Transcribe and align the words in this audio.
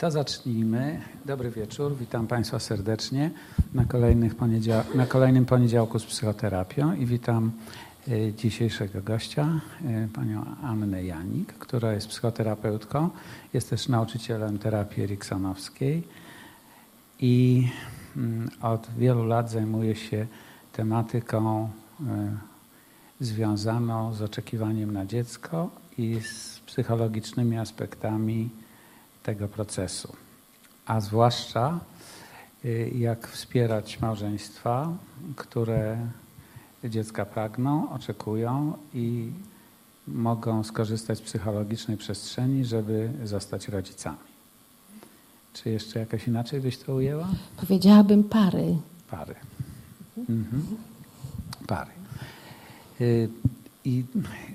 To 0.00 0.10
zacznijmy. 0.10 1.00
Dobry 1.26 1.50
wieczór, 1.50 1.96
witam 1.96 2.26
Państwa 2.26 2.58
serdecznie 2.58 3.30
na, 3.74 3.84
poniedział- 3.84 4.94
na 4.94 5.06
kolejnym 5.06 5.46
poniedziałku 5.46 5.98
z 5.98 6.04
psychoterapią 6.06 6.94
i 6.94 7.06
witam 7.06 7.52
e, 8.08 8.32
dzisiejszego 8.32 9.02
gościa, 9.02 9.60
e, 9.84 10.08
panią 10.12 10.44
Annę 10.62 11.04
Janik, 11.04 11.52
która 11.52 11.92
jest 11.92 12.08
psychoterapeutką, 12.08 13.10
jest 13.52 13.70
też 13.70 13.88
nauczycielem 13.88 14.58
terapii 14.58 15.02
eriksonowskiej 15.02 16.02
i 17.18 17.68
mm, 18.16 18.50
od 18.62 18.88
wielu 18.98 19.24
lat 19.24 19.50
zajmuje 19.50 19.96
się 19.96 20.26
tematyką 20.72 21.68
e, 22.08 22.36
związaną 23.20 24.14
z 24.14 24.22
oczekiwaniem 24.22 24.92
na 24.92 25.06
dziecko 25.06 25.70
i 25.98 26.20
z 26.20 26.60
psychologicznymi 26.60 27.58
aspektami 27.58 28.50
tego 29.30 29.48
procesu. 29.48 30.12
A 30.86 31.00
zwłaszcza 31.00 31.80
y, 32.64 32.92
jak 32.98 33.28
wspierać 33.28 34.00
małżeństwa, 34.00 34.96
które 35.36 35.98
dziecka 36.84 37.24
pragną, 37.24 37.90
oczekują 37.92 38.72
i 38.94 39.30
mogą 40.08 40.64
skorzystać 40.64 41.18
z 41.18 41.22
psychologicznej 41.22 41.96
przestrzeni, 41.96 42.64
żeby 42.64 43.10
zostać 43.24 43.68
rodzicami. 43.68 44.30
Czy 45.52 45.70
jeszcze 45.70 45.98
jakoś 45.98 46.26
inaczej 46.26 46.60
byś 46.60 46.78
to 46.78 46.94
ujęła? 46.94 47.28
Powiedziałabym 47.56 48.24
pary. 48.24 48.76
Pary. 49.10 49.34
Mhm. 50.28 50.62
Pary. 51.66 51.90
I 53.84 54.04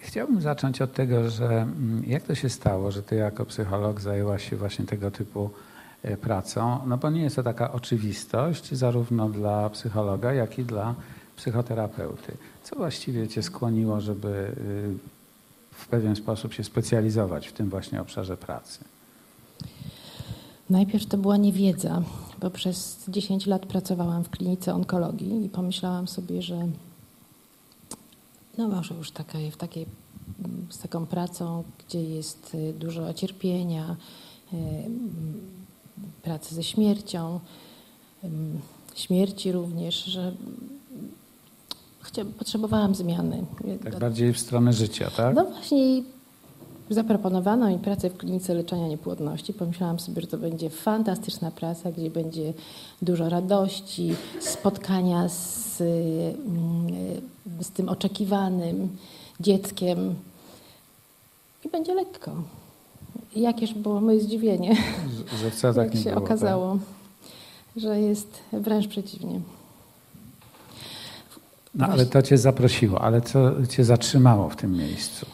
chciałbym 0.02 0.42
zacząć 0.42 0.82
od 0.82 0.94
tego, 0.94 1.30
że 1.30 1.46
mm, 1.46 2.04
jak 2.08 2.24
to 2.24 2.36
się 2.36 2.50
stało, 2.50 2.92
że 2.92 3.04
ty 3.04 3.16
jako 3.16 3.46
psycholog 3.46 4.02
zajęłaś 4.02 4.50
się 4.50 4.56
właśnie 4.56 4.86
tego 4.86 5.12
typu 5.12 5.50
e, 6.04 6.18
pracą? 6.18 6.80
No 6.86 6.98
bo 6.98 7.10
nie 7.10 7.22
jest 7.22 7.36
to 7.36 7.44
taka 7.44 7.72
oczywistość 7.72 8.74
zarówno 8.74 9.30
dla 9.30 9.70
psychologa, 9.70 10.34
jak 10.34 10.60
i 10.60 10.64
dla 10.64 10.96
psychoterapeuty. 11.36 12.38
Co 12.64 12.76
właściwie 12.76 13.28
cię 13.28 13.44
skłoniło, 13.44 14.02
żeby 14.02 14.28
y, 14.28 15.16
w 15.72 15.88
pewien 15.88 16.16
sposób 16.16 16.54
się 16.54 16.64
specjalizować 16.64 17.48
w 17.48 17.54
tym 17.54 17.70
właśnie 17.70 18.02
obszarze 18.02 18.38
pracy? 18.38 18.80
Najpierw 20.70 21.06
to 21.06 21.18
była 21.18 21.38
niewiedza, 21.38 22.02
bo 22.42 22.50
przez 22.50 23.06
10 23.08 23.46
lat 23.46 23.66
pracowałam 23.66 24.24
w 24.24 24.30
klinice 24.30 24.74
onkologii 24.74 25.46
i 25.46 25.50
pomyślałam 25.50 26.08
sobie, 26.08 26.42
że 26.42 26.68
no 28.58 28.68
może 28.68 28.96
już 28.96 29.12
taka, 29.12 29.38
w 29.52 29.58
takiej, 29.58 29.86
mm, 30.40 30.68
z 30.70 30.78
taką 30.78 31.06
pracą, 31.06 31.64
gdzie 31.88 32.04
jest 32.04 32.56
y, 32.56 32.74
dużo 32.74 33.14
cierpienia, 33.14 33.96
y, 34.54 34.58
mm, 34.58 35.42
pracy 36.22 36.56
ze 36.56 36.64
śmiercią, 36.64 37.40
ym, 38.24 38.60
śmierci 38.96 39.52
również, 39.52 40.06
że 40.06 40.36
potrzebowałam 42.38 42.96
zmiany. 42.96 43.46
Tak 43.84 44.00
bardziej 44.00 44.34
w 44.34 44.40
stronę 44.40 44.74
życia, 44.74 45.12
tak? 45.18 45.36
No 45.36 45.46
właśnie 45.46 46.04
zaproponowano 46.90 47.70
mi 47.70 47.80
pracę 47.80 48.10
w 48.10 48.18
klinice 48.18 48.54
leczenia 48.54 48.88
niepłodności. 48.88 49.54
Pomyślałam 49.54 50.00
sobie, 50.00 50.22
że 50.22 50.28
to 50.28 50.38
będzie 50.38 50.70
fantastyczna 50.70 51.52
praca, 51.52 51.92
gdzie 51.92 52.10
będzie 52.10 52.54
dużo 53.02 53.30
radości, 53.30 54.16
spotkania 54.40 55.30
z, 55.30 55.82
mm, 55.82 56.88
z 57.62 57.70
tym 57.70 57.90
oczekiwanym 57.90 58.98
dzieckiem 59.40 60.16
i 61.66 61.70
będzie 61.70 61.94
lekko. 61.94 62.32
I 63.36 63.42
jakież 63.42 63.74
było 63.74 64.02
moje 64.02 64.20
zdziwienie, 64.22 64.76
Że- 65.42 65.52
wcale 65.52 65.74
tak 65.74 65.86
jak 65.86 66.04
się 66.04 66.10
było. 66.10 66.16
tak? 66.16 66.24
okazało, 66.24 66.78
że 67.78 68.00
jest 68.02 68.28
wręcz 68.54 68.88
przeciwnie. 68.88 69.40
No 71.76 71.88
ale 71.88 72.06
to 72.06 72.22
cię 72.22 72.38
zaprosiło, 72.38 73.02
ale 73.02 73.22
co 73.22 73.66
cię 73.70 73.84
zatrzymało 73.86 74.50
w 74.50 74.56
tym 74.56 74.78
miejscu? 74.78 75.26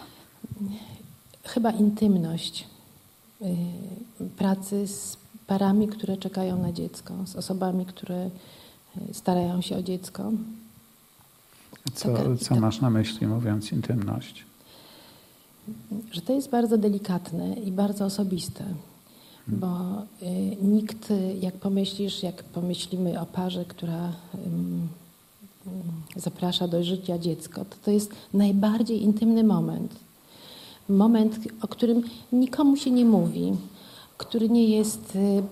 Chyba 1.54 1.72
intymność 1.72 2.68
y, 3.42 3.46
pracy 4.38 4.88
z 4.88 5.18
parami, 5.48 5.88
które 5.88 6.18
czekają 6.18 6.62
na 6.62 6.72
dziecko, 6.72 7.14
z 7.26 7.36
osobami, 7.36 7.86
które 7.86 8.30
y, 9.10 9.14
starają 9.14 9.62
się 9.62 9.78
o 9.78 9.84
dziecko. 9.84 10.32
Co, 11.94 12.38
co 12.38 12.56
masz 12.56 12.82
na 12.82 12.90
myśli 12.90 13.28
mówiąc 13.28 13.72
intymność? 13.72 14.46
Że 16.12 16.22
to 16.22 16.34
jest 16.34 16.50
bardzo 16.50 16.78
delikatne 16.78 17.54
i 17.54 17.72
bardzo 17.72 18.06
osobiste, 18.06 18.64
bo 19.48 20.02
y, 20.22 20.58
nikt, 20.62 21.14
jak 21.42 21.56
pomyślisz, 21.56 22.24
jak 22.24 22.44
pomyślimy 22.44 23.20
o 23.20 23.26
parze, 23.26 23.66
która 23.66 24.12
zaprasza 26.16 26.68
do 26.68 26.84
życia 26.84 27.18
dziecko, 27.18 27.66
to 27.66 27.76
to 27.86 27.92
jest 27.92 28.12
najbardziej 28.34 29.04
intymny 29.04 29.44
moment. 29.44 29.96
Moment, 30.90 31.40
o 31.62 31.68
którym 31.68 32.04
nikomu 32.32 32.78
się 32.78 32.92
nie 32.92 33.06
mówi, 33.06 33.54
który 34.18 34.50
nie 34.50 34.64
jest 34.68 35.16
y, 35.16 35.44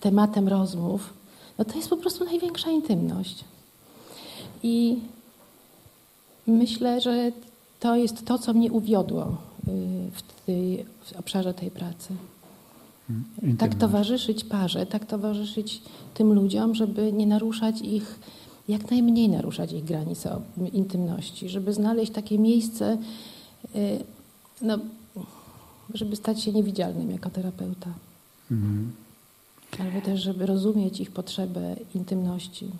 tematem 0.00 0.48
rozmów, 0.48 1.12
no 1.58 1.64
to 1.64 1.76
jest 1.76 1.88
po 1.90 1.96
prostu 1.96 2.24
największa 2.24 2.70
intymność. 2.70 3.44
I 4.62 4.98
myślę, 6.46 7.00
że 7.00 7.32
to 7.80 7.96
jest 7.96 8.24
to, 8.24 8.38
co 8.38 8.52
mnie 8.54 8.72
uwiodło 8.72 9.22
y, 9.24 9.70
w, 10.12 10.44
tej, 10.46 10.84
w 11.04 11.16
obszarze 11.18 11.54
tej 11.54 11.70
pracy. 11.70 12.08
Hmm? 13.06 13.24
Tak 13.40 13.42
Intymność. 13.48 13.76
towarzyszyć 13.78 14.44
parze, 14.44 14.86
tak 14.86 15.06
towarzyszyć 15.06 15.82
tym 16.14 16.32
ludziom, 16.32 16.74
żeby 16.74 17.12
nie 17.12 17.26
naruszać 17.26 17.80
ich, 17.80 18.18
jak 18.68 18.90
najmniej 18.90 19.28
naruszać 19.28 19.72
ich 19.72 19.84
granic 19.84 20.26
o- 20.26 20.40
intymności, 20.72 21.48
żeby 21.48 21.72
znaleźć 21.72 22.12
takie 22.12 22.38
miejsce, 22.38 22.98
y, 23.76 24.04
no, 24.62 24.78
żeby 25.94 26.16
stać 26.16 26.42
się 26.42 26.52
niewidzialnym 26.52 27.10
jako 27.10 27.30
terapeuta, 27.30 27.90
Mhm. 28.50 28.92
albo 29.78 30.00
też, 30.00 30.20
żeby 30.22 30.46
rozumieć 30.46 31.00
ich 31.00 31.10
potrzebę 31.10 31.76
intymności. 31.94 32.70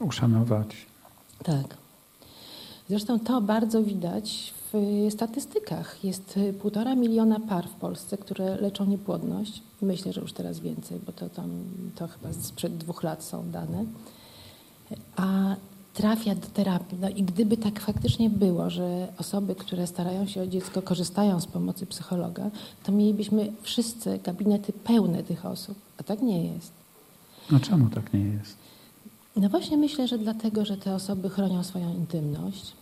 Uszanować. 0.00 0.66
Tak. 1.42 1.76
Zresztą 2.88 3.20
to 3.20 3.40
bardzo 3.40 3.82
widać 3.82 4.54
w 4.72 5.06
statystykach. 5.10 6.04
Jest 6.04 6.38
półtora 6.62 6.94
miliona 6.94 7.40
par 7.40 7.68
w 7.68 7.72
Polsce, 7.74 8.18
które 8.18 8.56
leczą 8.56 8.86
niepłodność. 8.86 9.62
Myślę, 9.82 10.12
że 10.12 10.20
już 10.20 10.32
teraz 10.32 10.60
więcej, 10.60 11.00
bo 11.06 11.12
to 11.12 11.28
tam 11.28 11.50
to 11.96 12.08
chyba 12.08 12.32
sprzed 12.32 12.76
dwóch 12.76 13.02
lat 13.02 13.24
są 13.24 13.50
dane. 13.50 13.84
A 15.16 15.56
trafia 15.94 16.34
do 16.34 16.46
terapii. 16.46 16.98
No 17.00 17.08
i 17.08 17.22
gdyby 17.22 17.56
tak 17.56 17.80
faktycznie 17.80 18.30
było, 18.30 18.70
że 18.70 19.08
osoby, 19.18 19.54
które 19.54 19.86
starają 19.86 20.26
się 20.26 20.42
o 20.42 20.46
dziecko, 20.46 20.82
korzystają 20.82 21.40
z 21.40 21.46
pomocy 21.46 21.86
psychologa, 21.86 22.50
to 22.82 22.92
mielibyśmy 22.92 23.52
wszyscy 23.62 24.20
gabinety 24.24 24.72
pełne 24.72 25.22
tych 25.22 25.46
osób. 25.46 25.78
A 25.98 26.02
tak 26.02 26.22
nie 26.22 26.44
jest. 26.44 26.72
No 27.50 27.60
czemu 27.60 27.90
tak 27.90 28.14
nie 28.14 28.20
jest? 28.20 28.56
No 29.36 29.48
właśnie 29.48 29.76
myślę, 29.76 30.08
że 30.08 30.18
dlatego, 30.18 30.64
że 30.64 30.76
te 30.76 30.94
osoby 30.94 31.30
chronią 31.30 31.64
swoją 31.64 31.94
intymność. 31.94 32.72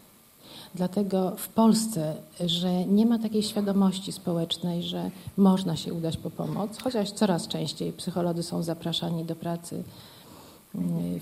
Dlatego 0.75 1.37
w 1.37 1.49
Polsce, 1.49 2.14
że 2.46 2.87
nie 2.87 3.06
ma 3.06 3.19
takiej 3.19 3.43
świadomości 3.43 4.12
społecznej, 4.12 4.82
że 4.82 5.10
można 5.37 5.76
się 5.76 5.94
udać 5.94 6.16
po 6.16 6.31
pomoc, 6.31 6.78
chociaż 6.78 7.10
coraz 7.10 7.49
częściej 7.49 7.93
psycholodzy 7.93 8.43
są 8.43 8.62
zapraszani 8.62 9.25
do 9.25 9.37
pracy 9.37 9.82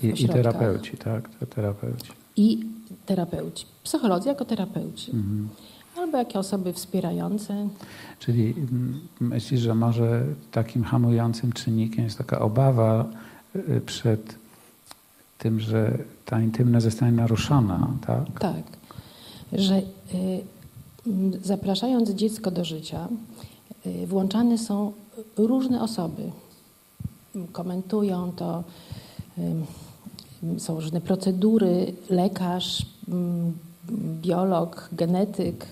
I, 0.03 0.23
i 0.23 0.29
terapeuci, 0.29 0.97
tak? 0.97 1.29
Terapeuci. 1.55 2.11
I 2.35 2.59
terapeuci. 3.05 3.65
Psycholodzy 3.83 4.29
jako 4.29 4.45
terapeuci. 4.45 5.11
Mhm. 5.11 5.49
Albo 5.97 6.17
jako 6.17 6.39
osoby 6.39 6.73
wspierające. 6.73 7.67
Czyli 8.19 8.53
mm, 8.57 8.99
myślisz, 9.19 9.61
że 9.61 9.75
może 9.75 10.23
takim 10.51 10.83
hamującym 10.83 11.53
czynnikiem 11.53 12.03
jest 12.03 12.17
taka 12.17 12.39
obawa 12.39 13.05
y, 13.55 13.81
przed 13.85 14.35
tym, 15.37 15.59
że 15.59 15.97
ta 16.25 16.41
intymność 16.41 16.83
zostanie 16.83 17.11
naruszona, 17.11 17.87
tak? 18.07 18.39
Tak, 18.39 18.63
że 19.53 19.77
y, 19.77 19.83
zapraszając 21.43 22.09
dziecko 22.09 22.51
do 22.51 22.65
życia, 22.65 23.07
y, 23.85 24.07
włączane 24.07 24.57
są 24.57 24.93
różne 25.37 25.81
osoby. 25.81 26.31
Komentują 27.51 28.31
to, 28.31 28.63
są 30.57 30.75
różne 30.75 31.01
procedury, 31.01 31.93
lekarz, 32.09 32.85
m, 33.07 33.53
biolog, 34.21 34.89
genetyk, 34.91 35.65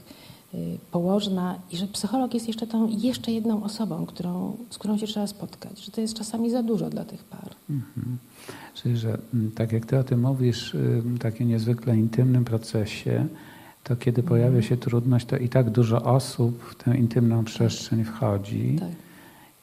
y, 0.53 0.77
położna 0.91 1.59
i 1.71 1.77
że 1.77 1.87
psycholog 1.87 2.33
jest 2.33 2.47
jeszcze 2.47 2.67
tą 2.67 2.87
jeszcze 2.87 3.31
jedną 3.31 3.63
osobą, 3.63 4.05
którą, 4.05 4.57
z 4.69 4.77
którą 4.77 4.97
się 4.97 5.07
trzeba 5.07 5.27
spotkać, 5.27 5.85
że 5.85 5.91
to 5.91 6.01
jest 6.01 6.13
czasami 6.13 6.51
za 6.51 6.63
dużo 6.63 6.89
dla 6.89 7.05
tych 7.05 7.23
par. 7.23 7.49
Mhm. 7.69 8.17
Czyli, 8.73 8.97
że 8.97 9.17
mm, 9.33 9.51
tak 9.51 9.71
jak 9.71 9.85
ty 9.85 9.99
o 9.99 10.03
tym 10.03 10.21
mówisz, 10.21 10.71
w 10.73 11.19
takim 11.19 11.47
niezwykle 11.47 11.97
intymnym 11.97 12.45
procesie, 12.45 13.27
to 13.83 13.95
kiedy 13.95 14.23
pojawia 14.23 14.61
się 14.61 14.77
trudność, 14.77 15.25
to 15.25 15.37
i 15.37 15.49
tak 15.49 15.69
dużo 15.69 16.01
osób 16.03 16.63
w 16.63 16.83
tę 16.83 16.97
intymną 16.97 17.43
przestrzeń 17.43 18.03
wchodzi 18.03 18.75
Tak. 18.79 18.89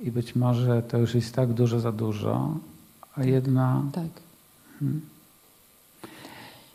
i 0.00 0.10
być 0.10 0.36
może 0.36 0.82
to 0.82 0.98
już 0.98 1.14
jest 1.14 1.34
tak 1.34 1.52
dużo 1.52 1.80
za 1.80 1.92
dużo, 1.92 2.54
a 3.16 3.24
jedna. 3.24 3.82
Tak. 3.92 4.10
Hmm, 4.80 5.00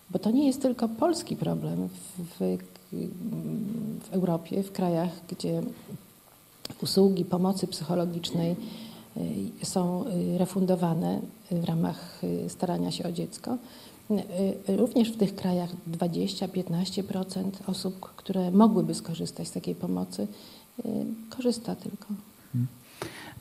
Bo 0.10 0.20
to 0.20 0.32
nie 0.32 0.48
jest 0.48 0.62
tylko 0.62 0.90
polski 0.90 1.36
problem 1.36 1.88
w, 1.88 2.22
w, 2.40 2.58
w 4.04 4.14
Europie, 4.14 4.64
w 4.64 4.72
krajach, 4.72 5.10
gdzie 5.30 5.62
usługi 6.82 7.26
pomocy 7.26 7.68
psychologicznej 7.68 8.56
y, 9.62 9.66
są 9.66 10.06
y, 10.08 10.38
refundowane 10.38 11.22
w 11.52 11.64
ramach 11.64 12.24
y, 12.24 12.50
starania 12.50 12.92
się 12.92 13.04
o 13.08 13.12
dziecko. 13.12 13.58
Również 14.68 15.12
w 15.12 15.18
tych 15.18 15.36
krajach 15.36 15.70
20-15% 15.92 17.44
osób, 17.68 18.00
które 18.16 18.52
mogłyby 18.52 18.96
skorzystać 18.96 19.48
z 19.48 19.52
takiej 19.52 19.76
pomocy, 19.76 20.28
korzysta 21.30 21.76
tylko. 21.76 22.08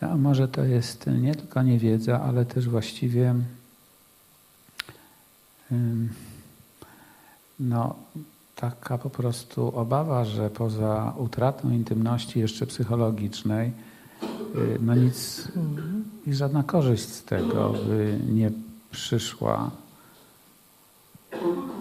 A 0.00 0.16
może 0.16 0.48
to 0.48 0.64
jest 0.64 1.06
nie 1.06 1.34
tylko 1.34 1.62
niewiedza, 1.62 2.20
ale 2.22 2.44
też 2.44 2.68
właściwie 2.68 3.34
no, 7.60 7.94
taka 8.56 8.98
po 8.98 9.10
prostu 9.10 9.78
obawa, 9.78 10.24
że 10.24 10.50
poza 10.50 11.12
utratą 11.16 11.70
intymności 11.70 12.40
jeszcze 12.40 12.66
psychologicznej, 12.66 13.72
y, 14.54 14.78
no 14.80 14.94
nic 14.94 15.48
i 16.26 16.34
żadna 16.34 16.62
korzyść 16.62 17.08
z 17.08 17.24
tego 17.24 17.74
by 17.86 18.18
nie 18.28 18.50
przyszła. 18.90 19.70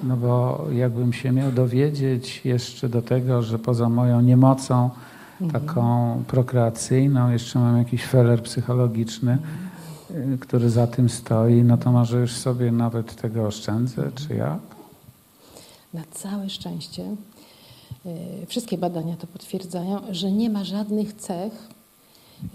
No 0.04 0.18
bo 0.18 0.66
jakbym 0.72 1.14
się 1.14 1.32
miał 1.32 1.52
dowiedzieć 1.52 2.42
jeszcze 2.46 2.90
do 2.90 3.02
tego, 3.02 3.42
że 3.42 3.60
poza 3.60 3.90
moją 3.90 4.22
niemocą 4.22 4.90
taką 5.52 6.24
prokreacyjną, 6.28 7.30
jeszcze 7.32 7.60
mam 7.60 7.78
jakiś 7.78 8.06
feler 8.06 8.44
psychologiczny, 8.44 9.38
y, 10.12 10.38
który 10.42 10.70
za 10.70 10.88
tym 10.88 11.10
stoi, 11.10 11.64
no 11.64 11.78
to 11.78 11.92
może 11.92 12.20
już 12.20 12.32
sobie 12.34 12.72
nawet 12.72 13.16
tego 13.22 13.48
oszczędzę, 13.48 14.12
czy 14.16 14.36
jak? 14.36 14.60
Na 15.94 16.02
całe 16.12 16.50
szczęście 16.50 17.04
y, 18.06 18.46
wszystkie 18.48 18.78
badania 18.78 19.16
to 19.18 19.28
potwierdzają, 19.28 20.02
że 20.12 20.32
nie 20.32 20.50
ma 20.50 20.64
żadnych 20.64 21.14
cech 21.14 21.54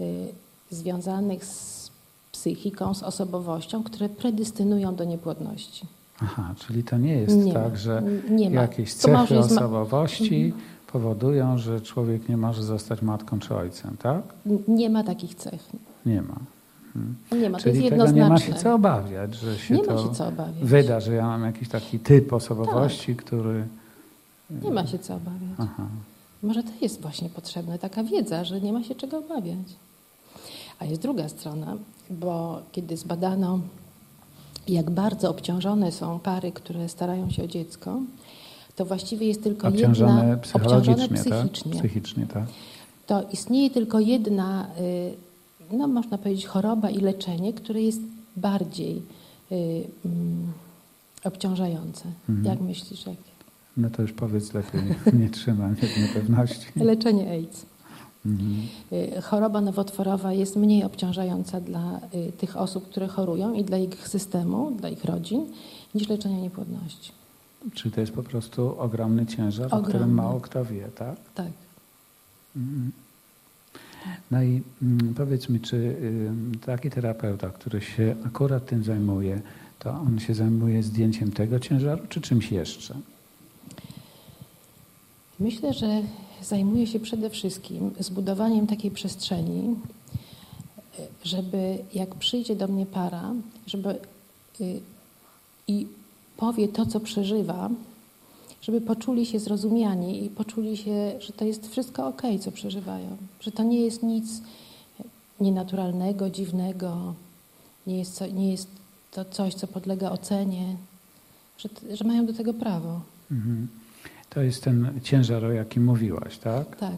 y, 0.01 0.27
związanych 0.69 1.45
z 1.45 1.91
psychiką, 2.31 2.93
z 2.93 3.03
osobowością, 3.03 3.83
które 3.83 4.09
predystynują 4.09 4.95
do 4.95 5.03
niepłodności. 5.03 5.85
Aha, 6.23 6.53
czyli 6.67 6.83
to 6.83 6.97
nie 6.97 7.13
jest 7.13 7.35
Nie 7.37 7.53
tak, 7.53 7.71
ma. 7.71 7.77
że 7.77 8.03
Nie 8.29 8.49
ma. 8.49 8.61
jakieś 8.61 8.93
cechy 8.93 9.11
jest 9.19 9.31
ma- 9.31 9.37
Mhm. 9.37 9.41
osobowości 9.57 10.53
powodują, 10.93 11.57
że 11.57 11.81
człowiek 11.81 12.29
nie 12.29 12.37
może 12.37 12.63
zostać 12.63 13.01
matką 13.01 13.39
czy 13.39 13.55
ojcem, 13.55 13.97
tak? 13.97 14.21
Nie 14.67 14.89
ma 14.89 15.03
takich 15.03 15.35
cech. 15.35 15.69
Nie 16.05 16.21
ma. 16.21 16.35
Nie 17.37 17.49
ma, 17.49 17.57
to 17.57 17.63
Czyli 17.63 17.77
jest 17.83 17.89
tego 17.89 18.11
nie 18.11 18.29
ma 18.29 18.37
się 18.37 18.53
co 18.53 18.73
obawiać, 18.73 19.35
że 19.35 19.57
się 19.57 19.75
Nie 19.75 19.83
ma 19.83 19.87
to 19.93 20.03
się 20.07 20.15
co 20.15 20.27
obawiać. 20.27 20.63
wyda, 20.63 20.99
że 20.99 21.13
ja 21.13 21.27
mam 21.27 21.43
jakiś 21.43 21.69
taki 21.69 21.99
typ 21.99 22.33
osobowości, 22.33 23.15
który... 23.15 23.67
Nie 24.63 24.71
ma 24.71 24.87
się 24.87 24.99
co 24.99 25.15
obawiać. 25.15 25.49
Aha. 25.57 25.83
Może 26.43 26.63
to 26.63 26.69
jest 26.81 27.01
właśnie 27.01 27.29
potrzebna 27.29 27.77
taka 27.77 28.03
wiedza, 28.03 28.43
że 28.43 28.61
nie 28.61 28.73
ma 28.73 28.83
się 28.83 28.95
czego 28.95 29.17
obawiać. 29.17 29.75
A 30.79 30.85
jest 30.85 31.01
druga 31.01 31.29
strona, 31.29 31.77
bo 32.09 32.61
kiedy 32.71 32.97
zbadano, 32.97 33.59
jak 34.67 34.89
bardzo 34.89 35.29
obciążone 35.29 35.91
są 35.91 36.19
pary, 36.19 36.51
które 36.51 36.89
starają 36.89 37.29
się 37.29 37.43
o 37.43 37.47
dziecko, 37.47 37.99
to 38.75 38.85
właściwie 38.85 39.27
jest 39.27 39.43
tylko 39.43 39.67
Obciążone 39.67 40.21
jedna 40.21 40.37
psychologicznie, 40.37 40.93
obciążone 40.93 41.19
psychicznie. 41.19 41.71
tak? 41.71 41.79
Psychicznie, 41.79 42.27
tak. 42.27 42.43
To 43.07 43.23
istnieje 43.31 43.69
tylko 43.69 43.99
jedna, 43.99 44.67
y, 45.71 45.75
no 45.77 45.87
można 45.87 46.17
powiedzieć, 46.17 46.45
choroba 46.45 46.89
i 46.89 46.99
leczenie, 46.99 47.53
które 47.53 47.81
jest 47.81 48.01
bardziej 48.37 49.01
y, 49.51 49.83
mm, 50.05 50.51
obciążające. 51.23 52.03
Mhm. 52.29 52.45
Jak 52.47 52.61
myślisz? 52.61 53.05
Jak? 53.05 53.15
No 53.77 53.89
to 53.89 54.01
już 54.01 54.13
powiedz 54.13 54.53
lepiej, 54.53 54.81
nie 55.13 55.29
trzymam 55.29 55.75
niepewności. 56.01 56.65
Leczenie 56.91 57.31
AIDS. 57.31 57.65
Mhm. 58.25 58.67
Y, 59.17 59.21
Choroba 59.21 59.61
nowotworowa 59.61 60.33
jest 60.33 60.55
mniej 60.55 60.83
obciążająca 60.83 61.61
dla 61.61 61.99
y, 62.15 62.31
tych 62.31 62.57
osób, 62.57 62.89
które 62.89 63.07
chorują 63.07 63.53
i 63.53 63.63
dla 63.63 63.77
ich 63.77 64.07
systemu, 64.07 64.71
dla 64.71 64.89
ich 64.89 65.05
rodzin, 65.05 65.45
niż 65.95 66.09
leczenie 66.09 66.41
niepłodności. 66.41 67.11
Czyli 67.73 67.91
to 67.91 68.01
jest 68.01 68.13
po 68.13 68.23
prostu 68.23 68.79
ogromny 68.79 69.25
ciężar, 69.25 69.65
o 69.65 69.67
którym 69.69 69.85
Ogromny. 69.87 70.13
mało 70.13 70.39
kto 70.39 70.65
wie, 70.65 70.87
tak? 70.95 71.15
Tak. 71.35 71.51
Mhm. 72.55 72.91
No 74.31 74.43
i 74.43 74.61
mm, 74.81 75.13
powiedz 75.13 75.49
mi, 75.49 75.59
czy 75.59 75.75
y, 75.75 76.31
taki 76.65 76.89
terapeuta, 76.89 77.49
który 77.49 77.81
się 77.81 78.15
akurat 78.25 78.65
tym 78.65 78.83
zajmuje, 78.83 79.41
to 79.79 79.91
on 79.91 80.19
się 80.19 80.33
zajmuje 80.33 80.83
zdjęciem 80.83 81.31
tego 81.31 81.59
ciężaru, 81.59 82.07
czy 82.09 82.21
czymś 82.21 82.51
jeszcze? 82.51 82.95
Myślę, 85.39 85.73
że 85.73 86.01
zajmuje 86.41 86.87
się 86.87 86.99
przede 86.99 87.29
wszystkim 87.29 87.91
zbudowaniem 87.99 88.67
takiej 88.67 88.91
przestrzeni, 88.91 89.75
żeby 91.23 91.77
jak 91.93 92.15
przyjdzie 92.15 92.55
do 92.55 92.67
mnie 92.67 92.85
para, 92.85 93.33
żeby 93.67 93.89
y, 94.61 94.79
i 95.67 95.87
powie 96.41 96.67
to, 96.67 96.85
co 96.85 96.99
przeżywa, 96.99 97.69
żeby 98.61 98.81
poczuli 98.81 99.25
się 99.25 99.39
zrozumiani 99.39 100.25
i 100.25 100.29
poczuli 100.29 100.77
się, 100.77 101.13
że 101.19 101.33
to 101.33 101.45
jest 101.45 101.71
wszystko 101.71 102.07
ok, 102.07 102.21
co 102.39 102.51
przeżywają, 102.51 103.17
że 103.39 103.51
to 103.51 103.63
nie 103.63 103.81
jest 103.81 104.03
nic 104.03 104.41
nienaturalnego, 105.39 106.29
dziwnego, 106.29 107.13
nie 107.87 107.97
jest, 107.97 108.13
co, 108.13 108.27
nie 108.27 108.51
jest 108.51 108.67
to 109.11 109.25
coś, 109.25 109.53
co 109.53 109.67
podlega 109.67 110.11
ocenie, 110.11 110.75
że, 111.57 111.69
że 111.93 112.03
mają 112.05 112.25
do 112.25 112.33
tego 112.33 112.53
prawo. 112.53 113.01
Mhm. 113.31 113.67
To 114.29 114.41
jest 114.41 114.63
ten 114.63 114.99
ciężar, 115.03 115.45
o 115.45 115.51
jakim 115.51 115.85
mówiłaś, 115.85 116.37
tak? 116.37 116.75
Tak, 116.75 116.97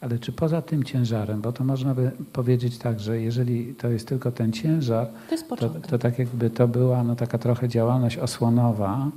Ale 0.00 0.18
czy 0.18 0.32
poza 0.32 0.62
tym 0.62 0.84
ciężarem, 0.84 1.40
bo 1.40 1.52
to 1.52 1.64
można 1.64 1.94
by 1.94 2.10
powiedzieć 2.32 2.78
tak, 2.78 3.00
że 3.00 3.20
jeżeli 3.20 3.74
to 3.74 3.88
jest 3.88 4.08
tylko 4.08 4.32
ten 4.32 4.52
ciężar, 4.52 5.06
to 5.48 5.56
to, 5.56 5.68
to 5.68 5.98
tak 5.98 6.18
jakby 6.18 6.50
to 6.50 6.68
była 6.68 7.04
no, 7.04 7.16
taka 7.16 7.38
trochę 7.38 7.68
działalność 7.68 8.18
osłonowa, 8.18 9.10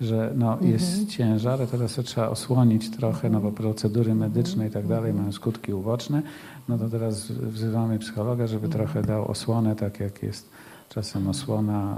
że 0.00 0.32
no, 0.36 0.52
Mhm. 0.52 0.70
jest 0.70 1.08
ciężar, 1.08 1.62
a 1.62 1.66
teraz 1.66 1.94
to 1.94 2.02
trzeba 2.02 2.28
osłonić 2.28 2.90
trochę, 2.90 3.30
no 3.30 3.40
bo 3.40 3.52
procedury 3.52 4.14
medyczne 4.14 4.66
i 4.66 4.70
tak 4.70 4.86
dalej 4.86 5.14
mają 5.14 5.32
skutki 5.32 5.72
uboczne, 5.72 6.22
no 6.68 6.78
to 6.78 6.88
teraz 6.88 7.26
wzywamy 7.32 7.98
psychologa, 7.98 8.46
żeby 8.46 8.66
Mhm. 8.66 8.84
trochę 8.84 9.02
dał 9.02 9.30
osłonę, 9.30 9.76
tak 9.76 10.00
jak 10.00 10.22
jest 10.22 10.48
czasem 10.88 11.28
osłona 11.28 11.96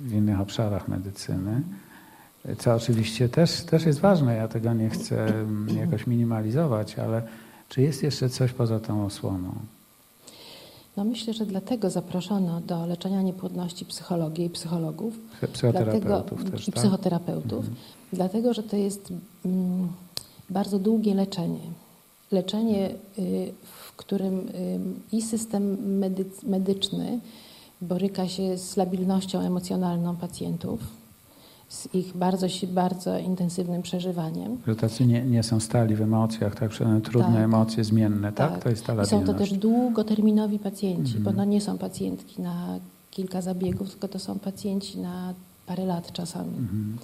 w 0.00 0.12
innych 0.12 0.40
obszarach 0.40 0.88
medycyny. 0.88 1.62
Co 2.58 2.74
oczywiście 2.74 3.28
też, 3.28 3.60
też 3.60 3.86
jest 3.86 4.00
ważne, 4.00 4.36
ja 4.36 4.48
tego 4.48 4.72
nie 4.74 4.90
chcę 4.90 5.26
mm, 5.26 5.68
jakoś 5.78 6.06
minimalizować, 6.06 6.98
ale 6.98 7.22
czy 7.74 7.82
jest 7.82 8.02
jeszcze 8.02 8.28
coś 8.28 8.52
poza 8.52 8.80
tą 8.80 9.06
osłoną? 9.06 9.52
No 10.96 11.04
myślę, 11.04 11.34
że 11.34 11.46
dlatego 11.46 11.90
zaproszono 11.90 12.60
do 12.60 12.86
leczenia 12.86 13.22
niepłodności 13.22 13.84
psychologię 13.84 14.44
i 14.44 14.50
psychologów, 14.50 15.14
Psy- 15.42 15.48
Psychoterapeutów 15.52 16.38
dlatego, 16.38 16.50
też, 16.50 16.68
i 16.68 16.72
tak? 16.72 16.80
psychoterapeutów, 16.80 17.64
dlatego 18.12 18.54
że 18.54 18.62
to 18.62 18.76
jest 18.76 19.12
mm, 19.44 19.88
bardzo 20.50 20.78
długie 20.78 21.14
leczenie. 21.14 21.60
Leczenie, 22.32 22.90
y, 23.18 23.52
w 23.62 23.96
którym 23.96 24.38
y, 24.38 24.80
i 25.12 25.22
system 25.22 25.76
medy- 26.00 26.46
medyczny 26.46 27.20
boryka 27.80 28.28
się 28.28 28.58
z 28.58 28.76
labilnością 28.76 29.40
emocjonalną 29.40 30.16
pacjentów, 30.16 30.80
z 31.74 31.94
ich 31.94 32.16
bardzo, 32.16 32.46
bardzo 32.68 33.18
intensywnym 33.18 33.82
przeżywaniem. 33.82 34.58
Że 34.66 34.76
tacy 34.76 35.06
nie, 35.06 35.22
nie 35.24 35.42
są 35.42 35.60
stali 35.60 35.94
w 35.96 36.00
emocjach, 36.02 36.54
tak? 36.54 36.70
Przynajmniej 36.70 37.02
trudne 37.02 37.34
Tak. 37.34 37.44
emocje, 37.44 37.84
zmienne, 37.84 38.32
tak? 38.32 38.62
To 38.62 38.68
jest 38.70 38.84
ta 38.86 39.02
I 39.02 39.06
są 39.06 39.24
to 39.24 39.34
też 39.34 39.52
długoterminowi 39.52 40.58
pacjenci, 40.58 41.16
Mhm. 41.16 41.24
bo 41.24 41.32
no 41.32 41.44
nie 41.44 41.60
są 41.60 41.78
pacjentki 41.78 42.42
na 42.42 42.78
kilka 43.10 43.42
zabiegów, 43.42 43.90
tylko 43.90 44.08
to 44.08 44.18
są 44.18 44.38
pacjenci 44.38 44.98
na 44.98 45.34
parę 45.66 45.84
lat 45.86 46.12
czasami. 46.12 46.56
Mhm. 46.58 46.96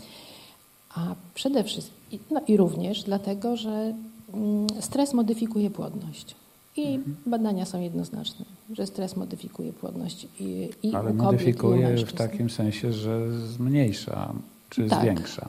A 0.95 1.15
przede 1.35 1.65
wszystkim, 1.65 2.19
no 2.31 2.41
i 2.49 2.57
również 2.57 3.03
dlatego, 3.03 3.57
że 3.57 3.95
mm, 4.35 4.67
stres 4.81 5.15
modyfikuje 5.15 5.71
płodność. 5.71 6.37
I 6.77 6.87
Mhm. 6.87 7.17
badania 7.27 7.65
są 7.65 7.81
jednoznaczne, 7.81 8.45
że 8.73 8.87
stres 8.87 9.17
modyfikuje 9.17 9.73
płodność 9.73 10.27
i, 10.41 10.69
i 10.83 10.95
Ale 10.95 11.00
u 11.00 11.05
kobiet, 11.05 11.17
i 11.17 11.21
u 11.21 11.25
modyfikuje 11.25 11.97
w 12.07 12.12
takim 12.12 12.50
sensie, 12.50 12.93
że 12.93 13.39
zmniejsza, 13.49 14.33
czy 14.71 14.89
Tak. 14.89 15.00
zwiększa. 15.03 15.49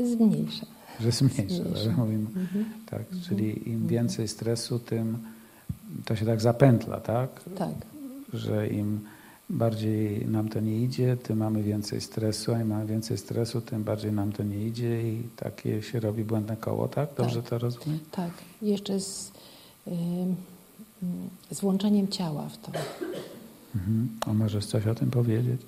Y, 0.00 0.06
Zmniejsza. 0.16 0.66
Że 1.00 1.12
zmniejsza, 1.12 1.54
Zmniejsza. 1.54 1.76
że 1.82 1.90
mówimy. 1.92 2.26
Mhm. 2.36 2.64
Tak, 2.90 3.02
czyli 3.28 3.68
im 3.70 3.86
więcej 3.88 4.28
stresu, 4.28 4.78
tym 4.78 5.18
to 6.04 6.16
się 6.16 6.26
tak 6.26 6.40
zapętla, 6.40 7.00
tak? 7.00 7.40
Tak, 7.58 7.74
Że 8.34 8.68
im 8.68 9.00
bardziej 9.50 10.26
nam 10.26 10.48
to 10.48 10.60
nie 10.60 10.80
idzie, 10.82 11.16
tym 11.16 11.38
mamy 11.38 11.62
więcej 11.62 12.00
stresu, 12.00 12.54
a 12.54 12.60
im 12.60 12.66
mamy 12.68 12.86
więcej 12.86 13.18
stresu, 13.18 13.60
tym 13.60 13.84
bardziej 13.84 14.12
nam 14.12 14.32
to 14.32 14.42
nie 14.42 14.66
idzie 14.66 15.12
i 15.12 15.22
takie 15.36 15.82
się 15.82 16.00
robi 16.00 16.24
błędne 16.24 16.56
koło, 16.56 16.88
tak? 16.88 17.08
Dobrze 17.16 17.40
Tak. 17.42 17.50
to 17.50 17.58
rozumiem? 17.58 17.98
tak. 18.10 18.30
Jeszcze 18.62 19.00
z, 19.00 19.32
y, 19.86 19.90
mm, 19.90 20.34
z 21.50 21.60
włączeniem 21.60 22.08
ciała 22.08 22.48
w 22.48 22.58
to. 22.58 22.72
Mhm. 23.74 24.08
A 24.26 24.32
możesz 24.32 24.66
coś 24.66 24.86
o 24.86 24.94
tym 24.94 25.10
powiedzieć? 25.10 25.60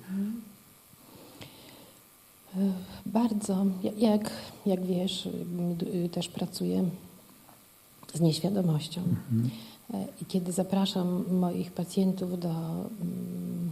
Bardzo. 3.05 3.65
Ja- 3.83 3.91
Jak, 4.11 4.31
jak 4.65 4.85
wiesz, 4.85 5.25
y, 6.05 6.09
też 6.11 6.27
pracuję 6.27 6.89
z 8.13 8.21
nieświadomością. 8.21 9.01
Mhm. 9.01 9.49
E, 9.93 10.05
I 10.21 10.25
kiedy 10.25 10.51
zapraszam 10.51 11.23
moich 11.31 11.71
pacjentów 11.71 12.39
do 12.39 12.49
mm, 12.49 13.71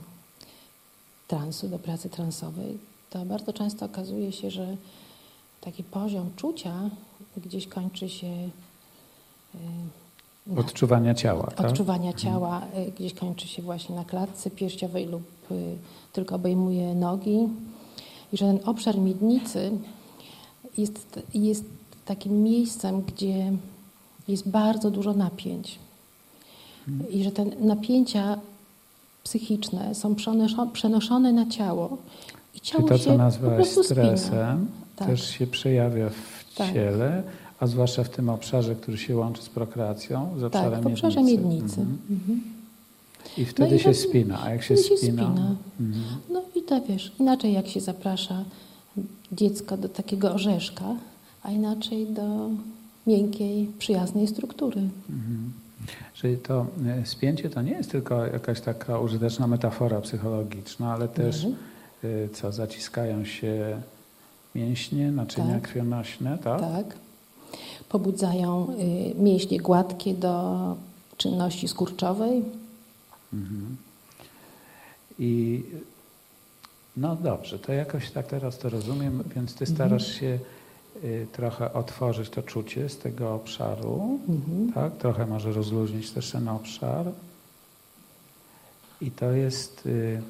transu, 1.28 1.68
do 1.70 1.80
pracy 1.80 2.10
transowej, 2.10 2.78
to 3.10 3.26
bardzo 3.26 3.54
często 3.54 3.86
okazuje 3.86 4.32
się, 4.32 4.52
że 4.52 4.78
taki 5.62 5.84
poziom 5.84 6.30
czucia 6.36 6.90
gdzieś 7.38 7.68
kończy 7.68 8.10
się 8.10 8.28
y, 9.56 9.58
na 10.48 10.62
Odczuwania 10.62 11.14
ciała, 11.14 11.52
tak? 11.56 11.68
odczuwania 11.68 12.14
ciała 12.14 12.62
y, 12.88 12.92
gdzieś 12.92 13.14
kończy 13.14 13.48
się 13.48 13.62
właśnie 13.62 13.96
na 13.96 14.06
klatce 14.06 14.50
piersiowej 14.52 15.06
lub 15.06 15.24
y, 15.52 15.76
tylko 16.14 16.36
obejmuje 16.36 16.96
nogi. 16.96 17.48
I 18.34 18.38
że 18.38 18.46
ten 18.46 18.60
obszar 18.66 18.98
miednicy 18.98 19.72
jest, 20.78 21.20
jest 21.34 21.64
takim 22.06 22.44
miejscem, 22.44 23.02
gdzie 23.02 23.52
jest 24.28 24.50
bardzo 24.50 24.92
dużo 24.92 25.14
napięć. 25.14 25.80
I 27.10 27.24
że 27.24 27.32
te 27.32 27.46
napięcia 27.46 28.40
psychiczne 29.24 29.96
są 29.96 30.14
przenoszo- 30.16 30.72
przenoszone 30.72 31.34
na 31.34 31.46
ciało. 31.50 31.98
I 32.56 32.60
Czy 32.60 32.66
ciało 32.72 32.88
to, 32.88 32.98
się 32.98 33.18
co 33.74 33.84
stresem, 33.84 34.68
Tak. 34.96 35.08
też 35.08 35.30
się 35.30 35.48
przejawia 35.48 36.10
w 36.10 36.56
Tak. 36.56 36.74
ciele, 36.74 37.24
a 37.60 37.68
zwłaszcza 37.68 38.04
w 38.04 38.10
tym 38.10 38.30
obszarze, 38.30 38.76
który 38.76 38.98
się 38.98 39.18
łączy 39.18 39.42
z 39.42 39.50
prokreacją, 39.50 40.30
z 40.40 40.44
obszarem 40.44 40.72
Tak, 40.72 40.84
w 40.84 40.88
obszarze 40.88 41.24
miednicy. 41.24 41.48
miednicy. 41.56 41.82
Mhm. 42.10 42.42
I 43.38 43.46
wtedy 43.46 43.76
i 43.76 43.80
się 43.80 43.90
to- 43.90 43.96
spina, 43.98 44.44
a 44.44 44.50
jak 44.50 44.64
się 44.64 44.76
wtedy 44.76 44.90
się 44.90 44.98
spina... 44.98 45.24
spina. 45.24 45.56
Mhm. 45.80 46.04
No 46.30 46.42
i 46.56 46.62
to 46.62 46.82
wiesz, 46.82 47.12
inaczej 47.20 47.54
jak 47.54 47.68
się 47.68 47.82
zaprasza 47.82 48.44
dziecko 49.32 49.78
do 49.78 49.90
takiego 49.90 50.34
orzeszka, 50.34 50.86
a 51.44 51.52
inaczej 51.52 52.08
do 52.08 52.50
miękkiej, 53.08 53.72
przyjaznej 53.80 54.28
struktury. 54.28 54.82
Mhm. 55.10 55.54
Czyli 56.14 56.38
to 56.38 56.66
e, 56.88 57.06
spięcie 57.06 57.50
to 57.50 57.62
nie 57.62 57.72
jest 57.72 57.92
tylko 57.92 58.26
jakaś 58.26 58.62
taka 58.62 59.00
użyteczna 59.00 59.48
metafora 59.48 60.02
psychologiczna, 60.02 60.94
ale 60.94 61.08
też 61.08 61.36
Mhm. 61.46 61.56
e, 62.04 62.30
co, 62.30 62.52
zaciskają 62.52 63.26
się 63.26 63.78
mięśnie, 64.56 65.12
naczynia 65.12 65.54
Tak. 65.54 65.62
krwionośne, 65.62 66.38
tak? 66.44 66.62
Tak. 66.62 66.96
Pobudzają 67.90 68.68
y, 69.16 69.16
mięśnie 69.24 69.60
gładkie 69.60 70.14
do 70.14 70.60
czynności 71.18 71.68
skurczowej. 71.68 72.44
Mhm. 73.34 73.78
I 75.20 75.64
no 76.98 77.16
dobrze, 77.16 77.60
to 77.60 77.74
jakoś 77.74 78.12
tak 78.12 78.28
teraz 78.28 78.58
to 78.58 78.70
rozumiem, 78.70 79.24
więc 79.36 79.56
ty 79.56 79.66
starasz 79.66 80.20
się 80.20 80.40
y, 81.04 81.28
trochę 81.32 81.74
otworzyć 81.74 82.30
to 82.30 82.44
czucie 82.44 82.90
z 82.90 82.98
tego 82.98 83.36
obszaru, 83.36 84.20
Mhm. 84.30 84.74
tak? 84.74 84.98
Trochę 84.98 85.26
może 85.26 85.54
rozluźnić 85.54 86.12
też 86.12 86.32
ten 86.32 86.48
obszar. 86.48 87.06
I 89.02 89.12
to 89.12 89.32
jest 89.32 89.86
y, 89.86 90.22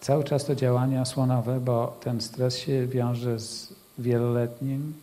cały 0.00 0.24
czas 0.24 0.44
to 0.44 0.54
działanie 0.54 1.00
osłonowe, 1.00 1.60
bo 1.60 1.96
ten 2.00 2.20
stres 2.20 2.56
się 2.58 2.86
wiąże 2.86 3.40
z 3.40 3.72
wieloletnim 3.98 4.94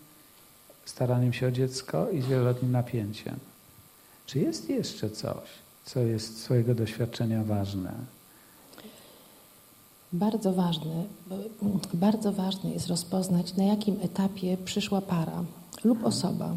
staraniem 0.86 1.34
się 1.34 1.48
o 1.48 1.52
dziecko 1.52 2.10
i 2.10 2.22
z 2.22 2.26
wieloletnim 2.26 2.72
napięciem. 2.72 3.36
Czy 4.26 4.40
jest 4.40 4.70
jeszcze 4.70 5.10
coś, 5.10 5.50
co 5.86 6.00
jest 6.00 6.38
z 6.38 6.44
swojego 6.44 6.76
doświadczenia 6.76 7.44
ważne? 7.44 7.92
Bardzo 10.14 10.54
ważne, 10.54 11.04
bardzo 11.94 12.32
ważne 12.32 12.72
jest 12.72 12.88
rozpoznać, 12.88 13.56
na 13.58 13.64
jakim 13.64 13.96
etapie 14.02 14.58
przyszła 14.66 15.02
para 15.02 15.44
lub 15.84 16.06
osoba. 16.06 16.56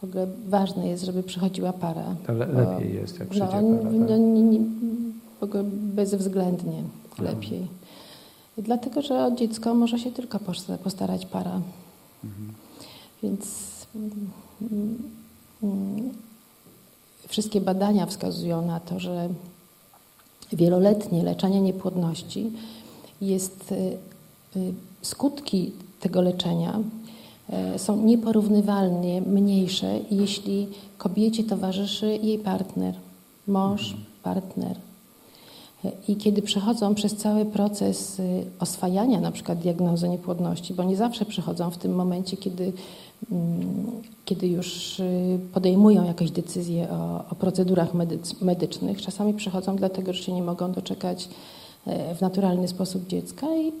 W 0.00 0.04
ogóle 0.04 0.26
ważne 0.48 0.88
jest, 0.88 1.04
żeby 1.04 1.22
przychodziła 1.22 1.72
para. 1.72 2.14
To 2.26 2.32
le- 2.32 2.46
bo- 2.46 2.60
lepiej 2.60 2.94
jest, 2.94 3.18
jak 3.18 3.28
przyjdzie 3.28 3.46
no, 3.46 3.50
para, 3.52 3.62
no, 3.62 4.08
tak? 4.08 4.18
nie, 4.18 4.42
nie, 4.42 4.60
w 5.40 5.42
ogóle 5.42 5.64
bezwzględnie 5.70 6.82
lepiej. 7.18 7.66
Dlatego, 8.58 9.02
że 9.02 9.24
o 9.26 9.30
dziecko 9.30 9.74
może 9.74 9.98
się 9.98 10.12
tylko 10.12 10.38
posta- 10.38 10.78
postarać 10.78 11.26
para. 11.26 11.60
Mhm. 12.24 12.52
Więc 13.22 13.46
mm, 13.94 15.02
mm, 15.62 16.10
wszystkie 17.28 17.60
badania 17.60 18.06
wskazują 18.06 18.66
na 18.66 18.80
to, 18.80 19.00
że 19.00 19.28
wieloletnie 20.52 21.22
leczenie 21.22 21.60
niepłodności 21.60 22.50
jest 23.20 23.72
y, 23.72 23.74
y, 24.56 24.74
skutki 25.02 25.72
tego 26.00 26.22
leczenia 26.22 26.80
y, 27.74 27.78
są 27.78 27.96
nieporównywalnie 28.02 29.20
mniejsze, 29.20 30.00
jeśli 30.10 30.68
kobiecie 30.98 31.44
towarzyszy 31.44 32.06
jej 32.22 32.38
partner, 32.38 32.94
mąż, 33.46 33.96
partner. 34.22 34.76
I 36.08 36.16
kiedy 36.16 36.42
przechodzą 36.42 36.94
przez 36.94 37.16
cały 37.16 37.44
proces 37.44 38.22
oswajania 38.58 39.20
na 39.20 39.32
przykład 39.32 39.58
diagnozy 39.58 40.08
niepłodności, 40.08 40.74
bo 40.74 40.84
nie 40.84 40.96
zawsze 40.96 41.24
przychodzą 41.24 41.70
w 41.70 41.78
tym 41.78 41.94
momencie, 41.94 42.36
kiedy, 42.36 42.72
kiedy 44.24 44.48
już 44.48 45.00
y, 45.00 45.38
podejmują 45.54 46.04
jakieś 46.04 46.30
decyzje 46.30 46.90
o, 46.90 47.24
o 47.30 47.34
procedurach 47.34 47.94
medyc- 47.94 48.44
medycznych, 48.44 49.02
czasami 49.02 49.34
przychodzą 49.34 49.76
dlatego, 49.76 50.12
że 50.12 50.22
się 50.22 50.32
nie 50.32 50.42
mogą 50.42 50.72
doczekać 50.72 51.28
e, 51.86 52.14
w 52.14 52.20
naturalny 52.20 52.68
sposób 52.68 53.06
dziecka 53.06 53.46
i 53.56 53.72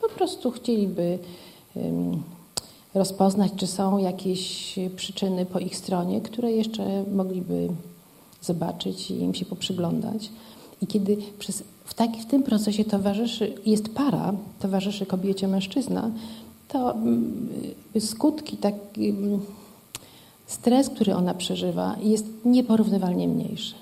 po 0.00 0.08
prostu 0.08 0.50
chcieliby 0.50 1.18
rozpoznać, 2.94 3.52
czy 3.56 3.66
są 3.66 3.98
jakieś 3.98 4.74
przyczyny 4.96 5.46
po 5.46 5.58
ich 5.58 5.76
stronie, 5.76 6.20
które 6.20 6.52
jeszcze 6.52 7.04
mogliby 7.12 7.68
zobaczyć 8.40 9.10
i 9.10 9.14
im 9.14 9.34
się 9.34 9.44
poprzyglądać. 9.44 10.30
I 10.82 10.86
kiedy 10.86 11.16
przez, 11.38 11.62
w, 11.84 11.94
taki, 11.94 12.20
w 12.20 12.26
tym 12.26 12.42
procesie 12.42 12.84
towarzyszy, 12.84 13.54
jest 13.66 13.94
para, 13.94 14.32
towarzyszy 14.60 15.06
kobiecie 15.06 15.48
mężczyzna, 15.48 16.10
to 16.74 16.94
mm, 16.94 17.48
skutki, 18.00 18.56
taki 18.56 19.08
mm, 19.08 19.40
stres, 20.46 20.88
który 20.88 21.14
ona 21.14 21.34
przeżywa, 21.34 21.96
jest 22.00 22.26
nieporównywalnie 22.44 23.28
mniejszy. 23.28 23.74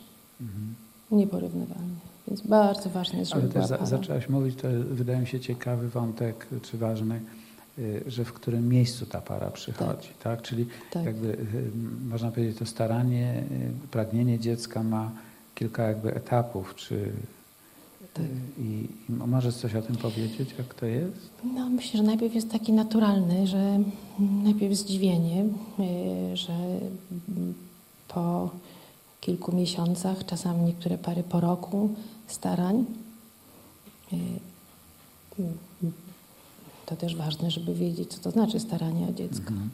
Nieporównywalnie. 1.10 1.96
Więc 2.28 2.40
bardzo 2.40 2.90
ważne 2.90 3.18
jest, 3.18 3.30
żeby 3.30 3.42
Ale 3.42 3.52
też 3.52 3.66
za, 3.66 3.86
zaczęłaś 3.86 4.28
mówić, 4.28 4.56
to 4.62 4.68
wydaje 4.90 5.20
mi 5.20 5.26
się 5.26 5.40
ciekawy 5.40 5.88
wątek, 5.88 6.46
czy 6.62 6.78
ważny, 6.78 7.20
y, 7.78 8.02
że 8.06 8.24
w 8.24 8.32
którym 8.32 8.68
miejscu 8.68 9.06
ta 9.06 9.20
para 9.20 9.50
przychodzi, 9.50 10.08
tak? 10.22 10.42
Czyli 10.42 10.66
Tak. 10.90 11.04
jakby 11.04 11.28
y, 11.28 11.38
można 12.08 12.30
powiedzieć, 12.30 12.58
to 12.58 12.66
staranie, 12.66 13.44
y, 13.84 13.88
pragnienie 13.88 14.38
dziecka 14.38 14.82
ma 14.82 15.10
kilka 15.54 15.82
jakby 15.82 16.14
etapów, 16.14 16.74
czy 16.74 17.12
Tak. 18.14 18.24
y, 18.24 18.62
i, 18.62 18.88
i 19.08 19.12
możesz 19.12 19.54
coś 19.54 19.74
o 19.74 19.82
tym 19.82 19.96
powiedzieć, 19.96 20.54
jak 20.58 20.74
to 20.74 20.86
jest? 20.86 21.30
No, 21.54 21.70
myślę, 21.70 21.98
że 21.98 22.02
najpierw 22.02 22.34
jest 22.34 22.50
taki 22.50 22.72
naturalny, 22.72 23.46
że 23.46 23.78
najpierw 24.18 24.74
zdziwienie, 24.74 25.44
y, 26.32 26.36
że 26.36 26.56
po 28.08 28.50
kilku 29.20 29.56
miesiącach, 29.56 30.26
czasami 30.26 30.62
niektóre 30.62 30.98
pary 30.98 31.22
po 31.22 31.40
roku 31.40 31.88
starań. 32.26 32.84
y, 34.12 34.16
mm, 35.38 35.52
To 36.86 36.96
też 36.96 37.16
ważne, 37.16 37.50
żeby 37.50 37.74
wiedzieć, 37.74 38.10
co 38.14 38.20
to 38.20 38.30
znaczy 38.30 38.60
staranie 38.60 39.06
o 39.08 39.12
dziecko. 39.12 39.48
Mhm. 39.50 39.70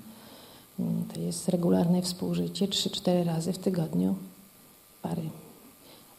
Mm, 0.78 1.04
To 1.14 1.21
jest 1.21 1.49
regularne 1.49 2.02
współżycie 2.02 2.68
3-4 2.68 3.25
razy 3.25 3.52
w 3.52 3.59
tygodniu 3.59 4.14
pary. 5.02 5.23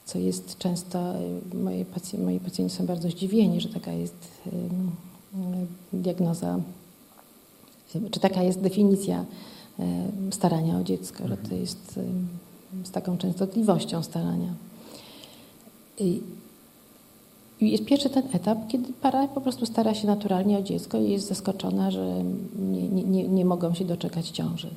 Co 0.09 0.19
jest 0.19 0.57
często, 0.57 1.13
y, 1.53 1.55
moje 1.55 1.85
pacj- 1.85 2.17
moi 2.19 2.39
pacjenci 2.39 2.75
są 2.75 2.85
bardzo 2.85 3.09
zdziwieni, 3.09 3.61
że 3.61 3.69
taka 3.69 3.91
jest 3.91 4.15
y, 4.47 4.51
diagnoza, 5.93 6.59
czy 8.11 8.19
taka 8.19 8.43
jest 8.43 8.59
definicja 8.59 9.25
y, 9.79 9.83
starania 10.31 10.77
o 10.77 10.83
dziecko, 10.83 11.27
że 11.27 11.37
to 11.37 11.55
jest 11.55 11.97
ym, 11.97 12.27
z 12.83 12.91
taką 12.91 13.17
częstotliwością 13.17 14.03
starania. 14.03 14.53
I 15.99 16.21
i 17.61 17.71
jest 17.71 17.85
pierwszy 17.85 18.09
ten 18.09 18.23
etap, 18.33 18.57
kiedy 18.67 18.93
para 18.93 19.27
po 19.27 19.41
prostu 19.41 19.65
stara 19.65 19.93
się 19.93 20.07
naturalnie 20.07 20.57
o 20.57 20.61
dziecko 20.61 20.97
i 20.97 21.11
jest 21.11 21.27
zaskoczona, 21.27 21.91
że 21.91 22.23
nie, 22.59 23.03
nie, 23.03 23.27
nie, 23.27 23.45
mogą 23.45 23.73
się 23.73 23.85
doczekać 23.85 24.29
ciąży. 24.29 24.69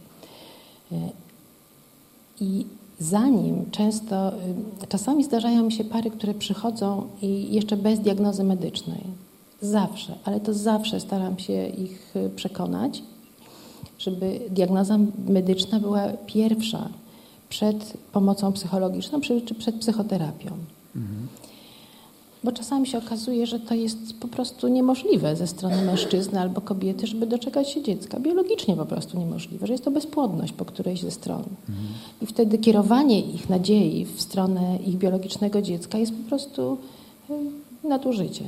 Y, 0.93 0.97
Zanim 3.03 3.71
często, 3.71 4.33
y, 4.83 4.87
czasami 4.89 5.25
zdarzają 5.25 5.63
mi 5.63 5.73
się 5.73 5.85
pary, 5.85 6.11
które 6.11 6.35
przychodzą 6.35 7.07
i 7.23 7.55
jeszcze 7.55 7.77
bez 7.77 8.01
diagnozy 8.01 8.45
medycznej. 8.45 9.01
Zawsze, 9.61 10.15
ale 10.25 10.41
to 10.41 10.55
zawsze 10.55 11.01
staram 11.01 11.39
się 11.39 11.67
ich 11.67 12.17
y, 12.17 12.31
przekonać, 12.37 13.03
żeby 13.99 14.41
diagnoza 14.51 14.99
medyczna 15.29 15.81
była 15.81 16.09
pierwsza 16.27 16.89
przed 17.49 17.93
pomocą 18.13 18.53
psychologiczną 18.53 19.21
czy 19.21 19.55
przed 19.55 19.77
psychoterapią. 19.77 20.51
Mhm. 20.97 21.29
Bo 22.45 22.53
czasami 22.53 22.87
się 22.87 22.99
okazuje, 22.99 23.47
że 23.47 23.61
to 23.61 23.75
jest 23.75 24.21
po 24.21 24.29
prostu 24.29 24.69
niemożliwe 24.69 25.37
ze 25.37 25.47
strony 25.47 25.83
mężczyzny 25.83 26.41
albo 26.41 26.61
kobiety, 26.61 27.07
żeby 27.07 27.27
doczekać 27.27 27.71
się 27.71 27.83
dziecka. 27.83 28.21
Biologicznie 28.21 28.77
po 28.77 28.87
prostu 28.87 29.19
niemożliwe, 29.19 29.67
że 29.67 29.73
jest 29.73 29.85
to 29.85 29.91
bezpłodność 29.91 30.53
po 30.53 30.65
którejś 30.65 31.01
ze 31.01 31.11
stron. 31.11 31.43
Mhm. 31.69 31.89
I 32.23 32.27
wtedy 32.27 32.59
kierowanie 32.59 33.21
ich 33.21 33.49
nadziei 33.49 34.05
w 34.05 34.23
stronę 34.23 34.79
ich 34.87 34.97
biologicznego 34.97 35.63
dziecka 35.63 35.99
jest 35.99 36.13
po 36.13 36.29
prostu 36.29 36.79
nadużyciem. 37.85 38.47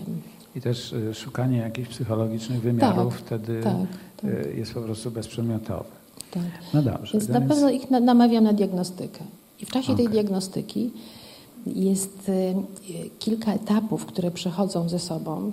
I 0.57 0.61
też 0.61 0.93
y, 0.93 1.15
szukanie 1.15 1.59
jakichś 1.59 1.89
psychologicznych 1.89 2.61
wymiarów 2.61 3.15
tak, 3.15 3.23
wtedy 3.23 3.61
tak, 3.63 3.77
tak. 4.17 4.31
Y, 4.31 4.55
jest 4.57 4.75
po 4.75 4.81
prostu 4.81 5.11
bezprzedmiotowe. 5.11 5.85
Tak. 6.31 6.43
No 6.75 6.83
dobrze. 6.83 7.13
Więc, 7.13 7.29
na 7.29 7.41
pewno 7.41 7.71
ich 7.71 7.91
namawiam 7.91 8.45
na 8.45 8.53
diagnostykę. 8.53 9.25
I 9.61 9.67
w 9.67 9.71
czasie 9.71 9.93
okay. 9.93 9.97
tej 9.97 10.09
diagnostyki 10.09 10.91
jest 11.67 12.29
y, 12.29 12.55
kilka 13.19 13.55
etapów, 13.55 14.07
które 14.07 14.31
przechodzą 14.31 14.89
ze 14.89 14.99
sobą, 14.99 15.53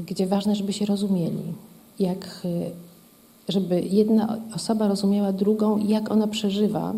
gdzie 0.00 0.26
ważne, 0.26 0.56
żeby 0.56 0.72
się 0.72 0.86
rozumieli. 0.86 1.42
Jak, 1.98 2.46
żeby 3.48 3.80
jedna 3.80 4.38
osoba 4.54 4.88
rozumiała 4.88 5.32
drugą, 5.32 5.78
jak 5.78 6.10
ona 6.10 6.26
przeżywa 6.26 6.92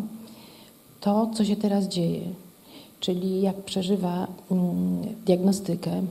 to, 1.00 1.30
co 1.34 1.44
się 1.44 1.56
teraz 1.56 1.88
dzieje. 1.88 2.20
Czyli 3.00 3.42
jak 3.42 3.56
przeżywa 3.56 4.26
mm, 4.50 5.02
diagnostykę, 5.26 6.02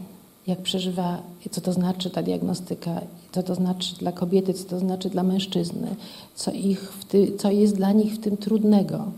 jak 0.48 0.62
przeżywa, 0.62 1.22
co 1.52 1.62
to 1.62 1.74
znaczy 1.74 2.10
ta 2.10 2.24
diagnostyka, 2.24 3.02
co 3.32 3.44
to 3.44 3.56
znaczy 3.56 3.96
dla 3.96 4.12
kobiety, 4.12 4.54
co 4.54 4.63
to 4.63 4.80
znaczy 4.80 5.10
dla 5.10 5.24
mężczyzny, 5.24 5.96
co, 6.36 6.52
ich 6.52 6.94
ty, 7.10 7.32
co 7.38 7.52
jest 7.52 7.75
dla 7.75 7.92
nich 7.92 8.13
w 8.13 8.20
tym 8.20 8.38
trudnego. 8.38 9.12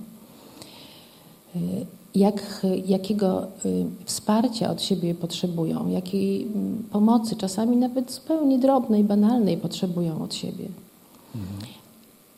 Jak, 2.16 2.66
jakiego 2.86 3.48
y, 3.66 3.86
wsparcia 4.06 4.72
od 4.72 4.82
siebie 4.82 5.16
potrzebują, 5.16 5.88
jakiej 5.90 6.44
mm, 6.44 6.84
pomocy, 6.92 7.36
czasami 7.36 7.78
nawet 7.78 8.12
zupełnie 8.12 8.60
drobnej, 8.60 9.04
banalnej 9.04 9.58
potrzebują 9.58 10.22
od 10.24 10.34
siebie. 10.34 10.68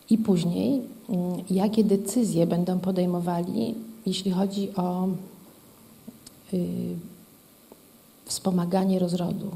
I 0.09 0.17
później, 0.17 0.81
mm, 1.09 1.43
jakie 1.49 1.83
decyzje 1.83 2.47
będą 2.47 2.79
podejmowali, 2.79 3.75
jeśli 4.05 4.31
chodzi 4.31 4.75
o 4.75 5.07
y, 6.53 6.67
wspomaganie 8.25 8.99
rozrodu, 8.99 9.49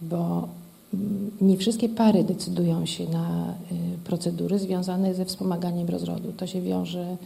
bo 0.00 0.48
mm, 0.94 1.30
nie 1.40 1.56
wszystkie 1.56 1.88
pary 1.88 2.24
decydują 2.24 2.86
się 2.86 3.08
na 3.08 3.54
y, 3.72 3.98
procedury 4.04 4.58
związane 4.58 5.14
ze 5.14 5.24
wspomaganiem 5.24 5.88
rozrodu. 5.88 6.32
To 6.36 6.46
się 6.46 6.60
wiąże 6.60 7.16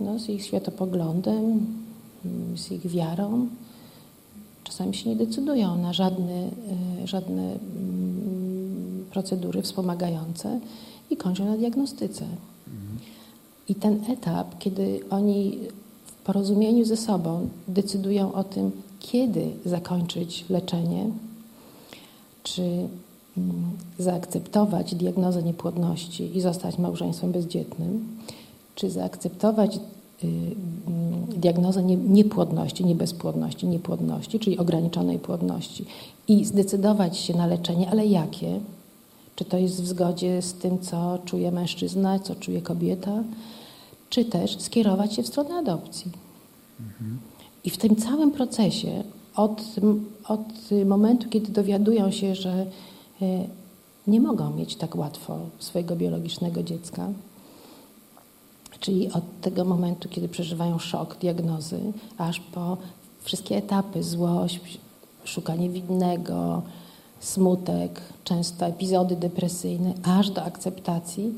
no, 0.00 0.18
z 0.18 0.28
ich 0.28 0.44
światopoglądem, 0.44 1.66
mm, 2.24 2.58
z 2.58 2.72
ich 2.72 2.86
wiarą. 2.86 3.48
Czasami 4.64 4.94
się 4.94 5.10
nie 5.10 5.16
decydują 5.16 5.78
na 5.78 5.92
żadne, 5.92 6.48
y, 7.04 7.06
żadne 7.06 7.42
mm, 7.42 9.04
procedury 9.10 9.62
wspomagające 9.62 10.60
i 11.10 11.16
kończą 11.16 11.44
na 11.44 11.56
diagnostyce. 11.56 12.24
I 13.68 13.74
ten 13.74 14.00
etap, 14.08 14.58
kiedy 14.58 15.00
oni 15.10 15.58
w 16.06 16.12
porozumieniu 16.12 16.84
ze 16.84 16.96
sobą 16.96 17.48
decydują 17.68 18.32
o 18.32 18.44
tym, 18.44 18.70
kiedy 19.00 19.50
zakończyć 19.64 20.44
leczenie, 20.50 21.10
czy 22.42 22.62
mm, 22.62 22.88
zaakceptować 23.98 24.94
diagnozę 24.94 25.42
niepłodności 25.42 26.36
i 26.36 26.40
zostać 26.40 26.78
małżeństwem 26.78 27.32
bezdzietnym, 27.32 28.18
czy 28.76 28.90
zaakceptować 28.90 29.76
y, 29.76 29.80
mm, 30.86 31.24
diagnozę 31.26 31.82
niepłodności, 31.84 32.84
nie 32.84 32.94
bezpłodności, 32.94 33.66
niepłodności, 33.66 34.38
czyli 34.38 34.58
ograniczonej 34.58 35.18
płodności 35.18 35.84
i 36.28 36.44
zdecydować 36.44 37.18
się 37.18 37.36
na 37.36 37.46
leczenie, 37.46 37.90
ale 37.90 38.06
jakie? 38.06 38.60
Czy 39.36 39.44
to 39.44 39.58
jest 39.58 39.82
w 39.82 39.86
zgodzie 39.86 40.42
z 40.42 40.54
tym, 40.54 40.78
co 40.78 41.18
czuje 41.24 41.52
mężczyzna, 41.52 42.18
co 42.18 42.34
czuje 42.34 42.62
kobieta, 42.62 43.22
czy 44.10 44.24
też 44.24 44.60
skierować 44.60 45.14
się 45.14 45.22
w 45.22 45.26
stronę 45.26 45.54
adopcji? 45.54 46.12
I 47.64 47.70
w 47.70 47.76
tym 47.76 47.96
całym 47.96 48.30
procesie, 48.30 49.02
od, 49.36 49.62
od 50.28 50.48
momentu, 50.86 51.28
kiedy 51.28 51.52
dowiadują 51.52 52.10
się, 52.10 52.34
że 52.34 52.66
e, 53.22 53.44
nie 54.06 54.20
mogą 54.20 54.50
mieć 54.50 54.76
tak 54.76 54.96
łatwo 54.96 55.38
swojego 55.58 55.96
biologicznego 55.96 56.62
dziecka, 56.62 57.08
czyli 58.80 59.12
od 59.12 59.40
tego 59.40 59.64
momentu, 59.64 60.08
kiedy 60.08 60.28
przeżywają 60.28 60.78
szok 60.78 61.16
diagnozy, 61.16 61.80
aż 62.18 62.40
po 62.40 62.76
wszystkie 63.22 63.56
etapy 63.56 64.02
złość, 64.02 64.60
szukanie 65.24 65.70
winnego, 65.70 66.62
smutek, 67.20 68.00
często 68.24 68.66
epizody 68.66 69.16
depresyjne, 69.16 69.94
aż 70.02 70.30
do 70.30 70.42
akceptacji. 70.42 71.34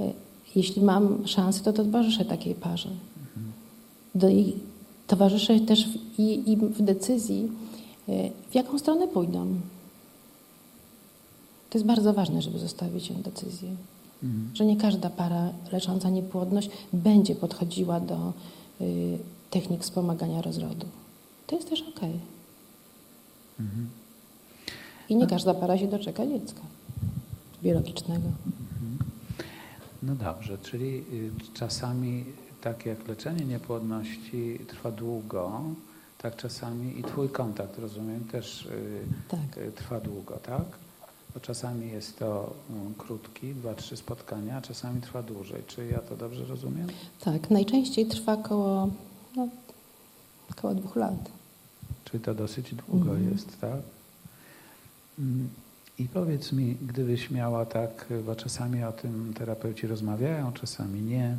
E, 0.00 0.12
jeśli 0.54 0.82
mam 0.82 1.28
szansę, 1.28 1.62
to 1.62 1.72
towarzyszę 1.72 2.24
takiej 2.24 2.54
parze. 2.54 2.88
Do 4.14 4.28
jej 4.28 4.56
towarzyszy 5.06 5.60
też 5.60 5.88
w, 5.88 6.18
i 6.18 6.56
w 6.56 6.82
decyzji, 6.82 7.48
e, 8.08 8.30
w 8.50 8.54
jaką 8.54 8.78
stronę 8.78 9.08
pójdą. 9.08 9.46
To 11.70 11.78
jest 11.78 11.86
bardzo 11.86 12.12
ważne, 12.12 12.42
żeby 12.42 12.58
zostawić 12.58 13.08
tę 13.08 13.14
decyzję. 13.14 13.68
Mhm. 14.22 14.50
Że 14.54 14.64
nie 14.64 14.76
każda 14.76 15.10
para 15.10 15.52
lecząca 15.72 16.10
niepłodność 16.10 16.70
będzie 16.92 17.34
podchodziła 17.34 18.00
do 18.00 18.32
y, 18.80 19.18
technik 19.50 19.82
wspomagania 19.82 20.42
rozrodu. 20.42 20.86
To 21.46 21.56
jest 21.56 21.70
też 21.70 21.80
okej. 21.80 21.92
Okay. 21.94 22.20
Mhm. 23.60 23.90
I 25.08 25.16
nie 25.16 25.26
każda 25.26 25.54
para 25.54 25.78
się 25.78 25.88
doczeka 25.88 26.26
dziecka 26.26 26.60
biologicznego. 27.62 28.28
Mhm. 28.46 28.98
No 30.02 30.14
dobrze, 30.14 30.58
czyli 30.58 31.04
y, 31.12 31.30
czasami 31.54 32.24
tak 32.60 32.86
jak 32.86 33.08
leczenie 33.08 33.44
niepłodności 33.44 34.58
trwa 34.68 34.90
długo, 34.90 35.62
tak 36.18 36.36
czasami 36.36 37.00
i 37.00 37.02
Twój 37.02 37.28
kontakt, 37.28 37.78
rozumiem, 37.78 38.24
też 38.24 38.66
y, 38.66 39.00
tak. 39.28 39.58
Trwa 39.74 40.00
długo, 40.00 40.36
tak? 40.36 40.64
Bo 41.34 41.40
czasami 41.40 41.90
jest 41.90 42.18
to 42.18 42.54
um, 42.70 42.94
krótki, 42.94 43.54
dwa, 43.54 43.74
trzy 43.74 43.96
spotkania, 43.96 44.56
a 44.56 44.60
czasami 44.60 45.00
trwa 45.00 45.22
dłużej. 45.22 45.62
Czy 45.66 45.86
ja 45.86 45.98
to 45.98 46.16
dobrze 46.16 46.44
rozumiem? 46.44 46.86
Tak, 47.20 47.50
najczęściej 47.50 48.06
trwa 48.06 48.32
około, 48.32 48.90
no, 49.36 49.48
około 50.50 50.74
dwóch 50.74 50.96
lat. 50.96 51.30
Czyli 52.04 52.24
to 52.24 52.34
dosyć 52.34 52.74
długo 52.74 53.10
mhm. 53.10 53.32
jest, 53.32 53.60
tak? 53.60 53.80
Mm, 55.18 55.48
I 55.98 56.08
powiedz 56.08 56.52
mi, 56.52 56.74
gdybyś 56.74 57.30
miała 57.30 57.66
tak, 57.66 58.06
bo 58.26 58.36
czasami 58.36 58.84
o 58.84 58.92
tym 58.92 59.34
terapeuci 59.34 59.86
rozmawiają, 59.86 60.52
czasami 60.52 61.00
nie, 61.00 61.36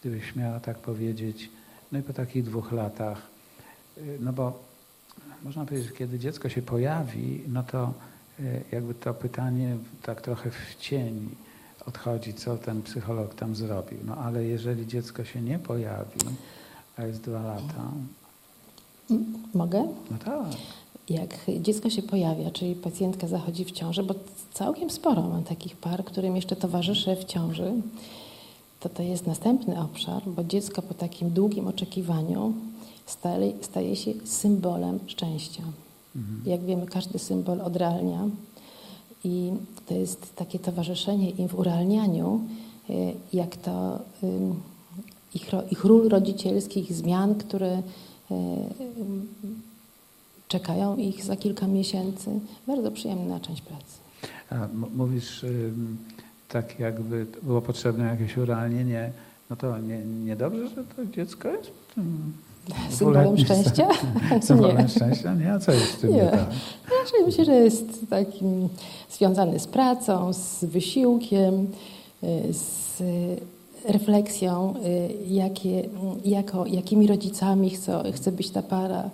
gdybyś 0.00 0.36
miała 0.36 0.60
tak 0.60 0.78
powiedzieć, 0.78 1.50
no 1.92 1.98
i 1.98 2.02
po 2.02 2.12
takich 2.12 2.44
dwóch 2.44 2.72
latach, 2.72 3.22
y, 3.98 4.18
no 4.20 4.32
bo 4.32 4.58
można 5.44 5.64
powiedzieć, 5.64 5.88
że 5.88 5.96
kiedy 5.96 6.18
dziecko 6.18 6.48
się 6.48 6.62
pojawi, 6.62 7.40
no 7.48 7.62
to 7.62 7.94
jakby 8.72 8.94
to 8.94 9.14
pytanie 9.14 9.76
tak 10.02 10.20
trochę 10.20 10.50
w 10.50 10.76
cień 10.80 11.28
odchodzi, 11.86 12.34
co 12.34 12.58
ten 12.58 12.82
psycholog 12.82 13.34
tam 13.34 13.54
zrobił. 13.54 13.98
No 14.04 14.16
ale 14.16 14.44
jeżeli 14.44 14.86
dziecko 14.86 15.24
się 15.24 15.40
nie 15.40 15.58
pojawi, 15.58 16.20
a 16.96 17.04
jest 17.04 17.20
dwa 17.20 17.42
lata. 17.42 17.90
Mogę? 19.54 19.88
No 20.10 20.18
tak. 20.24 20.46
Jak 21.08 21.36
dziecko 21.60 21.90
się 21.90 22.02
pojawia, 22.02 22.50
czyli 22.50 22.74
pacjentka 22.74 23.26
zachodzi 23.26 23.64
w 23.64 23.70
ciąży, 23.70 24.02
bo 24.02 24.14
całkiem 24.54 24.90
sporo 24.90 25.22
mam 25.22 25.44
takich 25.44 25.76
par, 25.76 26.04
którym 26.04 26.36
jeszcze 26.36 26.56
towarzyszę 26.56 27.16
w 27.16 27.24
ciąży, 27.24 27.72
to 28.80 28.88
to 28.88 29.02
jest 29.02 29.26
następny 29.26 29.80
obszar, 29.80 30.22
bo 30.26 30.44
dziecko 30.44 30.82
po 30.82 30.94
takim 30.94 31.30
długim 31.30 31.68
oczekiwaniu 31.68 32.54
staje, 33.06 33.52
staje 33.60 33.96
się 33.96 34.12
symbolem 34.24 35.00
szczęścia. 35.06 35.62
Jak 36.44 36.60
wiemy, 36.60 36.86
każdy 36.86 37.18
symbol 37.18 37.60
odrealnia 37.60 38.28
i 39.24 39.52
to 39.86 39.94
jest 39.94 40.36
takie 40.36 40.58
towarzyszenie 40.58 41.30
im 41.30 41.48
w 41.48 41.58
urealnianiu, 41.58 42.40
y, 42.90 43.12
jak 43.32 43.56
to 43.56 43.98
ich, 45.34 45.50
ich 45.70 45.84
ról 45.84 46.08
rodzicielskich, 46.08 46.92
zmian, 46.92 47.34
które 47.34 47.78
y, 47.78 48.34
czekają 50.48 50.96
ich 50.96 51.24
za 51.24 51.36
kilka 51.36 51.66
miesięcy. 51.66 52.30
Bardzo 52.66 52.90
przyjemna 52.90 53.40
część 53.40 53.62
pracy. 53.62 53.98
A, 54.50 54.68
mówisz 54.94 55.44
tak 56.48 56.78
jakby 56.78 57.26
było 57.42 57.62
potrzebne 57.62 58.04
jakieś 58.04 58.36
urealnienie, 58.36 59.12
no 59.50 59.56
to 59.56 59.78
nie, 59.78 59.98
niedobrze, 59.98 60.68
że 60.68 60.84
to 60.84 61.06
dziecko 61.06 61.48
jest 61.48 61.70
Symbolem 62.90 63.38
szczęścia? 63.38 63.88
Symbolem 64.42 64.88
szczęścia? 64.88 65.34
Nie, 65.34 65.52
a 65.52 65.58
co 65.58 65.72
jest 65.72 65.92
z 65.92 65.96
tym 65.96 66.10
nie, 66.10 66.16
nie 66.16 66.30
tak? 66.30 66.46
Myślę, 67.26 67.44
że 67.44 67.54
jest 67.54 68.10
takim 68.10 68.68
związany 69.10 69.58
z 69.58 69.66
pracą, 69.66 70.32
z 70.32 70.64
wysiłkiem, 70.64 71.66
z 72.50 73.02
refleksją, 73.84 74.74
y, 74.84 75.28
jakie, 75.28 75.88
jako, 76.24 76.66
jakimi 76.66 77.06
rodzicami 77.06 77.70
chce, 77.70 78.12
chce 78.12 78.32
być 78.32 78.50
ta 78.50 78.62
para, 78.62 79.10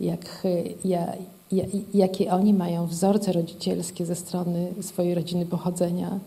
jak, 0.00 0.42
y, 0.44 0.74
ja, 0.84 1.12
ja, 1.52 1.64
jakie 1.94 2.32
oni 2.32 2.54
mają 2.54 2.86
wzorce 2.86 3.32
rodzicielskie 3.32 4.06
ze 4.06 4.16
strony 4.16 4.72
swojej 4.80 5.14
rodziny 5.14 5.46
pochodzenia, 5.46 6.18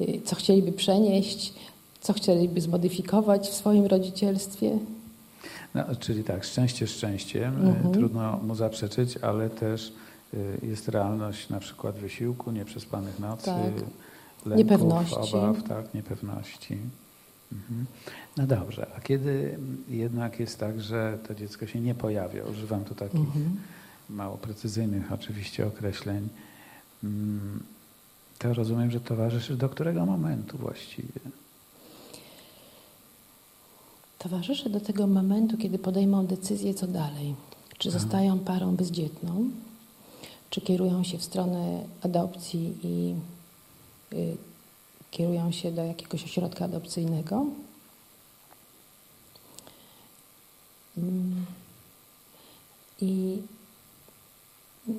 y, 0.00 0.20
co 0.24 0.36
chcieliby 0.36 0.72
przenieść, 0.72 1.52
co 2.00 2.12
chcieliby 2.12 2.60
zmodyfikować 2.60 3.48
w 3.48 3.54
swoim 3.54 3.86
rodzicielstwie. 3.86 4.78
No, 5.74 5.84
czyli 5.98 6.24
tak, 6.24 6.44
szczęście 6.44 6.86
szczęściem, 6.86 7.68
mhm. 7.68 7.94
trudno 7.94 8.36
mu 8.36 8.54
zaprzeczyć, 8.54 9.16
ale 9.16 9.50
też 9.50 9.92
jest 10.62 10.88
realność 10.88 11.48
na 11.48 11.60
przykład 11.60 11.96
wysiłku, 11.96 12.50
nieprzespanych 12.50 13.18
nocy, 13.18 13.44
tak. 13.44 13.56
lęków, 14.46 14.58
niepewności. 14.58 15.34
obaw, 15.34 15.62
tak, 15.62 15.94
niepewności. 15.94 16.78
Mhm. 17.52 17.86
No 18.36 18.46
dobrze, 18.46 18.86
a 18.96 19.00
kiedy 19.00 19.58
jednak 19.88 20.40
jest 20.40 20.58
tak, 20.60 20.80
że 20.80 21.18
to 21.28 21.34
dziecko 21.34 21.66
się 21.66 21.80
nie 21.80 21.94
pojawia, 21.94 22.44
używam 22.44 22.84
tu 22.84 22.94
takich 22.94 23.20
mhm. 23.20 23.56
mało 24.10 24.36
precyzyjnych 24.36 25.12
oczywiście 25.12 25.66
określeń, 25.66 26.28
mm, 27.04 27.60
to 28.38 28.54
rozumiem, 28.54 28.90
że 28.90 29.00
towarzyszy 29.00 29.56
do 29.56 29.68
którego 29.68 30.06
momentu 30.06 30.58
właściwie? 30.58 31.20
Towarzyszy 34.22 34.70
do 34.70 34.80
tego 34.80 35.06
momentu, 35.06 35.56
kiedy 35.56 35.78
podejmą 35.78 36.26
decyzję, 36.26 36.74
co 36.74 36.86
dalej. 36.86 37.34
Czy 37.78 37.88
Aha. 37.88 37.98
zostają 37.98 38.38
parą 38.38 38.76
bezdzietną, 38.76 39.50
czy 40.50 40.60
kierują 40.60 41.04
się 41.04 41.18
w 41.18 41.24
stronę 41.24 41.84
adopcji 42.02 42.74
i 42.82 43.14
y, 44.12 44.36
kierują 45.10 45.52
się 45.52 45.72
do 45.72 45.84
jakiegoś 45.84 46.24
ośrodka 46.24 46.64
adopcyjnego. 46.64 47.46
Mm. 50.98 51.46
I 53.00 53.38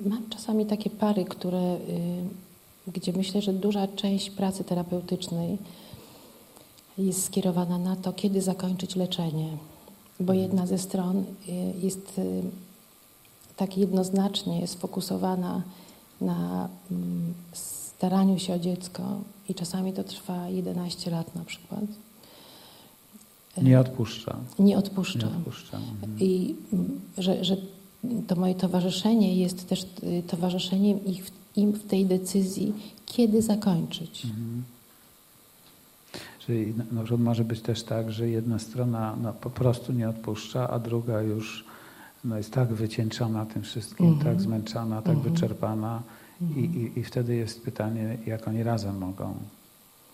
mam 0.05 0.29
czasami 0.29 0.65
takie 0.65 0.89
pary, 0.89 1.25
które, 1.25 1.75
y, 2.87 2.91
gdzie 2.91 3.13
myślę, 3.13 3.41
że 3.41 3.53
duża 3.53 3.87
część 3.87 4.29
pracy 4.29 4.63
terapeutycznej 4.63 5.57
jest 7.05 7.23
skierowana 7.23 7.77
na 7.77 7.95
to, 7.95 8.13
kiedy 8.13 8.41
zakończyć 8.41 8.95
leczenie, 8.95 9.57
bo 10.19 10.33
jedna 10.33 10.67
ze 10.67 10.77
stron 10.77 11.17
y, 11.17 11.25
jest 11.81 12.19
y, 12.19 12.41
tak 13.55 13.77
jednoznacznie 13.77 14.67
sfokusowana 14.67 15.61
na 16.21 16.69
mm, 16.91 17.33
staraniu 17.53 18.39
się 18.39 18.53
o 18.53 18.59
dziecko 18.59 19.03
i 19.49 19.55
czasami 19.55 19.93
to 19.93 20.03
trwa 20.03 20.49
11 20.49 21.11
lat 21.11 21.35
na 21.35 21.45
przykład. 21.45 21.83
Nie 23.57 23.79
odpuszcza. 23.79 24.37
Nie 24.59 24.77
odpuszcza. 24.77 25.27
Nie 25.27 25.37
odpuszcza. 25.37 25.77
Mhm. 25.77 26.19
I 26.19 26.55
mm, 26.73 27.01
że, 27.17 27.43
że 27.43 27.57
to 28.27 28.35
moje 28.35 28.55
towarzyszenie 28.55 29.35
jest 29.35 29.67
też 29.67 29.83
y, 30.03 30.23
towarzyszeniem 30.27 31.05
ich, 31.05 31.31
im 31.55 31.71
w 31.71 31.83
tej 31.83 32.05
decyzji, 32.05 32.73
kiedy 33.05 33.41
zakończyć. 33.41 34.25
Mhm. 34.25 34.63
Czyli 36.45 36.73
przykład 37.03 37.21
może 37.21 37.43
być 37.43 37.61
też 37.61 37.83
tak, 37.83 38.11
że 38.11 38.29
jedna 38.29 38.59
strona 38.59 39.15
no, 39.21 39.33
po 39.33 39.49
prostu 39.49 39.93
nie 39.93 40.09
odpuszcza, 40.09 40.69
a 40.69 40.79
druga 40.79 41.21
już 41.21 41.65
no, 42.25 42.37
jest 42.37 42.53
tak 42.53 42.73
wycieńczona 42.73 43.45
tym 43.45 43.61
wszystkim, 43.61 44.07
tak 44.07 44.27
mhm. 44.27 44.39
zmęczona, 44.39 45.01
tak 45.01 45.15
mhm. 45.15 45.33
wyczerpana, 45.33 46.03
i, 46.55 46.59
i, 46.59 46.99
I 46.99 47.03
wtedy 47.03 47.35
jest 47.35 47.63
pytanie, 47.63 48.17
jak 48.25 48.47
oni 48.47 48.63
razem 48.63 48.97
mogą 48.97 49.33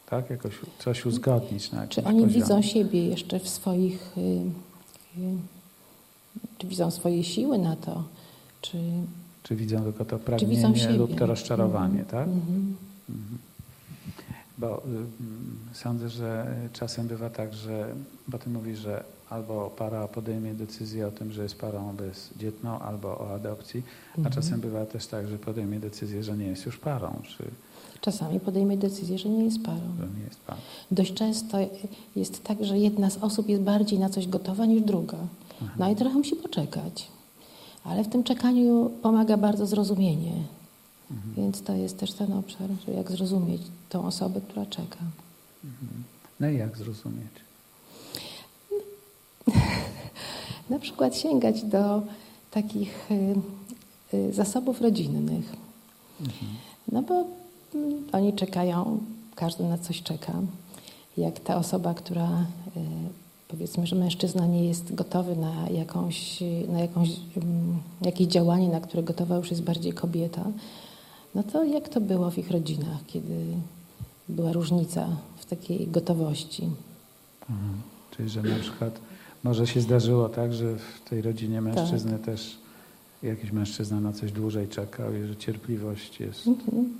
tak? 0.09 0.29
jakoś 0.29 0.53
coś 0.79 1.05
uzgodnić. 1.05 1.71
Na 1.71 1.87
czy 1.87 2.03
oni 2.03 2.21
poziomie. 2.21 2.43
widzą 2.43 2.61
siebie 2.61 3.07
jeszcze 3.07 3.39
w 3.39 3.49
swoich, 3.49 4.17
y, 4.17 4.21
y, 4.21 5.37
czy 6.57 6.67
widzą 6.67 6.91
swoje 6.91 7.23
siły 7.23 7.57
na 7.57 7.75
to, 7.75 8.03
czy, 8.61 8.77
czy 9.43 9.55
widzą 9.55 9.83
tylko 9.83 10.05
to 10.05 10.19
pragnienie 10.19 10.89
lub 10.89 11.15
to 11.15 11.25
rozczarowanie, 11.25 11.93
mm 11.93 12.05
-hmm. 12.05 12.11
tak? 12.11 12.27
Mm 12.27 12.39
-hmm. 13.09 13.37
Bo 14.57 14.77
y, 14.77 14.81
sądzę, 15.73 16.09
że 16.09 16.55
czasem 16.73 17.07
bywa 17.07 17.29
tak, 17.29 17.53
że, 17.53 17.95
bo 18.27 18.37
ty 18.37 18.49
mówisz, 18.49 18.79
że 18.79 19.03
albo 19.29 19.69
para 19.69 20.07
podejmie 20.07 20.53
decyzję 20.53 21.07
o 21.07 21.11
tym, 21.11 21.31
że 21.31 21.43
jest 21.43 21.55
parą 21.55 21.95
bezdzietną, 21.95 22.79
albo 22.79 23.07
o 23.07 23.33
adopcji, 23.33 23.83
a 24.13 24.17
mhm. 24.17 24.35
czasem 24.35 24.61
bywa 24.61 24.85
też 24.85 25.07
tak, 25.07 25.27
że 25.27 25.37
podejmie 25.37 25.79
decyzję, 25.79 26.23
że 26.23 26.37
nie 26.37 26.45
jest 26.45 26.65
już 26.65 26.77
parą. 26.77 27.21
Czy... 27.23 27.43
Czasami 28.01 28.39
podejmie 28.39 28.77
decyzję, 28.77 29.17
że 29.17 29.29
nie 29.29 29.43
jest 29.43 29.63
parą. 29.63 29.95
Że 29.99 30.19
nie 30.19 30.25
jest 30.25 30.39
parą. 30.39 30.59
Dość 30.91 31.13
często 31.13 31.57
jest 32.15 32.43
tak, 32.43 32.65
że 32.65 32.77
jedna 32.77 33.09
z 33.09 33.17
osób 33.17 33.49
jest 33.49 33.61
bardziej 33.61 33.99
na 33.99 34.09
coś 34.09 34.27
gotowa 34.27 34.65
niż 34.65 34.81
druga. 34.81 35.17
Aha. 35.61 35.73
No 35.79 35.91
i 35.91 35.95
trochę 35.95 36.17
musi 36.17 36.35
poczekać. 36.35 37.07
Ale 37.83 38.03
w 38.03 38.07
tym 38.07 38.23
czekaniu 38.23 38.91
pomaga 39.01 39.37
bardzo 39.37 39.65
zrozumienie. 39.65 40.33
Mhm. 41.11 41.33
Więc 41.37 41.61
to 41.61 41.73
jest 41.73 41.97
też 41.97 42.13
ten 42.13 42.33
obszar, 42.33 42.69
że 42.85 42.93
jak 42.93 43.11
zrozumieć 43.11 43.61
tą 43.89 44.05
osobę, 44.05 44.41
która 44.41 44.65
czeka. 44.65 44.99
Mhm. 45.63 46.03
No 46.39 46.49
i 46.49 46.57
jak 46.57 46.77
zrozumieć? 46.77 47.31
na 50.69 50.79
przykład 50.79 51.17
sięgać 51.17 51.63
do 51.63 52.01
takich 52.51 53.11
y, 53.11 53.35
y, 54.13 54.33
zasobów 54.33 54.81
rodzinnych. 54.81 55.55
Mhm. 56.19 56.51
No 56.91 57.01
bo 57.01 57.25
mm, 57.75 58.03
oni 58.11 58.33
czekają, 58.33 58.99
każdy 59.35 59.63
na 59.63 59.77
coś 59.77 60.03
czeka. 60.03 60.33
Jak 61.17 61.39
ta 61.39 61.55
osoba, 61.55 61.93
która 61.93 62.45
y, 62.77 62.79
powiedzmy, 63.47 63.87
że 63.87 63.95
mężczyzna 63.95 64.45
nie 64.45 64.67
jest 64.67 64.95
gotowy 64.95 65.35
na, 65.35 65.69
jakąś, 65.69 66.43
na 66.67 66.79
jakąś, 66.79 67.09
mm, 67.37 67.77
jakieś 68.01 68.27
działanie, 68.27 68.67
na 68.67 68.81
które 68.81 69.03
gotowa 69.03 69.35
już 69.35 69.51
jest 69.51 69.63
bardziej 69.63 69.93
kobieta, 69.93 70.45
no 71.37 71.43
to 71.43 71.63
jak 71.63 71.89
to 71.89 72.01
było 72.01 72.31
w 72.31 72.37
ich 72.37 72.51
rodzinach, 72.51 72.97
kiedy 73.07 73.45
była 74.29 74.51
różnica 74.51 75.07
w 75.37 75.45
takiej 75.45 75.87
gotowości? 75.87 76.63
Mhm. 77.49 77.81
Czyli, 78.11 78.29
że 78.29 78.43
na 78.43 78.59
przykład 78.59 78.99
może 79.43 79.67
się 79.67 79.81
zdarzyło 79.81 80.29
tak, 80.29 80.53
że 80.53 80.75
w 80.77 81.09
tej 81.09 81.21
rodzinie 81.21 81.61
mężczyzny 81.61 82.11
tak. 82.11 82.21
też 82.21 82.57
jakiś 83.23 83.51
mężczyzna 83.51 83.99
na 83.99 84.13
coś 84.13 84.31
dłużej 84.31 84.67
czekał 84.67 85.15
i 85.15 85.27
że 85.27 85.35
cierpliwość 85.35 86.19
jest, 86.19 86.47
mhm. 86.47 86.93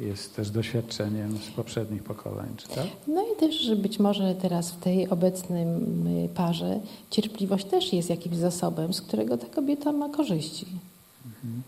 jest 0.00 0.36
też 0.36 0.50
doświadczeniem 0.50 1.38
z 1.38 1.50
poprzednich 1.50 2.02
pokoleń, 2.02 2.48
czy 2.56 2.68
tak? 2.68 2.86
No 3.08 3.22
i 3.22 3.40
też, 3.40 3.60
że 3.60 3.76
być 3.76 3.98
może 3.98 4.34
teraz 4.34 4.70
w 4.70 4.80
tej 4.80 5.08
obecnej 5.08 5.66
parze 6.34 6.80
cierpliwość 7.10 7.64
też 7.64 7.92
jest 7.92 8.10
jakimś 8.10 8.36
zasobem, 8.36 8.94
z 8.94 9.00
którego 9.00 9.38
ta 9.38 9.46
kobieta 9.46 9.92
ma 9.92 10.08
korzyści. 10.08 10.66
Mhm. 11.26 11.62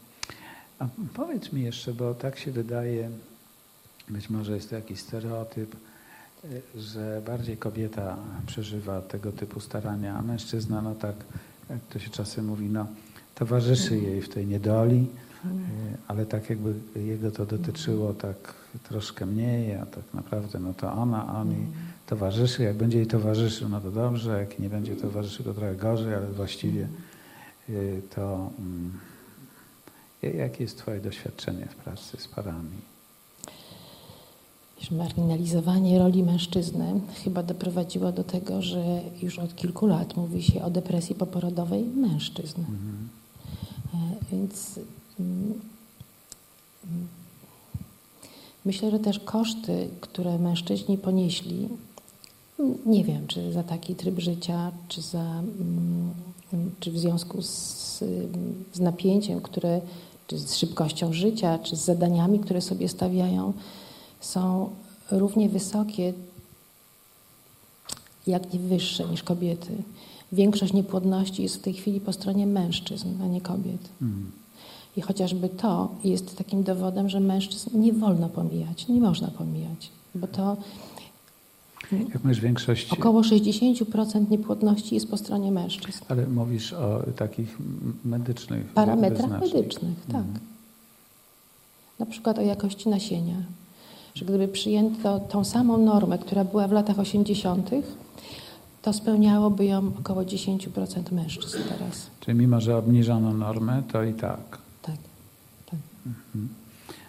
A 0.79 0.87
powiedz 1.15 1.53
mi 1.53 1.63
jeszcze, 1.63 1.95
bo 1.95 2.15
tak 2.15 2.39
się 2.39 2.51
wydaje, 2.53 3.11
być 4.09 4.31
może 4.31 4.55
jest 4.55 4.71
to 4.71 4.77
jakiś 4.77 5.01
stereotyp, 5.01 5.77
że 6.77 7.23
bardziej 7.27 7.57
kobieta 7.57 8.17
przeżywa 8.47 9.01
tego 9.01 9.33
typu 9.33 9.61
starania, 9.61 10.17
a 10.17 10.23
mężczyzna, 10.23 10.83
no 10.83 10.95
tak, 10.95 11.17
jak 11.71 11.79
to 11.91 11.99
się 11.99 12.11
czasem 12.11 12.45
mówi, 12.45 12.67
no, 12.67 12.87
towarzyszy 13.35 13.99
jej 13.99 14.23
w 14.23 14.29
tej 14.29 14.47
niedoli, 14.47 15.07
e, 15.45 15.49
ale 16.09 16.27
tak 16.27 16.51
jakby 16.51 16.75
jego 16.97 17.31
to 17.31 17.47
dotyczyło 17.47 18.15
tak 18.15 18.55
troszkę 18.89 19.27
mniej, 19.27 19.75
a 19.75 19.87
tak 19.87 20.05
naprawdę 20.15 20.59
no 20.59 20.75
to 20.75 20.93
ona, 20.93 21.41
on 21.41 21.53
jej 21.53 21.67
towarzyszy. 22.07 22.63
Jak 22.63 22.77
będzie 22.77 22.99
jej 22.99 23.07
towarzyszył, 23.07 23.69
no 23.69 23.81
to 23.81 23.91
dobrze, 23.91 24.41
jak 24.41 24.59
nie 24.59 24.69
będzie 24.69 24.97
towarzyszył, 24.97 25.45
to 25.45 25.55
trochę 25.55 25.75
gorzej, 25.75 26.15
ale 26.15 26.27
właściwie 26.27 26.89
e, 27.69 27.73
to... 28.15 28.51
Mm, 30.23 30.39
jakie 30.39 30.65
jest 30.65 30.79
Twoje 30.79 31.01
doświadczenie 31.01 31.67
w 31.67 31.75
pracy 31.75 32.17
z 32.17 32.29
parami? 32.29 32.81
marginalizowanie 34.91 35.99
roli 35.99 36.23
mężczyzny 36.23 37.01
chyba 37.25 37.43
doprowadziło 37.43 38.13
do 38.13 38.25
tego, 38.25 38.63
że 38.63 39.01
już 39.23 39.39
od 39.39 39.57
kilku 39.57 39.87
lat 39.87 40.17
mówi 40.17 40.43
się 40.43 40.65
o 40.65 40.71
depresji 40.71 41.15
poporodowej 41.15 41.85
mężczyzn. 41.85 42.61
Mhm. 42.61 43.09
E, 43.95 43.97
więc 44.33 44.81
mm, 45.21 45.61
myślę, 48.65 48.91
że 48.91 48.99
też 48.99 49.19
koszty, 49.19 49.89
które 50.01 50.39
mężczyźni 50.39 50.99
ponieśli, 50.99 51.69
nie 52.87 53.05
wiem, 53.05 53.27
czy 53.27 53.53
za 53.53 53.63
taki 53.63 53.95
tryb 53.95 54.19
życia, 54.19 54.73
czy, 54.89 55.03
za, 55.03 55.41
mm, 55.41 56.15
czy 56.81 56.91
w 56.91 56.99
związku 56.99 57.43
z, 57.43 58.05
z 58.73 58.81
napięciem, 58.81 59.41
które, 59.41 59.81
czy 60.29 60.39
z 60.39 60.57
szybkością 60.57 61.13
życia, 61.13 61.59
czy 61.59 61.77
z 61.77 61.85
zadaniami, 61.85 62.39
które 62.39 62.61
sobie 62.61 62.89
stawiają, 62.89 63.53
są 64.21 64.71
równie 65.11 65.49
wysokie, 65.49 66.13
jak 68.27 68.53
nie 68.53 68.61
wyższe 68.61 69.05
niż 69.05 69.23
kobiety. 69.23 69.73
Większość 70.33 70.73
niepłodności 70.73 71.43
jest 71.43 71.57
w 71.57 71.61
tej 71.61 71.75
chwili 71.75 72.01
po 72.01 72.13
stronie 72.13 72.47
mężczyzn, 72.47 73.09
a 73.23 73.27
nie 73.27 73.41
kobiet. 73.41 73.89
Mm. 74.03 74.33
I 74.97 75.01
chociażby 75.01 75.49
to 75.49 75.89
jest 76.05 76.37
takim 76.37 76.63
dowodem, 76.63 77.09
że 77.09 77.21
mężczyzn 77.21 77.81
nie 77.81 77.93
wolno 77.93 78.29
pomijać, 78.29 78.89
nie 78.89 79.01
można 79.01 79.29
pomijać, 79.29 79.91
bo 80.15 80.27
to 80.27 80.57
Większość... 82.43 82.93
Około 82.93 83.23
60% 83.23 84.31
niepłodności 84.31 84.95
jest 84.95 85.11
po 85.11 85.17
stronie 85.17 85.53
mężczyzn. 85.53 86.05
Ale 86.09 86.27
mówisz 86.27 86.73
o 86.73 87.03
takich 87.17 87.59
medycznych 88.05 88.67
Parametrach 88.67 89.41
medycznych, 89.41 89.97
tak. 90.13 90.25
Na 91.99 92.07
przykład 92.07 92.39
o 92.39 92.43
jakości 92.43 92.89
nasienia. 92.89 93.37
Że 94.15 94.25
gdyby 94.25 94.49
przyjęto 94.49 95.21
tą 95.21 95.45
samą 95.45 95.79
normę, 95.79 96.19
która 96.19 96.45
była 96.45 96.69
w 96.69 96.73
latach 96.73 96.99
80., 96.99 97.71
to 98.83 98.93
spełniałoby 98.93 99.65
ją 99.65 99.93
około 100.01 100.23
10% 100.23 101.13
mężczyzn 101.13 101.59
teraz. 101.69 102.07
Czyli 102.21 102.39
mimo, 102.39 102.61
że 102.61 102.77
obniżono 102.77 103.33
normę, 103.33 103.83
to 103.93 104.05
i 104.05 104.15
tak. 104.15 104.59
Tak, 104.83 104.97
tak. 105.67 105.81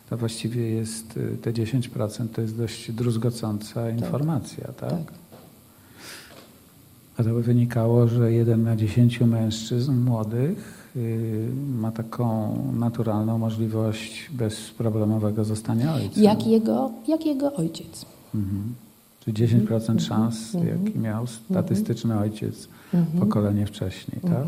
To 0.09 0.17
właściwie 0.17 0.69
jest, 0.69 1.17
y, 1.17 1.37
te 1.41 1.53
10% 1.53 2.27
to 2.35 2.41
jest 2.41 2.57
dość 2.57 2.91
druzgocąca 2.91 3.89
informacja, 3.89 4.67
tak? 4.67 4.89
tak. 4.89 5.13
A 7.17 7.23
to 7.23 7.29
by 7.29 7.43
wynikało, 7.43 8.07
że 8.07 8.31
jeden 8.33 8.63
na 8.63 8.75
10 8.75 9.19
mężczyzn 9.21 9.93
młodych 9.93 10.87
y, 10.95 11.49
ma 11.79 11.91
taką 11.91 12.55
naturalną 12.79 13.37
możliwość 13.37 14.29
bezproblemowego 14.31 15.45
zostania 15.45 15.93
ojcem. 15.95 16.23
Jak 16.23 16.47
jego, 16.47 16.91
jak 17.07 17.25
jego 17.25 17.53
ojciec. 17.53 18.05
Mhm. 18.35 18.75
Czyli 19.19 19.37
10% 19.37 19.73
Mhm. 19.73 19.99
szans, 19.99 20.55
Mhm. 20.55 20.85
jaki 20.85 20.99
miał 20.99 21.27
statystyczny 21.27 22.19
ojciec 22.19 22.67
Mhm. 22.93 23.19
pokolenie 23.19 23.65
wcześniej, 23.65 24.21
tak? 24.21 24.47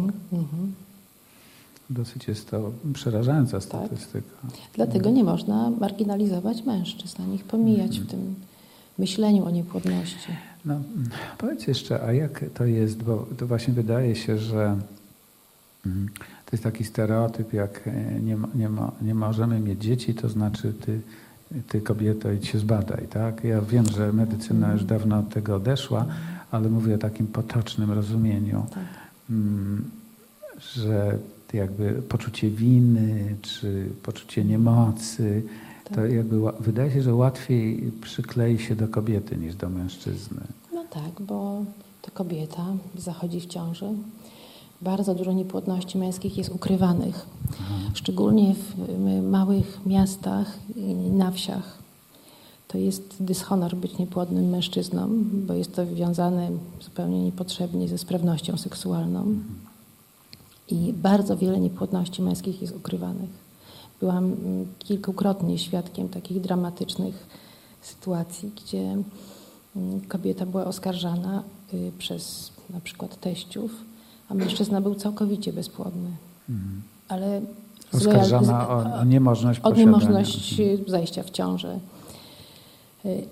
Dosyć 1.91 2.27
jest 2.27 2.49
to 2.49 2.71
przerażająca 2.93 3.61
statystyka. 3.61 4.35
Dlatego 4.73 5.09
nie 5.09 5.23
można 5.23 5.69
marginalizować 5.69 6.65
mężczyzn, 6.65 7.21
ani 7.21 7.35
ich 7.35 7.43
pomijać 7.43 7.99
w 7.99 8.07
tym 8.07 8.35
myśleniu 8.97 9.45
o 9.45 9.49
niepłodności. 9.49 10.31
No, 10.65 10.81
powiedz 11.37 11.67
jeszcze, 11.67 12.03
a 12.03 12.13
jak 12.13 12.45
to 12.53 12.65
jest, 12.65 13.03
bo 13.03 13.27
to 13.37 13.47
właśnie 13.47 13.73
wydaje 13.73 14.15
się, 14.15 14.37
że 14.37 14.77
mm, 15.85 16.09
to 16.45 16.49
jest 16.51 16.63
taki 16.63 16.83
stereotyp, 16.83 17.53
jak 17.53 17.87
e, 17.87 18.19
nie, 18.19 18.37
nie, 18.55 18.69
nie 19.01 19.15
możemy 19.15 19.59
mieć 19.59 19.81
dzieci, 19.81 20.13
to 20.13 20.29
znaczy 20.29 20.73
ty, 20.73 21.01
ty 21.67 21.81
kobieto 21.81 22.31
idź 22.31 22.47
się 22.47 22.59
zbadaj, 22.59 23.07
tak? 23.07 23.43
Ja 23.43 23.61
wiem, 23.61 23.85
że 23.85 24.13
medycyna 24.13 24.73
już 24.73 24.83
dawno 24.83 25.19
od 25.19 25.29
tego 25.29 25.55
odeszła, 25.55 26.05
ale 26.51 26.69
mówię 26.69 26.95
o 26.95 26.97
takim 26.97 27.27
potocznym 27.27 27.91
rozumieniu, 27.91 28.65
Tak. 28.73 28.83
mm, 29.29 29.91
jakby 31.53 31.93
poczucie 31.93 32.49
winy, 32.49 33.35
czy 33.41 33.89
poczucie 34.03 34.45
niemocy, 34.45 35.43
to 35.83 35.95
Tak. 35.95 36.11
jakby 36.11 36.37
wydaje 36.59 36.91
się, 36.91 37.01
że 37.01 37.15
łatwiej 37.15 37.91
przyklei 38.01 38.59
się 38.59 38.75
do 38.75 38.87
kobiety 38.87 39.37
niż 39.37 39.55
do 39.55 39.69
mężczyzny. 39.69 40.41
No 40.73 40.83
tak, 40.89 41.21
bo 41.21 41.63
to 42.01 42.11
kobieta 42.13 42.65
zachodzi 42.97 43.39
w 43.41 43.45
ciąży. 43.45 43.85
Bardzo 44.81 45.15
dużo 45.15 45.33
niepłodności 45.33 45.97
męskich 45.97 46.37
jest 46.37 46.49
ukrywanych, 46.49 47.25
szczególnie 47.93 48.55
w 48.55 49.21
małych 49.29 49.79
miastach 49.85 50.59
i 50.75 50.93
na 50.93 51.31
wsiach. 51.31 51.77
To 52.67 52.77
jest 52.77 53.15
dyshonor 53.19 53.75
być 53.75 53.97
niepłodnym 53.97 54.49
mężczyzną, 54.49 55.09
bo 55.47 55.53
jest 55.53 55.75
to 55.75 55.85
wiązane 55.95 56.49
zupełnie 56.81 57.23
niepotrzebnie 57.23 57.87
ze 57.87 57.97
sprawnością 57.97 58.57
seksualną. 58.57 59.35
I 60.71 60.93
bardzo 60.93 61.37
wiele 61.37 61.59
niepłodności 61.59 62.21
męskich 62.21 62.61
jest 62.61 62.75
ukrywanych. 62.75 63.29
Byłam 63.99 64.23
mm, 64.25 64.65
kilkukrotnie 64.79 65.59
świadkiem 65.59 66.09
takich 66.09 66.41
dramatycznych 66.41 67.27
sytuacji, 67.81 68.51
gdzie 68.55 68.97
mm, 69.75 70.01
kobieta 70.07 70.45
była 70.45 70.65
oskarżana 70.65 71.43
y, 71.73 71.91
przez 71.97 72.51
na 72.69 72.79
przykład 72.79 73.19
teściów, 73.19 73.71
a 74.29 74.33
mężczyzna 74.33 74.81
był 74.81 74.95
całkowicie 74.95 75.53
bezpłodny. 75.53 76.09
Ale 77.07 77.41
z 77.91 78.03
lojal- 78.03 78.07
Oskarżana 78.21 78.69
o, 78.69 78.99
o 78.99 79.03
niemożność 79.03 79.59
o 79.63 79.71
niemożność 79.71 80.59
y, 80.59 80.79
zajścia 80.87 81.23
w 81.23 81.29
ciążę. 81.29 81.79
Y, 83.05 83.27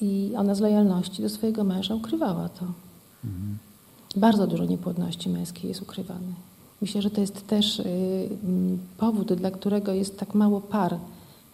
I 0.00 0.32
ona 0.36 0.54
z 0.54 0.60
lojalności 0.60 1.22
do 1.22 1.28
swojego 1.28 1.64
męża 1.64 1.94
ukrywała 1.94 2.48
to. 2.48 2.64
Bardzo 4.16 4.46
dużo 4.46 4.64
niepłodności 4.64 5.28
męskiej 5.28 5.68
jest 5.68 5.82
ukrywane. 5.82 6.32
Myślę, 6.80 7.02
że 7.02 7.10
to 7.10 7.20
jest 7.20 7.46
też 7.46 7.78
y, 7.80 8.28
powód, 8.98 9.32
dla 9.32 9.50
którego 9.50 9.92
jest 9.92 10.18
tak 10.18 10.34
mało 10.34 10.60
par 10.60 10.94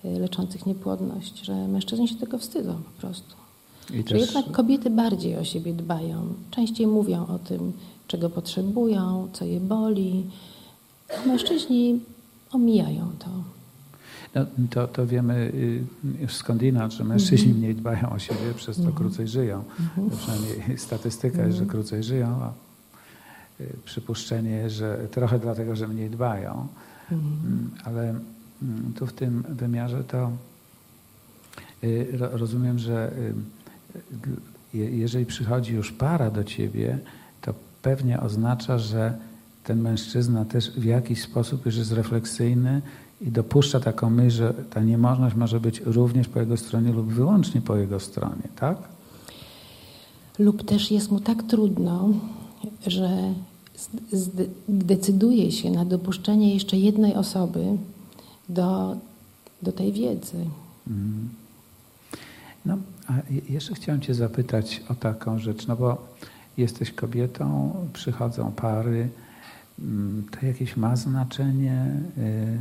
y, 0.05 0.19
leczących 0.19 0.67
niepłodność, 0.67 1.45
że 1.45 1.69
mężczyźni 1.69 2.09
się 2.09 2.15
tego 2.17 2.39
wstydzą 2.39 2.75
po 2.75 3.01
prostu. 3.01 3.35
I 3.95 4.05
też, 4.05 4.21
jednak 4.21 4.51
kobiety 4.51 4.91
bardziej 4.91 5.37
o 5.39 5.45
siebie 5.45 5.73
dbają, 5.73 6.23
częściej 6.51 6.87
mówią 6.87 7.27
o 7.27 7.39
tym, 7.39 7.73
czego 8.09 8.31
potrzebują, 8.31 9.29
co 9.33 9.45
je 9.45 9.61
boli, 9.61 10.25
mężczyźni 11.27 12.01
omijają 12.53 13.11
to. 13.19 13.29
no, 14.35 14.47
to, 14.71 14.89
to 14.89 15.07
wiemy 15.07 15.35
y, 15.55 15.85
już 16.21 16.35
skądinąd, 16.35 16.93
że 16.93 17.05
mężczyźni 17.05 17.47
Mhm. 17.47 17.59
mniej 17.59 17.75
dbają 17.75 18.11
o 18.11 18.19
siebie, 18.19 18.55
przez 18.57 18.77
to 18.83 18.93
krócej 18.93 19.29
żyją. 19.29 19.65
Przynajmniej 20.19 20.79
statystyka 20.79 21.39
jest, 21.39 21.49
Mhm. 21.51 21.65
że 21.65 21.67
krócej 21.67 22.03
żyją, 22.03 22.27
a 22.27 22.53
przypuszczenie, 23.85 24.71
że 24.71 24.99
trochę 25.11 25.39
dlatego, 25.39 25.77
że 25.77 25.89
mniej 25.89 26.11
dbają. 26.11 26.67
Mhm. 27.13 27.33
Mm, 27.47 27.71
Ale 27.85 28.03
mm, 28.63 28.93
tu 28.99 29.07
w 29.07 29.13
tym 29.13 29.45
wymiarze 29.49 30.05
to 30.05 30.31
y, 31.85 32.09
ro- 32.19 32.29
rozumiem, 32.33 32.79
że 32.79 33.13
y, 33.13 33.35
y, 34.75 34.79
je- 34.79 34.91
jeżeli 34.99 35.27
przychodzi 35.27 35.75
już 35.75 35.93
para 35.93 36.31
do 36.31 36.45
ciebie, 36.45 36.99
to 37.41 37.55
pewnie 37.83 38.21
oznacza, 38.21 38.79
że 38.79 39.19
ten 39.65 39.81
mężczyzna 39.81 40.45
też 40.45 40.71
w 40.71 40.85
jakiś 40.85 41.23
sposób 41.23 41.67
już 41.67 41.77
jest 41.77 41.93
refleksyjny 41.93 42.83
i 43.21 43.31
dopuszcza 43.31 43.81
taką 43.81 44.11
myśl, 44.11 44.37
że 44.37 44.55
ta 44.55 44.81
niemożność 44.81 45.37
może 45.37 45.61
być 45.61 45.81
również 45.81 46.29
po 46.29 46.41
jego 46.41 46.57
stronie 46.57 46.93
lub 46.93 47.13
wyłącznie 47.13 47.61
po 47.61 47.77
jego 47.77 48.01
stronie, 48.01 48.49
tak? 48.57 48.77
Lub 50.39 50.65
też 50.65 50.91
jest 50.91 51.11
mu 51.11 51.21
tak 51.21 51.43
trudno, 51.43 52.09
że 52.87 53.09
decyduje 54.69 55.53
się 55.53 55.71
na 55.71 55.85
dopuszczenie 55.85 56.55
jeszcze 56.55 56.77
jednej 56.77 57.15
osoby 57.15 57.65
do, 58.49 58.97
do 59.63 59.73
tej 59.73 59.93
wiedzy. 59.93 60.37
Mhm. 60.87 61.29
No, 62.67 62.77
a 63.09 63.13
je- 63.31 63.41
jeszcze 63.55 63.75
chciałem 63.75 64.01
Cię 64.01 64.15
zapytać 64.15 64.83
o 64.89 64.95
taką 64.95 65.39
rzecz, 65.39 65.67
no 65.67 65.77
bo 65.77 66.07
jesteś 66.57 66.93
kobietą, 66.93 67.73
przychodzą 67.93 68.53
pary, 68.53 69.09
mm, 69.79 70.25
to 70.41 70.47
jakieś 70.47 70.77
ma 70.77 70.97
znaczenie? 70.97 71.87
y, 72.19 72.59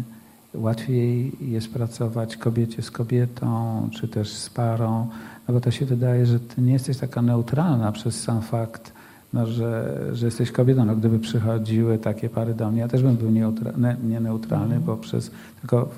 Łatwiej 0.54 1.32
jest 1.52 1.74
pracować 1.74 2.38
kobiecie 2.38 2.82
z 2.82 2.92
kobietą, 2.92 3.90
czy 3.94 4.08
też 4.08 4.34
z 4.34 4.50
parą? 4.50 5.08
No 5.48 5.54
bo 5.54 5.62
to 5.62 5.72
się 5.72 5.86
wydaje, 5.86 6.26
że 6.26 6.40
Ty 6.40 6.62
nie 6.62 6.74
jesteś 6.74 6.98
taka 6.98 7.22
neutralna 7.22 7.92
przez 7.92 8.22
sam 8.22 8.42
fakt, 8.42 8.93
no, 9.34 9.48
że, 9.48 10.00
że 10.14 10.26
jesteś 10.26 10.52
kobietą. 10.52 10.86
No, 10.86 10.96
gdyby 10.96 11.20
przychodziły 11.20 11.98
takie 11.98 12.30
pary 12.30 12.54
do 12.54 12.72
mnie, 12.72 12.82
ja 12.82 12.88
też 12.88 13.04
bym 13.04 13.16
był 13.16 13.32
neutra- 13.32 13.78
ne, 13.78 13.98
nie 14.04 14.20
neutralny, 14.20 14.80
bo 14.80 14.98
przez 14.98 15.32
tylko 15.62 15.90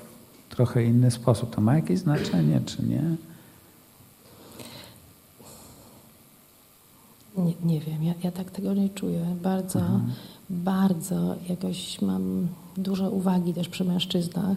w 0.48 0.54
trochę 0.54 0.84
inny 0.84 1.10
sposób. 1.10 1.54
To 1.54 1.60
ma 1.60 1.74
jakieś 1.76 1.98
znaczenie, 1.98 2.60
czy 2.66 2.82
nie? 2.82 3.02
Nie, 7.36 7.52
nie 7.64 7.80
wiem, 7.80 8.02
ja, 8.04 8.14
ja 8.22 8.30
tak 8.30 8.50
tego 8.50 8.74
nie 8.74 8.88
czuję. 8.88 9.36
Bardzo, 9.42 9.80
bardzo 10.50 11.36
jakoś 11.48 12.02
mam 12.02 12.48
dużo 12.76 13.10
uwagi 13.10 13.54
też 13.54 13.68
przy 13.68 13.84
mężczyznach. 13.84 14.56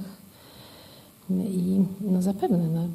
I 1.29 1.83
no 2.01 2.21
zapewne, 2.21 2.67
no, 2.73 2.87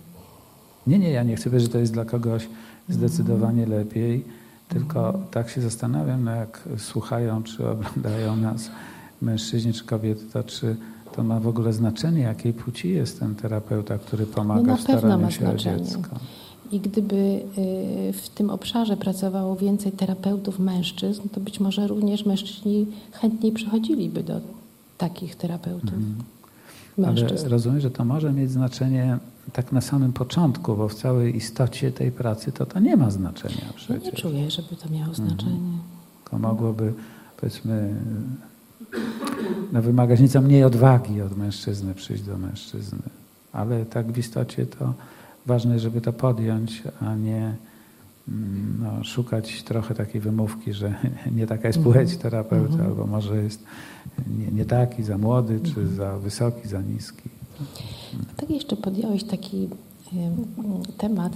Nie, 0.87 0.99
nie, 0.99 1.11
ja 1.11 1.23
nie 1.23 1.37
chcę 1.37 1.45
powiedzieć, 1.51 1.69
że 1.69 1.73
to 1.73 1.79
jest 1.79 1.93
dla 1.93 2.05
kogoś 2.05 2.49
zdecydowanie 2.89 3.67
lepiej, 3.67 4.25
tylko 4.69 5.21
tak 5.31 5.51
się 5.51 5.61
zastanawiam, 5.61 6.25
no 6.25 6.31
jak 6.31 6.69
słuchają 6.79 7.43
czy 7.43 7.69
oglądają 7.69 8.37
nas 8.37 8.71
mężczyźni 9.23 9.73
czy 9.73 9.85
kobiety, 9.85 10.25
to 10.33 10.43
czy 10.45 10.77
to 11.17 11.23
ma 11.25 11.41
w 11.41 11.49
ogóle 11.49 11.73
znaczenie, 11.73 12.21
jakiej 12.23 12.53
płci 12.53 12.89
jest 12.91 13.21
ten 13.21 13.35
terapeuta, 13.35 13.99
który 13.99 14.27
pomaga 14.27 14.63
No 14.73 14.77
w 14.77 14.81
staraniu 14.81 15.19
ma 15.19 15.31
się 15.31 15.45
o 15.49 15.51
znaczenie. 15.51 15.85
dziecko. 15.85 16.17
I 16.73 16.81
gdyby 16.81 17.15
y, 17.17 18.13
w 18.13 18.29
tym 18.29 18.51
obszarze 18.51 18.97
pracowało 18.97 19.57
więcej 19.57 19.93
terapeutów 19.93 20.59
mężczyzn, 20.59 21.29
to 21.33 21.41
być 21.41 21.61
może 21.61 21.87
również 21.87 22.27
mężczyźni 22.27 22.87
chętniej 23.13 23.53
przychodziliby 23.53 24.23
do 24.23 24.41
takich 24.99 25.37
terapeutów 25.37 25.93
Ale 26.99 27.07
mężczyzn. 27.07 27.49
rozumiem, 27.49 27.81
że 27.81 27.91
to 27.91 28.05
może 28.05 28.33
mieć 28.33 28.51
znaczenie 28.51 29.19
tak 29.53 29.73
na 29.73 29.81
samym 29.81 30.13
początku, 30.13 30.77
bo 30.77 30.89
w 30.89 30.95
całej 30.95 31.37
istocie 31.37 31.93
tej 31.93 32.13
pracy 32.13 32.53
to 32.53 32.67
to 32.67 32.81
nie 32.81 32.97
ma 32.97 33.11
znaczenia 33.11 33.57
Ja 33.61 33.67
nie 33.67 33.73
przecież. 33.75 34.23
czuję, 34.23 34.51
żeby 34.51 34.77
to 34.77 34.89
miało 34.91 35.15
znaczenie. 35.15 35.59
To 36.31 36.39
mogłoby, 36.39 36.93
powiedzmy, 37.41 37.95
no, 39.73 39.83
wymagać 39.83 40.21
nieco 40.21 40.41
mniej 40.41 40.65
odwagi 40.65 41.21
od 41.23 41.37
mężczyzny, 41.37 41.95
przyjść 41.95 42.23
do 42.23 42.39
mężczyzny. 42.39 42.99
Ale 43.53 43.85
tak 43.87 44.13
w 44.13 44.19
istocie 44.19 44.67
to 44.67 44.95
ważne, 45.47 45.79
żeby 45.79 46.01
to 46.01 46.13
podjąć, 46.13 46.83
a 47.01 47.15
nie 47.15 47.55
mm, 48.29 48.79
no, 48.83 49.05
szukać 49.05 49.63
trochę 49.63 49.95
takiej 49.95 50.21
wymówki, 50.21 50.73
że 50.73 50.95
nie 51.37 51.47
taka 51.47 51.69
jest 51.69 51.81
płeć 51.81 51.97
Mhm. 52.13 52.19
terapeuta, 52.19 52.73
Mhm. 52.73 52.91
albo 52.91 53.07
może 53.07 53.37
jest 53.43 53.65
nie, 54.39 54.47
nie 54.47 54.65
taki, 54.65 55.03
za 55.03 55.19
młody, 55.19 55.61
czy 55.61 55.69
Mhm. 55.81 55.97
za 55.97 56.19
wysoki, 56.19 56.69
za 56.69 56.81
niski. 56.83 57.29
Tak 58.37 58.51
jeszcze 58.51 58.77
podjąłeś 58.77 59.25
taki 59.25 59.69
em, 60.13 60.45
temat, 60.99 61.33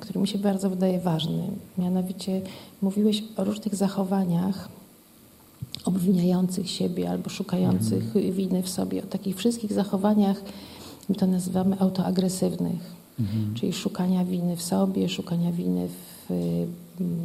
który 0.00 0.20
mi 0.20 0.28
się 0.28 0.38
bardzo 0.38 0.70
wydaje 0.70 1.00
ważny. 1.00 1.42
Mianowicie 1.78 2.40
mówiłeś 2.82 3.24
o 3.36 3.44
różnych 3.44 3.74
zachowaniach 3.74 4.68
obwiniających 5.84 6.70
siebie 6.70 7.10
albo 7.10 7.30
szukających 7.30 8.12
winy 8.32 8.62
w 8.62 8.68
sobie, 8.68 9.02
o 9.02 9.06
takich 9.06 9.36
wszystkich 9.36 9.72
zachowaniach, 9.72 10.42
my 11.08 11.14
to 11.14 11.26
nazywamy 11.26 11.80
autoagresywnych, 11.80 13.02
Mhm. 13.20 13.54
czyli 13.54 13.72
szukania 13.72 14.24
winy 14.24 14.56
w 14.56 14.62
sobie, 14.62 15.08
szukania 15.08 15.52
winy 15.52 15.88
w, 15.88 16.30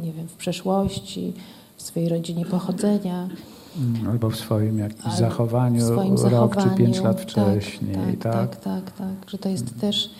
nie 0.02 0.12
wiem, 0.12 0.28
w 0.28 0.34
przeszłości, 0.34 1.32
w 1.76 1.82
swojej 1.82 2.08
rodzinie 2.08 2.44
pochodzenia. 2.44 3.28
Mm, 3.76 4.08
Albo 4.10 4.30
w 4.30 4.36
swoim 4.36 4.78
jakimś 4.78 5.14
zachowaniu, 5.14 5.86
swoim 5.86 6.10
rok 6.14 6.18
zachowaniu. 6.20 6.70
czy 6.70 6.76
pięć 6.76 7.00
lat 7.00 7.16
Tak, 7.16 7.28
wcześniej. 7.28 7.94
Tak, 8.16 8.32
tak? 8.32 8.56
tak, 8.56 8.60
tak, 8.60 8.90
tak, 8.90 9.30
że 9.30 9.38
to 9.38 9.48
jest 9.48 9.80
też 9.80 10.10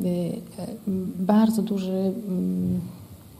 y, 0.00 0.08
y, 0.08 0.40
bardzo 1.18 1.62
duży 1.62 1.92
mm, 2.28 2.80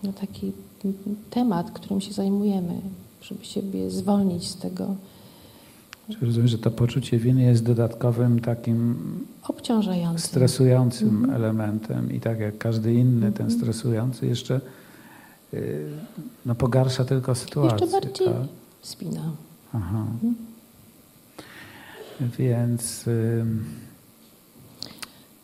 no, 0.02 0.12
taki 0.12 0.52
mm, 0.84 0.96
temat, 1.30 1.70
którym 1.70 2.00
się 2.00 2.12
zajmujemy, 2.12 2.80
żeby 3.22 3.44
siebie 3.44 3.90
zwolnić 3.90 4.48
z 4.48 4.56
tego 4.56 4.94
Czy 6.10 6.26
rozumiem, 6.26 6.48
że 6.48 6.58
to 6.58 6.70
poczucie 6.70 7.18
winy 7.18 7.42
jest 7.42 7.64
dodatkowym 7.64 8.40
takim 8.40 8.96
obciążającym. 9.48 10.18
stresującym 10.28 11.08
Mhm. 11.08 11.34
elementem 11.34 12.12
i 12.12 12.20
tak 12.20 12.40
jak 12.40 12.58
każdy 12.58 12.94
inny, 12.94 13.32
ten 13.32 13.46
Mhm. 13.46 13.50
stresujący 13.60 14.26
jeszcze 14.26 14.60
y, 15.54 15.84
no, 16.46 16.54
pogarsza 16.54 17.04
tylko 17.04 17.34
sytuację. 17.34 17.86
Jeszcze 17.86 18.00
bardziej 18.00 18.26
tak? 18.26 18.34
spina. 18.82 19.20
Aha. 19.76 20.06
Mhm. 20.22 20.34
Więc 22.38 23.04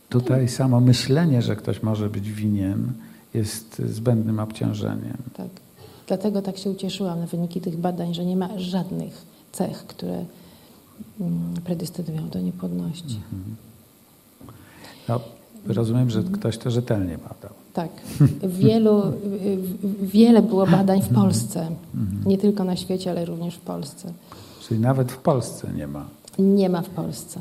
tutaj 0.08 0.48
samo 0.48 0.80
myślenie, 0.80 1.42
że 1.42 1.56
ktoś 1.56 1.82
może 1.82 2.10
być 2.10 2.32
winien, 2.32 2.92
jest 3.34 3.82
zbędnym 3.86 4.40
obciążeniem. 4.40 5.16
Tak. 5.36 5.48
Dlatego 6.06 6.42
tak 6.42 6.58
się 6.58 6.70
ucieszyłam 6.70 7.20
na 7.20 7.26
wyniki 7.26 7.60
tych 7.60 7.76
badań, 7.76 8.14
że 8.14 8.24
nie 8.24 8.36
ma 8.36 8.58
żadnych 8.58 9.22
cech, 9.52 9.86
które 9.86 10.24
predestynują 11.64 12.28
do 12.28 12.40
niepłodności. 12.40 13.20
Mhm. 13.32 13.56
No, 15.08 15.20
rozumiem, 15.66 16.10
że 16.10 16.22
ktoś 16.22 16.58
to 16.58 16.70
rzetelnie 16.70 17.18
badał. 17.18 17.61
Tak. 17.72 17.90
Wielu, 18.42 19.02
wiele 20.02 20.42
było 20.42 20.66
badań 20.66 21.02
w 21.02 21.14
Polsce. 21.14 21.70
Mhm. 21.94 22.22
Nie 22.26 22.38
tylko 22.38 22.64
na 22.64 22.76
świecie, 22.76 23.10
ale 23.10 23.24
również 23.24 23.54
w 23.54 23.60
Polsce. 23.60 24.12
Czyli 24.68 24.80
nawet 24.80 25.12
w 25.12 25.16
Polsce 25.18 25.68
nie 25.76 25.86
ma. 25.86 26.06
Nie 26.38 26.68
ma 26.68 26.82
w 26.82 26.88
Polsce. 26.88 27.40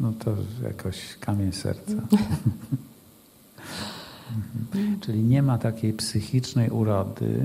No 0.00 0.12
to 0.24 0.30
jakoś 0.62 1.16
kamień 1.20 1.52
serca. 1.52 1.92
Mhm. 4.74 5.00
Czyli 5.00 5.22
nie 5.22 5.42
ma 5.42 5.58
takiej 5.58 5.92
psychicznej 5.92 6.70
urody, 6.70 7.40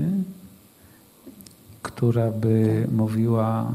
która 1.82 2.30
by 2.30 2.86
mówiła 2.92 3.72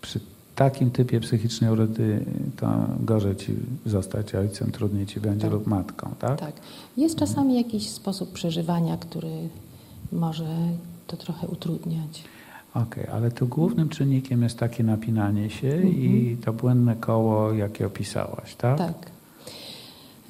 przy 0.00 0.20
takim 0.58 0.90
typie 0.90 1.20
psychicznej 1.20 1.70
urody 1.70 2.24
to 2.56 2.66
gorzej 3.00 3.36
ci 3.36 3.52
zostać 3.86 4.34
ojcem, 4.34 4.70
trudniej 4.70 5.06
ci 5.06 5.20
będzie 5.20 5.42
Tak. 5.42 5.52
lub 5.52 5.66
matką, 5.66 6.10
tak? 6.18 6.40
Tak. 6.40 6.52
Jest 6.96 7.16
czasami 7.18 7.56
jakiś 7.56 7.90
sposób 7.90 8.32
przeżywania, 8.32 8.96
który 8.96 9.48
może 10.12 10.46
to 11.06 11.16
trochę 11.16 11.48
utrudniać. 11.48 12.24
Okej, 12.74 13.06
ale 13.12 13.30
tu 13.30 13.46
głównym 13.46 13.88
czynnikiem 13.88 14.42
jest 14.42 14.58
takie 14.58 14.84
napinanie 14.84 15.50
się 15.50 15.82
i 15.82 16.36
to 16.44 16.52
błędne 16.52 16.96
koło, 16.96 17.52
jakie 17.52 17.86
opisałaś, 17.86 18.54
tak? 18.54 18.78
Tak. 18.78 19.10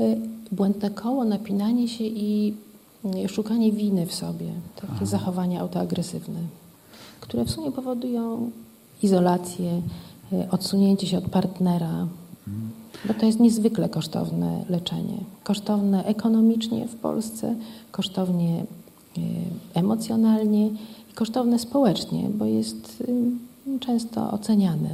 Y, 0.00 0.16
Błędne 0.52 0.90
koło, 0.90 1.24
napinanie 1.24 1.88
się 1.88 2.04
i 2.04 2.54
y, 3.24 3.28
szukanie 3.28 3.72
winy 3.72 4.06
w 4.06 4.14
sobie. 4.14 4.46
Takie 4.76 4.92
Aha. 4.92 5.06
zachowania 5.06 5.60
autoagresywne, 5.60 6.40
które 7.20 7.44
w 7.44 7.50
sumie 7.50 7.72
powodują 7.72 8.50
izolację, 9.02 9.70
y, 9.72 9.82
odsunięcie 10.50 11.06
się 11.06 11.18
od 11.18 11.28
partnera, 11.28 12.06
bo 13.04 13.14
to 13.14 13.26
jest 13.26 13.40
niezwykle 13.40 13.88
kosztowne 13.88 14.64
leczenie. 14.68 15.18
Kosztowne 15.44 16.04
ekonomicznie 16.04 16.88
w 16.88 16.96
Polsce, 16.96 17.54
kosztownie 17.90 18.64
y, 19.18 19.20
emocjonalnie 19.74 20.66
i 21.10 21.14
kosztowne 21.14 21.58
społecznie, 21.58 22.28
bo 22.34 22.44
jest 22.44 23.00
y, 23.00 23.78
często 23.80 24.30
oceniane. 24.30 24.90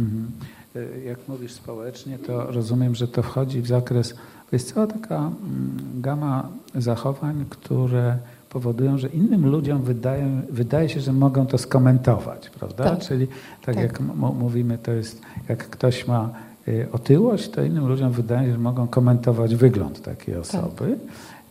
Mhm. 0.00 0.30
Y, 0.76 1.02
Jak 1.06 1.28
mówisz 1.28 1.52
społecznie, 1.52 2.18
to 2.18 2.52
rozumiem, 2.52 2.94
że 2.94 3.08
to 3.08 3.22
wchodzi 3.22 3.60
w 3.60 3.66
zakres, 3.66 4.14
to 4.50 4.56
jest 4.56 4.74
cała 4.74 4.86
taka 4.86 5.16
mm, 5.16 6.00
gama 6.00 6.48
zachowań, 6.74 7.44
które 7.50 8.18
powodują, 8.58 8.98
że 8.98 9.08
innym 9.08 9.46
ludziom 9.50 9.82
wydaje, 9.82 10.40
wydaje 10.50 10.88
się, 10.88 11.00
że 11.00 11.12
mogą 11.12 11.46
to 11.46 11.58
skomentować, 11.58 12.50
prawda? 12.50 12.84
Tak. 12.84 12.98
Czyli 12.98 13.26
tak, 13.66 13.74
Tak. 13.74 13.84
jak 13.84 14.00
mówimy, 14.40 14.78
to 14.78 14.92
jest, 14.92 15.20
jak 15.48 15.68
ktoś 15.68 16.06
ma 16.08 16.30
y, 16.68 16.86
otyłość, 16.92 17.48
to 17.50 17.62
innym 17.64 17.86
ludziom 17.88 18.12
wydaje 18.12 18.46
się, 18.46 18.52
że 18.52 18.58
mogą 18.58 18.86
komentować 18.86 19.54
wygląd 19.56 20.02
takiej 20.02 20.36
osoby. 20.36 20.98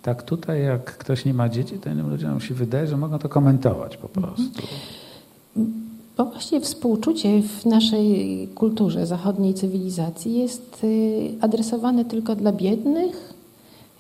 Tak 0.02 0.24
tutaj, 0.24 0.64
jak 0.64 0.98
ktoś 0.98 1.26
nie 1.26 1.34
ma 1.34 1.50
dzieci, 1.50 1.78
to 1.80 1.90
innym 1.90 2.10
ludziom 2.10 2.40
się 2.42 2.54
wydaje, 2.54 2.88
że 2.88 2.98
mogą 2.98 3.20
to 3.20 3.30
komentować 3.30 3.98
po 3.98 4.08
Mhm. 4.08 4.26
prostu. 4.36 4.62
Bo 6.18 6.26
właściwie 6.26 6.62
współczucie 6.62 7.42
w 7.42 7.66
naszej 7.66 8.48
kulturze, 8.56 9.06
zachodniej 9.08 9.54
cywilizacji 9.54 10.34
jest 10.40 10.84
y, 10.84 11.30
adresowane 11.42 12.06
tylko 12.06 12.36
dla 12.36 12.52
biednych, 12.52 13.34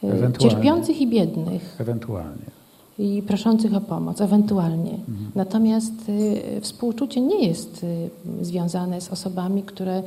y, 0.04 0.38
cierpiących 0.38 1.02
i 1.02 1.08
biednych 1.08 1.76
Ewentualnie. 1.80 2.53
I 3.00 3.22
proszących 3.22 3.76
o 3.76 3.82
pomoc, 3.82 4.22
ewentualnie. 4.22 4.92
Mhm. 4.92 5.32
Natomiast 5.36 6.10
y, 6.10 6.62
współczucie 6.62 7.22
nie 7.22 7.48
jest 7.48 7.84
y, 7.84 8.10
związane 8.42 9.02
z 9.02 9.10
osobami, 9.10 9.64
które 9.64 10.04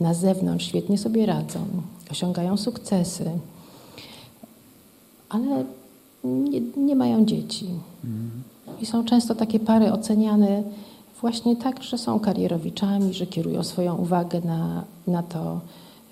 na 0.00 0.14
zewnątrz 0.14 0.66
świetnie 0.66 0.98
sobie 0.98 1.26
radzą, 1.26 1.60
osiągają 2.10 2.56
sukcesy, 2.56 3.30
ale 5.28 5.64
nie, 6.24 6.60
nie 6.76 6.96
mają 6.96 7.24
dzieci. 7.24 7.66
Mhm. 8.04 8.42
I 8.80 8.86
są 8.86 9.04
często 9.04 9.34
takie 9.34 9.60
pary 9.60 9.92
oceniane 9.92 10.62
właśnie 11.20 11.56
tak, 11.56 11.82
że 11.82 11.98
są 11.98 12.20
karierowiczami, 12.20 13.14
że 13.14 13.26
kierują 13.26 13.62
swoją 13.62 13.96
uwagę 13.96 14.40
na, 14.40 14.84
na 15.06 15.22
to, 15.22 15.60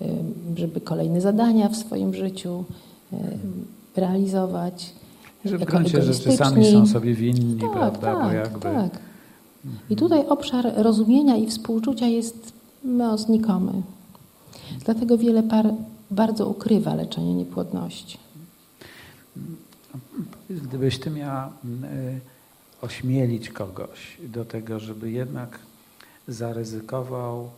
ym, 0.01 0.33
żeby 0.57 0.81
kolejne 0.81 1.21
zadania 1.21 1.69
w 1.69 1.75
swoim 1.75 2.13
życiu 2.13 2.63
ym, 3.13 3.65
realizować. 5.45 5.51
Że 5.51 5.57
w 5.57 5.65
gruncie 5.65 6.13
rzeczy 6.13 6.37
sami 6.37 6.71
są 6.71 6.87
sobie 6.87 7.13
winni, 7.13 7.61
Tak, 7.61 7.71
prawda? 7.71 8.13
Bo 8.13 8.19
tak, 8.19 8.33
jakby... 8.33 8.59
tak. 8.59 8.99
I 9.89 9.95
tutaj 9.95 10.27
obszar 10.27 10.73
rozumienia 10.75 11.37
i 11.37 11.47
współczucia 11.47 12.05
jest 12.07 12.53
no, 12.83 13.17
znikomy. 13.17 13.71
Dlatego 14.85 15.17
wiele 15.17 15.43
par 15.43 15.65
bardzo 16.11 16.47
ukrywa 16.47 16.95
leczenie 16.95 17.33
niepłodności. 17.35 18.17
Gdybyś 20.49 20.99
ty 20.99 21.09
miała 21.09 21.47
y, 21.47 21.49
ośmielić 22.81 23.49
kogoś 23.49 24.17
do 24.27 24.45
tego, 24.45 24.79
żeby 24.79 25.11
jednak 25.11 25.59
zaryzykował 26.27 27.49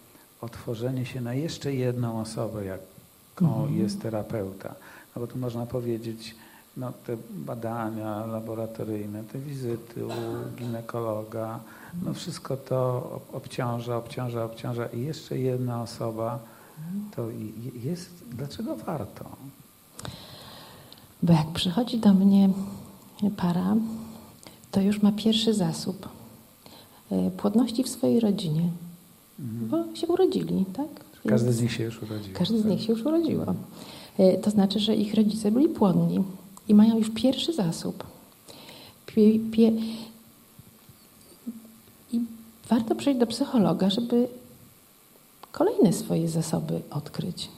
otworzenie 0.41 1.05
się 1.05 1.21
na 1.21 1.33
jeszcze 1.33 1.73
jedną 1.73 2.19
osobę, 2.21 2.65
jaką 2.65 3.61
Mhm. 3.61 3.79
jest 3.79 4.01
terapeuta. 4.01 4.75
No 5.15 5.21
bo 5.21 5.27
tu 5.27 5.37
można 5.37 5.65
powiedzieć, 5.65 6.35
no 6.77 6.91
te 7.05 7.17
badania 7.29 8.25
laboratoryjne, 8.25 9.23
te 9.23 9.39
wizyty 9.39 10.05
u 10.05 10.09
ginekologa, 10.59 11.59
no 12.03 12.13
wszystko 12.13 12.57
to 12.57 13.09
ob- 13.15 13.35
obciąża, 13.35 13.97
obciąża, 13.97 14.43
obciąża 14.45 14.85
i 14.85 15.01
jeszcze 15.01 15.37
jedna 15.39 15.81
osoba, 15.81 16.39
to 17.15 17.27
jest, 17.83 18.09
dlaczego 18.31 18.75
warto? 18.75 19.25
Bo 21.23 21.33
jak 21.33 21.47
przychodzi 21.51 21.97
do 21.99 22.13
mnie 22.13 22.49
para, 23.37 23.75
to 24.71 24.81
już 24.81 25.01
ma 25.01 25.11
pierwszy 25.11 25.53
zasób 25.53 26.09
e, 27.11 27.31
płodności 27.31 27.83
w 27.83 27.89
swojej 27.89 28.19
rodzinie, 28.19 28.69
Mhm. 29.39 29.69
bo 29.89 29.95
się 29.95 30.07
urodzili, 30.07 30.65
tak? 30.73 30.87
Każdy 31.27 31.53
z 31.53 31.61
nich 31.61 31.71
się 31.71 31.83
już 31.83 32.03
urodził. 32.03 32.33
każdy 32.33 32.59
z 32.61 32.65
nich 32.65 32.81
się 32.81 32.93
już 32.93 33.01
urodziło. 33.05 33.45
E, 34.17 34.37
To 34.37 34.49
znaczy, 34.49 34.79
że 34.79 34.95
ich 34.95 35.13
rodzice 35.13 35.51
byli 35.51 35.69
płodni 35.69 36.23
i 36.67 36.73
mają 36.73 36.97
już 36.97 37.09
pierwszy 37.09 37.53
zasób. 37.53 38.03
Pie, 39.05 39.39
pie, 39.51 39.71
I 42.13 42.21
warto 42.69 42.95
przyjść 42.95 43.19
do 43.19 43.27
psychologa, 43.27 43.89
żeby 43.89 44.27
kolejne 45.51 45.93
swoje 45.93 46.29
zasoby 46.29 46.81
odkryć. 46.91 47.49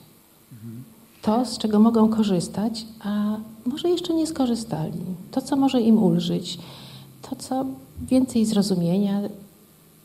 To, 1.22 1.46
z 1.46 1.58
czego 1.58 1.80
mogą 1.80 2.10
korzystać, 2.10 2.86
a 3.00 3.38
może 3.66 3.90
jeszcze 3.90 4.14
nie 4.14 4.28
skorzystali. 4.28 5.00
To, 5.32 5.42
co 5.42 5.56
może 5.56 5.82
im 5.82 6.04
ulżyć, 6.04 6.58
to, 7.22 7.36
co 7.36 7.66
więcej 8.02 8.46
zrozumienia, 8.46 9.22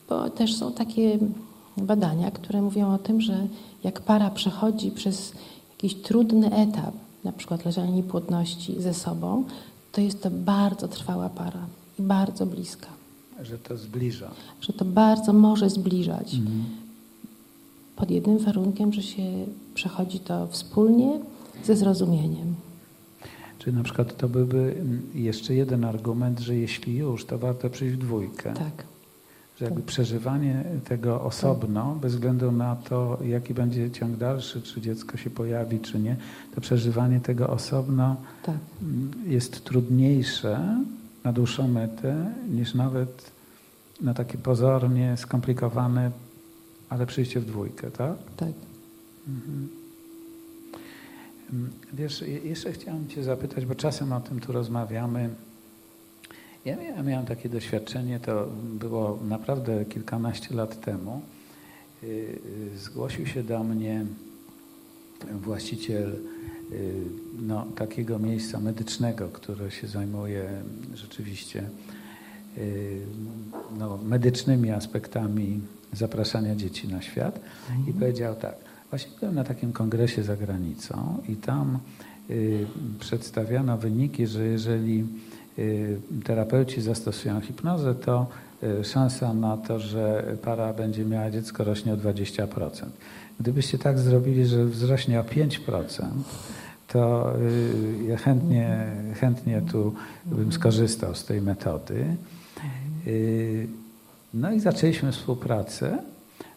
bo 0.09 0.31
też 0.31 0.57
są 0.57 0.73
takie 0.73 1.19
badania, 1.77 2.31
które 2.31 2.63
mówią 2.63 2.95
o 2.95 2.99
tym, 2.99 3.21
że 3.21 3.47
jak 3.85 4.01
para 4.01 4.31
przechodzi 4.31 4.91
przez 4.91 5.33
jakiś 5.71 5.95
trudny 5.95 6.53
etap, 6.53 6.95
na 7.25 7.33
przykład 7.33 7.65
leżenie 7.65 7.93
niepłodności 7.93 8.83
ze 8.83 8.95
sobą, 8.95 9.45
to 9.93 10.01
jest 10.01 10.23
to 10.23 10.31
bardzo 10.31 10.89
trwała 10.89 11.29
para 11.29 11.67
i 11.99 12.03
bardzo 12.03 12.47
bliska. 12.47 12.87
Że 13.43 13.59
to 13.59 13.77
zbliża. 13.77 14.31
Że 14.61 14.73
to 14.73 14.85
bardzo 14.85 15.33
może 15.33 15.71
zbliżać. 15.71 16.35
Mhm. 16.35 16.65
Pod 17.97 18.11
jednym 18.11 18.39
warunkiem, 18.39 18.93
że 18.93 19.03
się 19.03 19.23
przechodzi 19.75 20.21
to 20.21 20.47
wspólnie 20.47 21.21
ze 21.65 21.77
zrozumieniem. 21.77 22.55
Czyli 23.59 23.77
na 23.77 23.83
przykład 23.83 24.17
to 24.17 24.29
byłby 24.29 24.59
mm, 24.59 25.03
jeszcze 25.15 25.55
jeden 25.55 25.85
argument, 25.85 26.41
że 26.41 26.57
jeśli 26.57 26.97
już, 26.97 27.25
to 27.25 27.39
warto 27.39 27.71
przyjść 27.71 27.97
w 27.97 27.99
dwójkę. 27.99 28.55
Tak. 28.55 28.92
Że 29.59 29.65
jakby 29.65 29.81
Tak. 29.81 29.89
przeżywanie 29.91 30.65
tego 30.85 31.21
osobno, 31.23 31.95
bez 32.01 32.13
względu 32.13 32.53
na 32.53 32.77
to, 32.77 33.19
jaki 33.25 33.55
będzie 33.55 33.91
ciąg 33.91 34.17
dalszy, 34.17 34.63
czy 34.63 34.81
dziecko 34.81 35.17
się 35.17 35.31
pojawi, 35.31 35.81
czy 35.81 35.99
nie, 35.99 36.17
to 36.55 36.61
przeżywanie 36.61 37.21
tego 37.21 37.49
osobno 37.51 38.17
Tak. 38.43 38.57
jest 39.27 39.65
trudniejsze 39.65 40.79
na 41.25 41.33
dłuższą 41.33 41.69
metę 41.69 42.33
niż 42.51 42.75
nawet 42.75 43.31
na 44.01 44.15
takie 44.15 44.39
pozornie 44.39 45.17
skomplikowane, 45.17 46.11
ale 46.89 47.07
przyjście 47.07 47.41
w 47.41 47.45
dwójkę, 47.45 47.91
tak? 47.91 48.17
Tak. 48.37 48.53
Mhm. 49.29 49.69
Wiesz, 51.93 52.21
je- 52.21 52.39
jeszcze 52.39 52.73
chciałem 52.73 53.09
Cię 53.09 53.23
zapytać, 53.23 53.67
bo 53.67 53.75
czasem 53.75 54.13
o 54.13 54.21
tym 54.21 54.41
tu 54.41 54.53
rozmawiamy. 54.53 55.31
Ja 56.65 56.77
miałem, 56.77 57.07
miałem 57.07 57.27
takie 57.27 57.49
doświadczenie, 57.49 58.21
to 58.21 58.49
było 58.65 59.19
naprawdę 59.29 59.85
kilkanaście 59.85 60.55
lat 60.55 60.81
temu. 60.81 61.23
Y, 62.03 62.07
y, 62.75 62.79
Zgłosił 62.79 63.27
się 63.27 63.43
do 63.43 63.65
mnie 63.65 64.05
właściciel 65.33 66.17
y, 66.73 66.95
no, 67.43 67.67
takiego 67.77 68.19
miejsca 68.19 68.61
medycznego, 68.61 69.29
które 69.29 69.71
się 69.71 69.87
zajmuje 69.87 70.63
rzeczywiście 70.95 71.69
no, 73.79 73.97
medycznymi 73.97 74.71
aspektami 74.71 75.61
zapraszania 75.93 76.55
dzieci 76.57 76.89
na 76.89 77.03
świat 77.03 77.41
i 77.89 77.93
powiedział 77.93 78.35
tak, 78.35 78.55
właśnie 78.91 79.13
byłem 79.21 79.35
na 79.35 79.45
takim 79.45 79.73
kongresie 79.73 80.23
za 80.23 80.37
granicą 80.37 81.19
i 81.29 81.37
tam 81.37 81.79
y, 82.31 82.67
przedstawiano 83.01 83.79
wyniki, 83.79 84.27
że 84.27 84.47
jeżeli 84.47 85.05
terapeuci 86.25 86.83
zastosują 86.83 87.41
hipnozę, 87.41 87.95
to 87.95 88.27
y, 88.63 88.85
szansa 88.85 89.35
na 89.35 89.57
to, 89.57 89.79
że 89.79 90.25
para 90.43 90.73
będzie 90.73 91.05
miała 91.05 91.31
dziecko 91.31 91.65
rośnie 91.65 91.93
o 91.95 91.97
20%. 91.97 92.87
Gdybyście 93.41 93.79
tak 93.79 93.99
zrobili, 93.99 94.47
że 94.47 94.65
wzrośnie 94.65 95.21
o 95.21 95.25
5%, 95.25 96.05
to 96.89 97.33
y, 97.41 98.05
ja 98.09 98.17
chętnie, 98.17 98.87
chętnie 99.21 99.63
tu 99.73 99.95
bym 100.27 100.53
skorzystał 100.53 101.15
z 101.15 101.25
tej 101.25 101.41
metody. 101.41 102.17
Y, 103.07 103.69
No 104.35 104.53
i 104.53 104.61
zaczęliśmy 104.61 105.13
współpracę. 105.13 105.99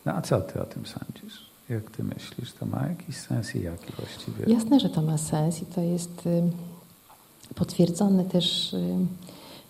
No 0.06 0.14
a 0.14 0.22
co 0.22 0.42
ty 0.42 0.62
o 0.62 0.66
tym 0.66 0.86
sądzisz? 0.86 1.46
Jak 1.70 1.92
ty 1.92 2.04
myślisz? 2.04 2.54
To 2.54 2.66
ma 2.66 2.88
jakiś 2.88 3.18
sens 3.18 3.56
i 3.56 3.64
jaki 3.64 3.94
właściwie? 3.98 4.54
Jasne, 4.54 4.80
że 4.80 4.90
to 4.90 5.02
ma 5.02 5.18
sens 5.18 5.62
i 5.62 5.66
to 5.66 5.82
jest 5.82 6.28
y, 6.28 6.44
potwierdzone 7.56 8.26
też, 8.26 8.74
y, 8.74 8.96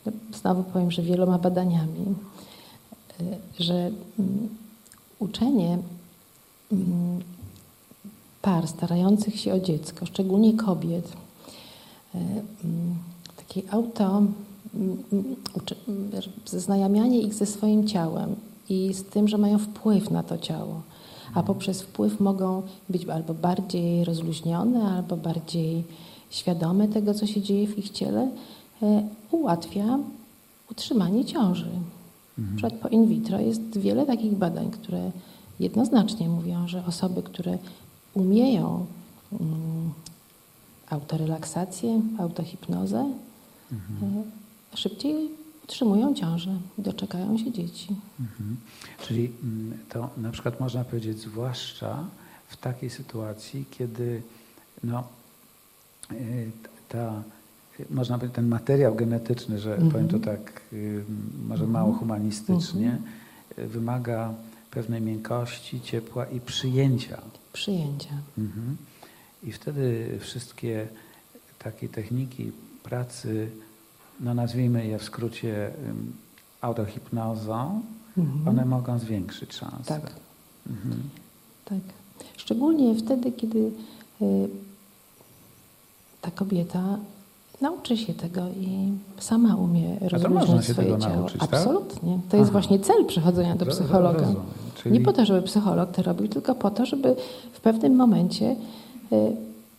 no, 0.05 0.11
znowu 0.33 0.63
powiem, 0.63 0.91
że 0.91 1.01
wieloma 1.01 1.39
badaniami, 1.39 2.15
y, 3.21 3.63
że 3.63 3.91
mm, 4.19 4.49
uczenie 5.19 5.77
mm, 6.71 7.21
par 8.41 8.67
starających 8.67 9.39
się 9.39 9.53
o 9.53 9.59
dziecko, 9.59 10.05
szczególnie 10.05 10.53
kobiet, 10.53 11.07
y, 12.15 12.17
mm, 12.63 12.95
takiej 13.37 13.63
auto, 13.71 14.23
zaznajamianie 16.45 17.21
ich 17.21 17.33
ze 17.33 17.45
swoim 17.45 17.87
ciałem 17.87 18.35
i 18.69 18.93
z 18.93 19.03
tym, 19.03 19.27
że 19.27 19.37
mają 19.37 19.59
wpływ 19.59 20.11
na 20.11 20.23
to 20.23 20.37
ciało 20.37 20.81
a 21.35 21.43
poprzez 21.43 21.81
wpływ 21.81 22.19
mogą 22.19 22.61
być 22.89 23.05
albo 23.09 23.33
bardziej 23.33 24.05
rozluźnione, 24.05 24.83
albo 24.83 25.17
bardziej 25.17 25.83
świadome 26.29 26.87
tego, 26.87 27.13
co 27.13 27.27
się 27.27 27.41
dzieje 27.41 27.67
w 27.67 27.77
ich 27.77 27.89
ciele, 27.89 28.29
e, 28.81 29.07
ułatwia 29.31 29.99
utrzymanie 30.71 31.25
ciąży. 31.25 31.69
Na 32.37 32.57
przykład 32.57 32.73
po 32.73 32.87
in 32.87 33.07
vitro 33.07 33.39
jest 33.39 33.77
wiele 33.77 34.05
takich 34.05 34.33
badań, 34.33 34.71
które 34.71 35.11
jednoznacznie 35.59 36.29
mówią, 36.29 36.67
że 36.67 36.85
osoby, 36.85 37.23
które 37.23 37.57
umieją 38.13 38.85
mm, 39.31 39.93
autorelaksację, 40.89 42.01
autohipnozę, 42.19 43.13
e, 43.71 44.77
szybciej 44.77 45.29
utrzymują 45.63 46.13
ciążę, 46.13 46.57
doczekają 46.77 47.37
się 47.37 47.51
dzieci. 47.51 47.95
Mhm. 48.19 48.57
Czyli 49.01 49.31
mm, 49.43 49.77
to 49.89 50.09
na 50.17 50.31
przykład 50.31 50.59
można 50.59 50.83
powiedzieć, 50.83 51.19
zwłaszcza 51.19 52.05
w 52.47 52.57
takiej 52.57 52.89
sytuacji, 52.89 53.65
kiedy 53.71 54.21
no, 54.83 55.03
ta, 56.89 57.23
można 57.89 58.17
powiedzieć, 58.17 58.35
ten 58.35 58.47
materiał 58.47 58.95
genetyczny, 58.95 59.59
że 59.59 59.73
Mhm. 59.73 59.91
powiem 59.91 60.07
to 60.07 60.19
tak 60.19 60.61
y, 60.73 61.03
może 61.47 61.67
mało 61.67 61.93
humanistycznie, 61.93 62.97
y, 63.59 63.67
wymaga 63.67 64.33
pewnej 64.71 65.01
miękkości, 65.01 65.81
ciepła 65.81 66.25
i 66.25 66.39
przyjęcia. 66.39 67.21
Przyjęcia. 67.53 68.09
Mhm. 68.37 68.77
I 69.43 69.51
wtedy 69.51 70.17
wszystkie 70.19 70.87
takie 71.59 71.89
techniki 71.89 72.51
pracy, 72.83 73.49
no 74.19 74.33
nazwijmy 74.33 74.87
je 74.87 74.99
w 74.99 75.03
skrócie 75.03 75.71
autohipnozą, 76.61 77.81
Mhm. 78.17 78.47
one 78.47 78.65
mogą 78.65 78.99
zwiększyć 78.99 79.53
szanse. 79.53 79.83
Tak. 80.01 80.11
Mhm. 80.69 80.95
Tak. 81.65 81.79
Szczególnie 82.37 82.95
wtedy, 82.95 83.31
kiedy 83.31 83.71
y, 84.21 84.49
ta 86.25 86.31
kobieta 86.31 86.97
nauczy 87.61 87.97
się 87.97 88.13
tego 88.13 88.41
i 88.59 88.69
sama 89.19 89.55
umie 89.55 89.97
rozróżniać 90.01 90.65
swoje 90.65 90.87
tego 90.87 90.97
ciało. 91.01 91.15
nauczyć, 91.15 91.39
tak? 91.41 91.53
Absolutnie. 91.53 92.19
To 92.29 92.37
jest 92.37 92.49
Aha. 92.49 92.51
właśnie 92.59 92.79
cel 92.79 93.05
przychodzenia 93.05 93.55
do 93.55 93.65
psychologa. 93.65 94.27
Czyli 94.75 94.91
Nie 94.99 95.05
po 95.05 95.13
to, 95.13 95.25
żeby 95.25 95.41
psycholog 95.41 95.91
to 95.91 96.01
robił, 96.03 96.27
tylko 96.27 96.55
po 96.55 96.71
to, 96.71 96.85
żeby 96.85 97.15
w 97.53 97.59
pewnym 97.61 97.95
momencie 97.95 98.51
y, 98.51 98.55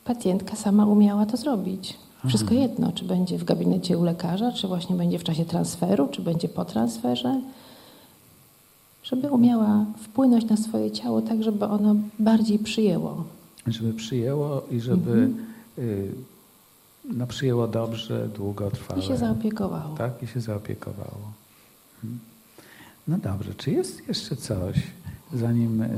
pacjentka 0.05 0.57
sama 0.57 0.87
umiała 0.87 1.27
to 1.27 1.37
zrobić. 1.37 1.95
Wszystko 2.29 2.51
Aha. 2.53 2.61
jedno, 2.63 2.93
czy 2.93 3.05
będzie 3.05 3.39
w 3.39 3.45
gabinecie 3.45 3.99
u 3.99 4.05
lekarza, 4.05 4.53
czy 4.53 4.69
właśnie 4.69 4.97
będzie 4.97 5.19
w 5.19 5.25
czasie 5.25 5.45
transferu, 5.45 6.09
czy 6.09 6.23
będzie 6.23 6.49
po 6.49 6.65
transferze, 6.65 7.41
żeby 9.03 9.31
umiała 9.31 9.85
wpłynąć 10.03 10.45
na 10.49 10.57
swoje 10.57 10.91
ciało 10.91 11.23
tak, 11.23 11.43
żeby 11.43 11.65
ono 11.65 11.95
bardziej 12.19 12.59
przyjęło. 12.59 13.25
żeby 13.67 13.93
przyjęło 13.93 14.63
i 14.71 14.81
żeby 14.81 15.11
Mhm. 15.13 15.35
y, 15.79 16.13
no, 17.15 17.27
przyjęło 17.27 17.69
dobrze, 17.69 18.29
długotrwale. 18.29 19.03
I 19.03 19.07
się 19.07 19.17
zaopiekowało. 19.17 19.97
Tak, 19.97 20.23
i 20.23 20.27
się 20.27 20.41
zaopiekowało. 20.41 21.33
Mhm. 22.05 22.19
No 23.09 23.19
dobrze, 23.19 23.55
czy 23.55 23.71
jest 23.71 24.09
jeszcze 24.09 24.37
coś, 24.37 24.83
zanim 25.35 25.83
y, 25.83 25.89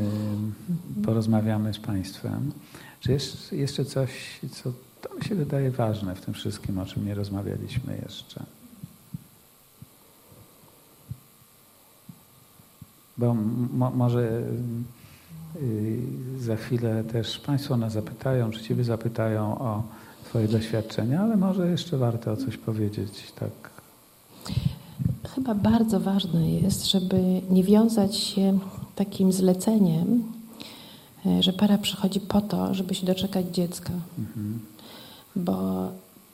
porozmawiamy 1.04 1.74
z 1.74 1.78
Państwem, 1.78 2.52
czy 3.00 3.12
jest 3.12 3.52
jeszcze 3.52 3.84
coś, 3.84 4.40
co 4.52 4.72
to 5.02 5.14
mi 5.14 5.24
się 5.24 5.34
wydaje 5.34 5.70
ważne 5.70 6.14
w 6.14 6.20
tym 6.20 6.34
wszystkim, 6.34 6.78
o 6.78 6.86
czym 6.86 7.06
nie 7.06 7.14
rozmawialiśmy 7.14 7.98
jeszcze? 8.02 8.44
Bo 13.18 13.34
mo, 13.74 13.90
może 13.90 14.42
y, 15.62 15.98
za 16.38 16.56
chwilę 16.56 17.04
też 17.04 17.38
Państwo 17.38 17.76
nas 17.76 17.92
zapytają, 17.92 18.50
czy 18.50 18.62
Ciebie 18.62 18.84
zapytają 18.84 19.58
o 19.58 19.82
Twoje 20.28 20.48
doświadczenia, 20.48 21.20
ale 21.20 21.36
może 21.36 21.70
jeszcze 21.70 21.96
warto 21.96 22.32
o 22.32 22.36
coś 22.36 22.56
powiedzieć, 22.56 23.32
tak 23.40 23.50
Chyba 25.34 25.54
bardzo 25.54 26.00
ważne 26.00 26.50
jest, 26.50 26.86
żeby 26.90 27.40
nie 27.50 27.64
wiązać 27.64 28.16
się 28.16 28.58
takim 28.96 29.32
zleceniem, 29.32 30.22
e, 31.26 31.42
że 31.42 31.52
para 31.52 31.78
przychodzi 31.78 32.20
po 32.20 32.40
to, 32.40 32.74
żeby 32.74 32.94
się 32.94 33.06
doczekać 33.06 33.46
dziecka, 33.46 33.92
Mhm. 34.18 34.58
bo 35.36 35.88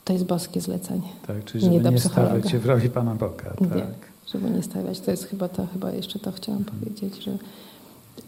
to 0.05 0.13
jest 0.13 0.25
boskie 0.25 0.61
zlecenie. 0.61 1.09
Tak, 1.27 1.45
czyli 1.45 1.69
Nie 1.69 1.77
żeby 1.77 1.89
nie, 1.91 1.97
psychologa. 1.97 2.31
stawiać 2.33 2.51
się 2.51 2.59
w 2.59 2.65
roli 2.65 2.89
Pana 2.89 3.15
Boga. 3.15 3.53
Nie, 3.61 3.67
Tak. 3.67 3.93
żeby 4.33 4.49
nie 4.49 4.63
stawiać. 4.63 4.99
To 4.99 5.11
jest 5.11 5.23
chyba 5.23 5.47
to, 5.49 5.67
chyba 5.67 5.91
jeszcze 5.91 6.19
to 6.19 6.31
chciałam 6.31 6.63
powiedzieć, 6.63 7.23
że 7.23 7.37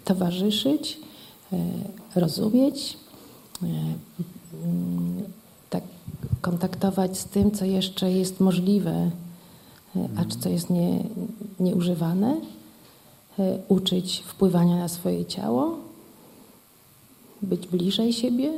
towarzyszyć, 0.06 0.98
e, 1.54 1.58
rozumieć, 2.16 2.98
e, 5.76 5.82
kontaktować 6.42 7.18
z 7.18 7.26
tym, 7.26 7.52
co 7.52 7.66
jeszcze 7.66 8.12
jest 8.12 8.40
możliwe, 8.40 8.92
e, 9.96 10.10
a 10.18 10.26
co 10.40 10.50
jest 10.50 10.70
nie, 10.70 11.04
nieużywane, 11.60 12.42
e, 13.40 13.58
uczyć 13.68 14.24
wpływania 14.28 14.76
na 14.78 14.88
swoje 14.88 15.26
ciało, 15.26 15.78
być 17.42 17.68
bliżej 17.68 18.14
siebie, 18.14 18.52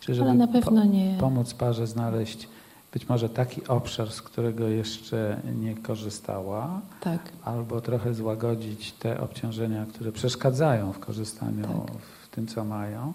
Czyli 0.00 0.20
ale 0.20 0.34
na 0.34 0.46
pewno 0.46 0.80
po- 0.82 0.88
nie. 0.88 1.16
pomóc 1.20 1.54
parze 1.54 1.86
znaleźć 1.86 2.48
być 2.92 3.08
może 3.08 3.28
taki 3.28 3.66
obszar, 3.66 4.10
z 4.12 4.22
którego 4.22 4.68
jeszcze 4.68 5.40
nie 5.60 5.74
korzystała, 5.74 6.80
Tak, 7.00 7.32
albo 7.44 7.80
trochę 7.80 8.14
złagodzić 8.14 8.92
te 8.92 9.20
obciążenia, 9.20 9.86
które 9.86 10.12
przeszkadzają 10.12 10.92
w 10.92 10.98
korzystaniu 10.98 11.62
Tak. 11.62 11.96
w 12.24 12.28
tym, 12.34 12.46
co 12.46 12.64
mają, 12.64 13.12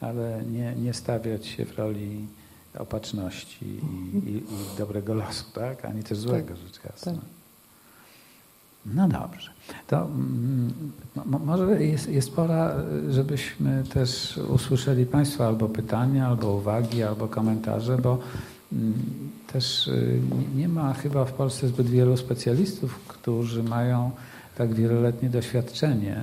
ale 0.00 0.42
nie, 0.52 0.74
nie 0.82 0.94
stawiać 0.94 1.46
się 1.46 1.64
w 1.64 1.78
roli 1.78 2.26
opatrzności 2.78 3.64
i, 3.66 4.16
i, 4.28 4.36
i 4.36 4.42
dobrego 4.78 5.14
losu, 5.14 5.44
tak? 5.54 5.84
ani 5.84 6.02
też 6.02 6.18
złego, 6.18 6.56
rzecz 6.56 6.80
jasna. 6.84 7.12
tak. 7.12 7.20
No 8.86 9.08
dobrze. 9.08 9.50
To 9.86 9.96
mm, 10.06 10.72
mo- 11.26 11.38
może 11.38 11.82
jest, 11.84 12.08
jest 12.08 12.32
pora, 12.34 12.74
żebyśmy 13.10 13.84
też 13.94 14.36
usłyszeli 14.48 15.06
Państwa 15.06 15.46
albo 15.46 15.68
pytania, 15.68 16.26
albo 16.28 16.52
uwagi, 16.52 17.02
albo 17.02 17.28
komentarze, 17.28 17.98
bo 17.98 18.18
mm, 18.72 18.94
też 19.52 19.88
y, 19.88 20.20
nie- 20.56 20.68
ma 20.68 20.94
chyba 20.94 21.24
w 21.24 21.32
Polsce 21.32 21.68
zbyt 21.68 21.86
wielu 21.86 22.16
specjalistów, 22.16 22.98
którzy 23.08 23.62
mają 23.62 24.10
tak 24.58 24.74
wieloletnie 24.74 25.30
doświadczenie. 25.30 26.22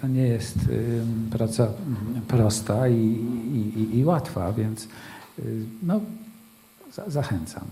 To 0.00 0.06
nie 0.08 0.22
jest 0.28 0.58
praca 1.30 1.64
mm, 1.64 2.22
prosta 2.28 2.88
i, 2.88 2.96
i, 3.76 3.98
i, 3.98 4.04
łatwa, 4.04 4.52
więc 4.52 4.88
no, 5.82 6.00
za, 6.92 7.10
zachęcam. 7.10 7.64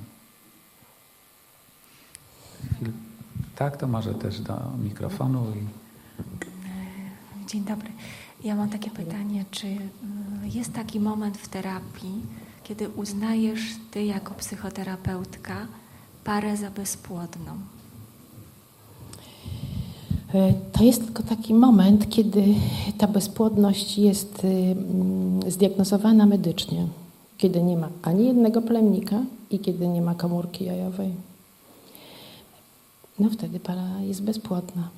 Tak, 3.56 3.76
to 3.76 3.88
może 3.88 4.14
też 4.14 4.40
do 4.40 4.54
mikrofonu 4.84 5.44
i 5.56 5.82
Dzień 7.48 7.64
dobry. 7.64 7.88
Ja 8.44 8.54
mam 8.54 8.68
takie 8.70 8.90
pytanie, 8.90 9.44
czy 9.50 9.66
y, 9.66 9.78
jest 10.44 10.72
taki 10.72 11.00
moment 11.00 11.38
w 11.38 11.48
terapii, 11.48 12.22
kiedy 12.64 12.88
uznajesz 12.88 13.60
ty 13.90 14.04
jako 14.04 14.34
psychoterapeutka 14.34 15.66
parę 16.24 16.56
za 16.56 16.70
bezpłodną? 16.70 17.52
E, 20.34 20.52
To 20.72 20.84
jest 20.84 21.04
tylko 21.04 21.22
taki 21.22 21.54
moment, 21.54 22.10
kiedy 22.10 22.44
ta 22.98 23.06
bezpłodność 23.06 23.98
jest 23.98 24.44
y, 24.44 25.50
zdiagnozowana 25.50 26.26
medycznie, 26.26 26.86
kiedy 27.42 27.62
nie 27.62 27.76
ma 27.76 27.88
ani 28.02 28.26
jednego 28.26 28.62
plemnika 28.62 29.24
i 29.50 29.58
kiedy 29.58 29.88
nie 29.88 30.02
ma 30.02 30.14
komórki 30.14 30.64
jajowej. 30.64 31.14
No 33.18 33.30
wtedy 33.30 33.60
para 33.60 34.00
jest 34.00 34.22
bezpłodna. 34.22 34.88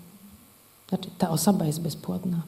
Znaczy 0.88 1.08
ta 1.18 1.30
osoba 1.30 1.66
jest 1.66 1.80
bezpłodna. 1.80 2.42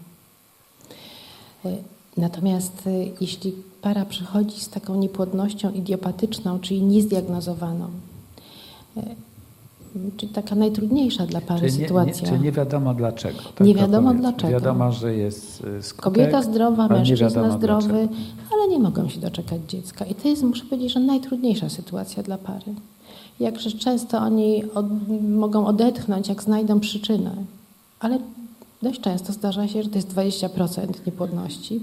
E, 1.65 1.77
Natomiast 2.17 2.87
y, 2.87 3.13
jeśli 3.21 3.53
para 3.83 4.05
przychodzi 4.05 4.61
z 4.61 4.69
taką 4.69 4.95
niepłodnością 4.95 5.73
idiopatyczną, 5.73 6.61
czyli 6.61 6.83
niezdiagnozowaną, 6.83 7.91
e, 8.97 9.03
czyli 10.17 10.33
taka 10.33 10.55
najtrudniejsza 10.55 11.27
dla 11.27 11.41
pary 11.41 11.61
Czyli 11.61 11.73
nie, 11.73 11.79
nie, 11.79 11.85
sytuacja. 11.89 12.29
czyli 12.29 12.41
nie 12.41 12.53
wiadomo 12.53 12.95
dlaczego. 12.95 13.39
Tak 13.55 13.67
Nie 13.67 13.75
wiadomo 13.75 14.15
dlaczego. 14.15 14.53
Wiadomo, 14.53 14.93
że 14.93 15.15
jest 15.15 15.65
y, 15.79 15.83
skutek, 15.83 16.05
Kobieta 16.05 16.43
zdrowa, 16.43 16.83
nie 16.87 16.95
mężczyzna 16.95 17.51
zdrowy, 17.51 17.89
dlaczego. 17.89 18.15
ale 18.53 18.69
nie 18.69 18.79
mogą 18.79 19.09
się 19.09 19.21
doczekać 19.21 19.61
dziecka. 19.69 20.05
I 20.05 20.15
to 20.15 20.29
jest, 20.29 20.43
muszę 20.43 20.65
powiedzieć, 20.65 20.93
że 20.93 21.01
najtrudniejsza 21.01 21.69
sytuacja 21.69 22.23
dla 22.23 22.39
pary. 22.39 22.75
Jakże 23.41 23.71
często 23.71 24.19
oni 24.19 24.65
od, 24.75 24.87
mogą 25.29 25.67
odetchnąć, 25.67 26.29
jak 26.29 26.43
znajdą 26.43 26.81
przyczynę, 26.81 27.31
ale 28.01 28.19
dość 28.83 29.01
często 29.01 29.33
zdarza 29.33 29.69
się, 29.69 29.83
że 29.83 29.89
to 29.89 29.97
jest 29.97 30.15
20% 30.15 30.87
niepłodności, 31.07 31.81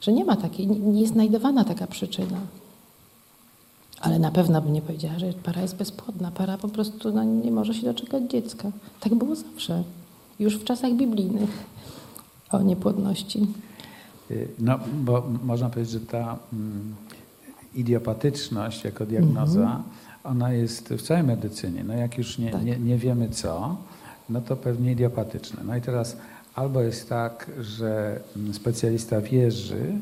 że 0.00 0.12
nie 0.12 0.24
ma 0.24 0.36
takiej, 0.36 0.66
nie 0.66 0.78
nie 0.78 1.00
jest 1.00 1.12
znajdowana 1.12 1.64
taka 1.64 1.86
przyczyna. 1.86 2.38
Ale 4.04 4.18
na 4.18 4.30
pewno 4.30 4.62
bym 4.62 4.72
nie 4.72 4.82
powiedziała, 4.82 5.18
że 5.18 5.32
para 5.32 5.62
jest 5.62 5.76
bezpłodna. 5.76 6.30
Para 6.30 6.58
po 6.58 6.68
prostu 6.68 7.12
no, 7.12 7.24
nie 7.24 7.50
może 7.50 7.74
się 7.74 7.82
doczekać 7.82 8.22
dziecka. 8.30 8.70
Tak 9.00 9.14
było 9.14 9.34
zawsze, 9.34 9.82
już 10.38 10.58
w 10.58 10.64
czasach 10.64 10.92
biblijnych 10.92 11.50
o 12.50 12.62
niepłodności. 12.62 13.46
Y, 14.30 14.48
No, 14.58 14.78
bo 15.04 15.26
można 15.44 15.70
powiedzieć, 15.70 15.92
że 15.92 16.00
ta 16.00 16.38
mm, 16.52 16.94
idiopatyczność 17.74 18.84
jako 18.84 19.06
diagnoza, 19.06 19.82
ona 20.24 20.52
jest 20.52 20.88
w 20.88 21.02
całej 21.02 21.22
medycynie. 21.22 21.84
No 21.84 21.94
jak 21.94 22.18
już 22.18 22.38
nie, 22.38 22.50
Tak. 22.50 22.64
nie, 22.64 22.78
nie 22.78 22.98
wiemy 22.98 23.28
co, 23.28 23.76
no 24.28 24.40
to 24.40 24.56
pewnie 24.56 24.92
idiopatyczne. 24.92 25.62
No 25.64 25.76
i 25.76 25.80
teraz 25.80 26.16
albo 26.54 26.80
jest 26.82 27.08
tak, 27.08 27.50
że 27.60 28.20
specjalista 28.52 29.20
wierzy, 29.20 29.92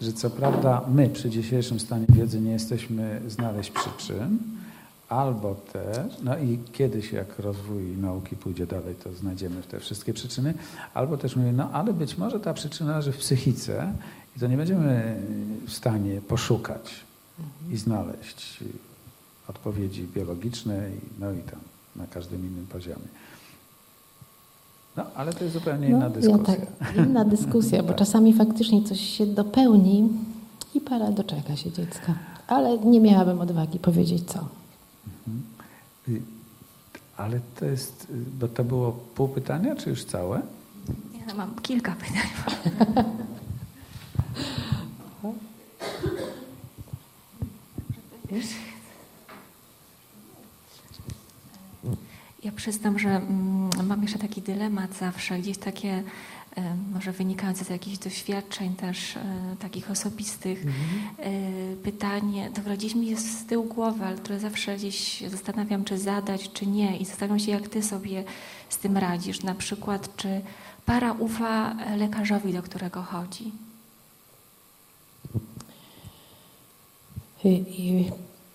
że 0.00 0.12
co 0.12 0.30
prawda 0.30 0.84
my 0.94 1.08
przy 1.10 1.30
dzisiejszym 1.30 1.80
stanie 1.80 2.06
wiedzy 2.08 2.40
nie 2.40 2.50
jesteśmy 2.52 3.20
znaleźć 3.28 3.70
przyczyn, 3.70 4.38
albo 5.08 5.54
też, 5.54 6.12
no 6.22 6.38
i 6.38 6.58
kiedyś 6.72 7.12
jak 7.12 7.38
rozwój 7.38 7.82
nauki 7.82 8.36
pójdzie 8.36 8.66
dalej, 8.66 8.94
to 8.94 9.12
znajdziemy 9.12 9.62
te 9.62 9.80
wszystkie 9.80 10.12
przyczyny, 10.14 10.54
albo 10.94 11.16
też 11.16 11.36
mówię, 11.36 11.52
no 11.52 11.70
ale 11.72 11.92
być 11.92 12.18
może 12.18 12.40
ta 12.40 12.54
przyczyna 12.54 12.96
leży 12.96 13.12
w 13.12 13.16
psychice 13.18 13.92
i 14.36 14.40
to 14.40 14.46
nie 14.46 14.56
będziemy 14.56 15.22
w 15.66 15.72
stanie 15.72 16.20
poszukać 16.20 16.90
i 17.70 17.76
znaleźć 17.76 18.64
odpowiedzi 19.48 20.06
biologiczne, 20.14 20.90
i- 20.90 21.20
no 21.20 21.32
i 21.32 21.38
tam 21.38 21.60
na 21.96 22.06
każdym 22.06 22.46
innym 22.46 22.66
poziomie. 22.66 23.06
No, 25.00 25.06
ale 25.14 25.32
to 25.32 25.44
jest 25.44 25.54
zupełnie 25.54 25.88
inna 25.88 26.04
ja 26.04 26.10
dyskusja. 26.10 26.44
tak, 26.44 26.60
inna 26.96 27.24
dyskusja, 27.24 27.82
bo 27.82 27.88
Tak. 27.88 27.96
czasami 27.96 28.32
faktycznie 28.34 28.82
coś 28.82 29.00
się 29.00 29.26
dopełni 29.26 30.08
i 30.74 30.80
para 30.80 31.10
doczeka 31.10 31.56
się 31.56 31.72
dziecka. 31.72 32.14
Ale 32.48 32.78
nie 32.78 33.00
miałabym 33.00 33.40
odwagi 33.40 33.78
powiedzieć 33.78 34.24
co. 34.24 34.38
Y, 36.08 36.22
Ale 37.16 37.40
to 37.58 37.64
jest, 37.64 38.06
y, 38.10 38.14
bo 38.40 38.48
to 38.48 38.64
było 38.64 38.92
pół 38.92 39.28
pytania, 39.28 39.76
czy 39.76 39.90
już 39.90 40.04
całe? 40.04 40.42
Ja 41.28 41.34
mam 41.34 41.54
kilka 41.62 41.96
pytań. 41.96 42.28
Ja 52.44 52.52
przyznam, 52.52 52.98
że 52.98 53.08
mm, 53.08 53.70
mam 53.86 54.02
jeszcze 54.02 54.18
taki 54.18 54.42
dylemat 54.42 54.96
zawsze, 54.96 55.38
gdzieś 55.38 55.58
takie, 55.58 56.02
e, 56.56 56.74
może 56.92 57.12
wynikające 57.12 57.64
z 57.64 57.68
jakichś 57.68 57.98
doświadczeń 57.98 58.74
też 58.74 59.16
e, 59.16 59.22
takich 59.58 59.90
osobistych, 59.90 60.64
e, 61.18 61.76
pytanie, 61.76 62.50
dobra, 62.56 62.76
gdzieś 62.76 62.94
mi 62.94 63.06
jest 63.06 63.40
z 63.40 63.46
tyłu 63.46 63.64
głowy, 63.64 64.04
ale 64.04 64.16
które 64.16 64.40
zawsze 64.40 64.76
gdzieś 64.76 65.20
zastanawiam, 65.20 65.84
czy 65.84 65.98
zadać, 65.98 66.52
czy 66.52 66.66
nie 66.66 66.96
i 66.96 67.04
zastanawiam 67.04 67.38
się, 67.38 67.50
jak 67.50 67.68
ty 67.68 67.82
sobie 67.82 68.24
z 68.68 68.78
tym 68.78 68.96
radzisz. 68.96 69.42
Na 69.42 69.54
przykład, 69.54 70.16
czy 70.16 70.40
para 70.86 71.12
ufa 71.12 71.76
lekarzowi, 71.96 72.52
do 72.52 72.62
którego 72.62 73.02
chodzi? 73.02 73.52
I, 77.44 77.48
i 77.48 78.10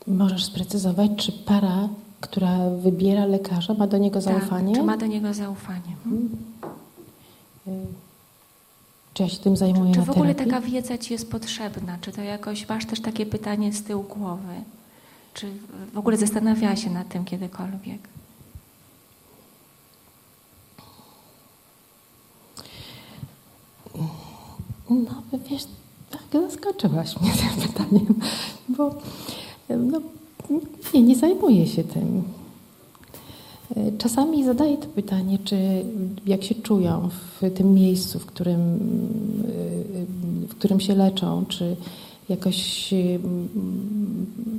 możesz 0.07 0.45
sprecyzować, 0.45 1.11
czy 1.17 1.31
para, 1.31 1.89
która 2.26 2.69
wybiera 2.69 3.26
lekarza, 3.26 3.73
ma 3.73 3.88
do 3.88 3.97
niego 3.97 4.21
zaufanie? 4.21 4.73
Tak, 4.73 4.82
czy 4.82 4.84
ma 4.88 4.97
do 4.97 5.05
niego 5.05 5.34
zaufanie? 5.34 5.95
Y, 7.67 7.71
Czy 9.13 9.23
ja 9.23 9.30
się 9.30 9.38
tym 9.38 9.57
zajmuję 9.57 9.91
Czy 9.93 9.99
na 9.99 10.05
w 10.05 10.09
ogóle 10.09 10.36
terapii? 10.36 10.53
taka 10.53 10.67
wiedza 10.71 10.97
ci 10.97 11.13
jest 11.13 11.32
potrzebna? 11.32 11.97
Czy 12.01 12.11
to 12.11 12.21
jakoś, 12.21 12.69
masz 12.69 12.86
też 12.86 13.01
takie 13.01 13.26
pytanie 13.26 13.73
z 13.73 13.84
tyłu 13.84 14.03
głowy? 14.03 14.53
Czy 15.34 15.47
w 15.93 15.97
ogóle 15.97 16.17
zastanawiałaś 16.17 16.84
się 16.84 16.89
nad 16.89 17.09
tym 17.09 17.26
kiedykolwiek? 17.26 17.99
No, 24.89 25.21
wiesz, 25.49 25.63
tak 26.11 26.41
zaskoczyłaś 26.41 27.21
mnie 27.21 27.32
tym 27.32 27.67
pytaniem, 27.67 28.19
bo 28.69 28.95
no, 29.69 30.01
nie, 30.93 31.01
nie 31.01 31.15
zajmuję 31.15 31.67
się 31.67 31.83
tym. 31.83 32.23
Czasami 33.97 34.43
zadaję 34.43 34.77
to 34.77 34.87
pytanie, 34.87 35.37
czy 35.43 35.57
jak 36.25 36.43
się 36.43 36.55
czują 36.55 37.09
w 37.09 37.51
tym 37.55 37.73
miejscu, 37.73 38.19
w 38.19 38.25
którym, 38.25 38.79
w 40.49 40.55
którym 40.55 40.79
się 40.79 40.95
leczą, 40.95 41.45
czy 41.47 41.75
jakoś 42.29 42.93
mm, 42.93 43.47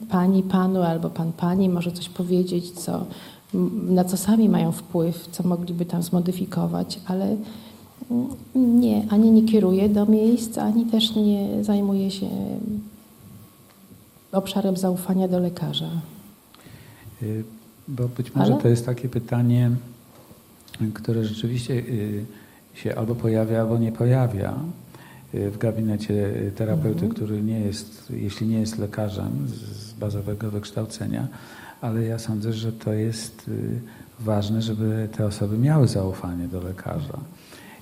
pani, 0.09 0.43
panu 0.43 0.83
albo 0.83 1.11
pan, 1.11 1.33
pani 1.33 1.69
może 1.69 1.93
coś 1.93 2.09
powiedzieć, 2.09 2.71
co, 2.71 3.07
na 3.89 4.05
co 4.05 4.17
sami 4.17 4.49
mają 4.49 4.73
wpływ, 4.73 5.29
co 5.33 5.43
mogliby 5.43 5.85
tam 5.85 6.03
zmodyfikować, 6.03 7.01
ale 7.07 7.37
nie, 8.55 9.07
ani 9.11 9.31
nie 9.31 9.43
kieruję 9.43 9.89
do 9.89 10.07
miejsc, 10.07 10.59
ani 10.59 10.87
też 10.87 11.15
nie 11.15 11.65
zajmuję 11.65 12.11
się 12.11 12.29
obszarem 14.37 14.77
zaufania 14.77 15.29
do 15.29 15.39
lekarza. 15.39 15.91
Y, 17.23 17.45
bo 17.89 18.09
być 18.09 18.35
może 18.35 18.53
Ale? 18.53 18.63
to 18.63 18.69
jest 18.69 18.87
takie 18.87 19.09
pytanie, 19.09 19.71
które 20.95 21.25
rzeczywiście 21.25 21.75
y, 21.75 22.25
się 22.75 22.95
albo 22.95 23.15
pojawia, 23.15 23.61
albo 23.61 23.79
nie 23.79 23.93
pojawia 23.93 24.55
y, 25.35 25.51
w 25.51 25.59
gabinecie 25.59 26.33
terapeuty, 26.57 27.05
Mhm. 27.07 27.13
który 27.15 27.43
nie 27.43 27.61
jest, 27.61 28.11
jeśli 28.11 28.47
nie 28.47 28.61
jest 28.61 28.79
lekarzem 28.79 29.49
z 29.49 29.93
bazowego 29.93 30.51
wykształcenia, 30.51 31.29
ale 31.81 32.03
ja 32.05 32.19
sądzę, 32.19 32.53
że 32.53 32.73
to 32.73 32.93
jest 32.93 33.51
ważne, 34.21 34.63
żeby 34.63 35.09
te 35.17 35.27
osoby 35.27 35.59
miały 35.59 35.89
zaufanie 35.89 36.49
do 36.49 36.61
lekarza. 36.61 37.19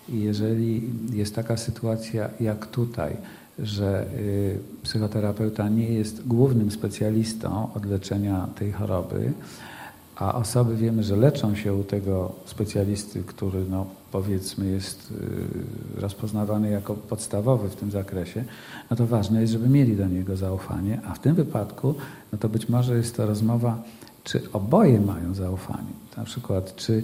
I 0.09 0.21
jeżeli 0.21 0.91
jest 1.13 1.35
taka 1.35 1.57
sytuacja 1.57 2.31
jak 2.41 2.67
tutaj, 2.67 3.17
że 3.59 4.07
y, 4.15 4.59
psychoterapeuta 4.83 5.69
nie 5.69 5.89
jest 5.89 6.27
głównym 6.27 6.71
specjalistą 6.71 7.69
od 7.75 7.87
leczenia 7.87 8.49
tej 8.59 8.73
choroby, 8.73 9.33
a 10.17 10.35
osoby 10.35 10.77
wiemy, 10.77 11.03
że 11.03 11.17
leczą 11.17 11.55
się 11.55 11.75
u 11.75 11.85
tego 11.85 12.33
specjalisty, 12.45 13.23
który 13.23 13.65
no, 13.71 13.87
powiedzmy 14.13 14.67
jest 14.67 15.13
y, 15.97 16.01
rozpoznawany 16.01 16.71
jako 16.71 16.95
podstawowy 16.95 17.69
w 17.69 17.77
tym 17.77 17.91
zakresie, 17.91 18.45
no 18.91 18.97
to 18.97 19.07
ważne 19.07 19.41
jest, 19.41 19.53
żeby 19.53 19.69
mieli 19.69 19.97
do 19.97 20.07
niego 20.07 20.37
zaufanie, 20.37 21.01
a 21.07 21.15
w 21.15 21.19
tym 21.19 21.35
wypadku 21.35 21.95
no 22.33 22.39
to 22.39 22.49
być 22.49 22.69
może 22.69 22.97
jest 22.97 23.17
to 23.17 23.27
rozmowa, 23.27 23.83
czy 24.25 24.53
oboje 24.53 25.01
mają 25.01 25.35
zaufanie. 25.35 25.93
Na 26.17 26.25
przykład, 26.25 26.77
czy 26.77 27.03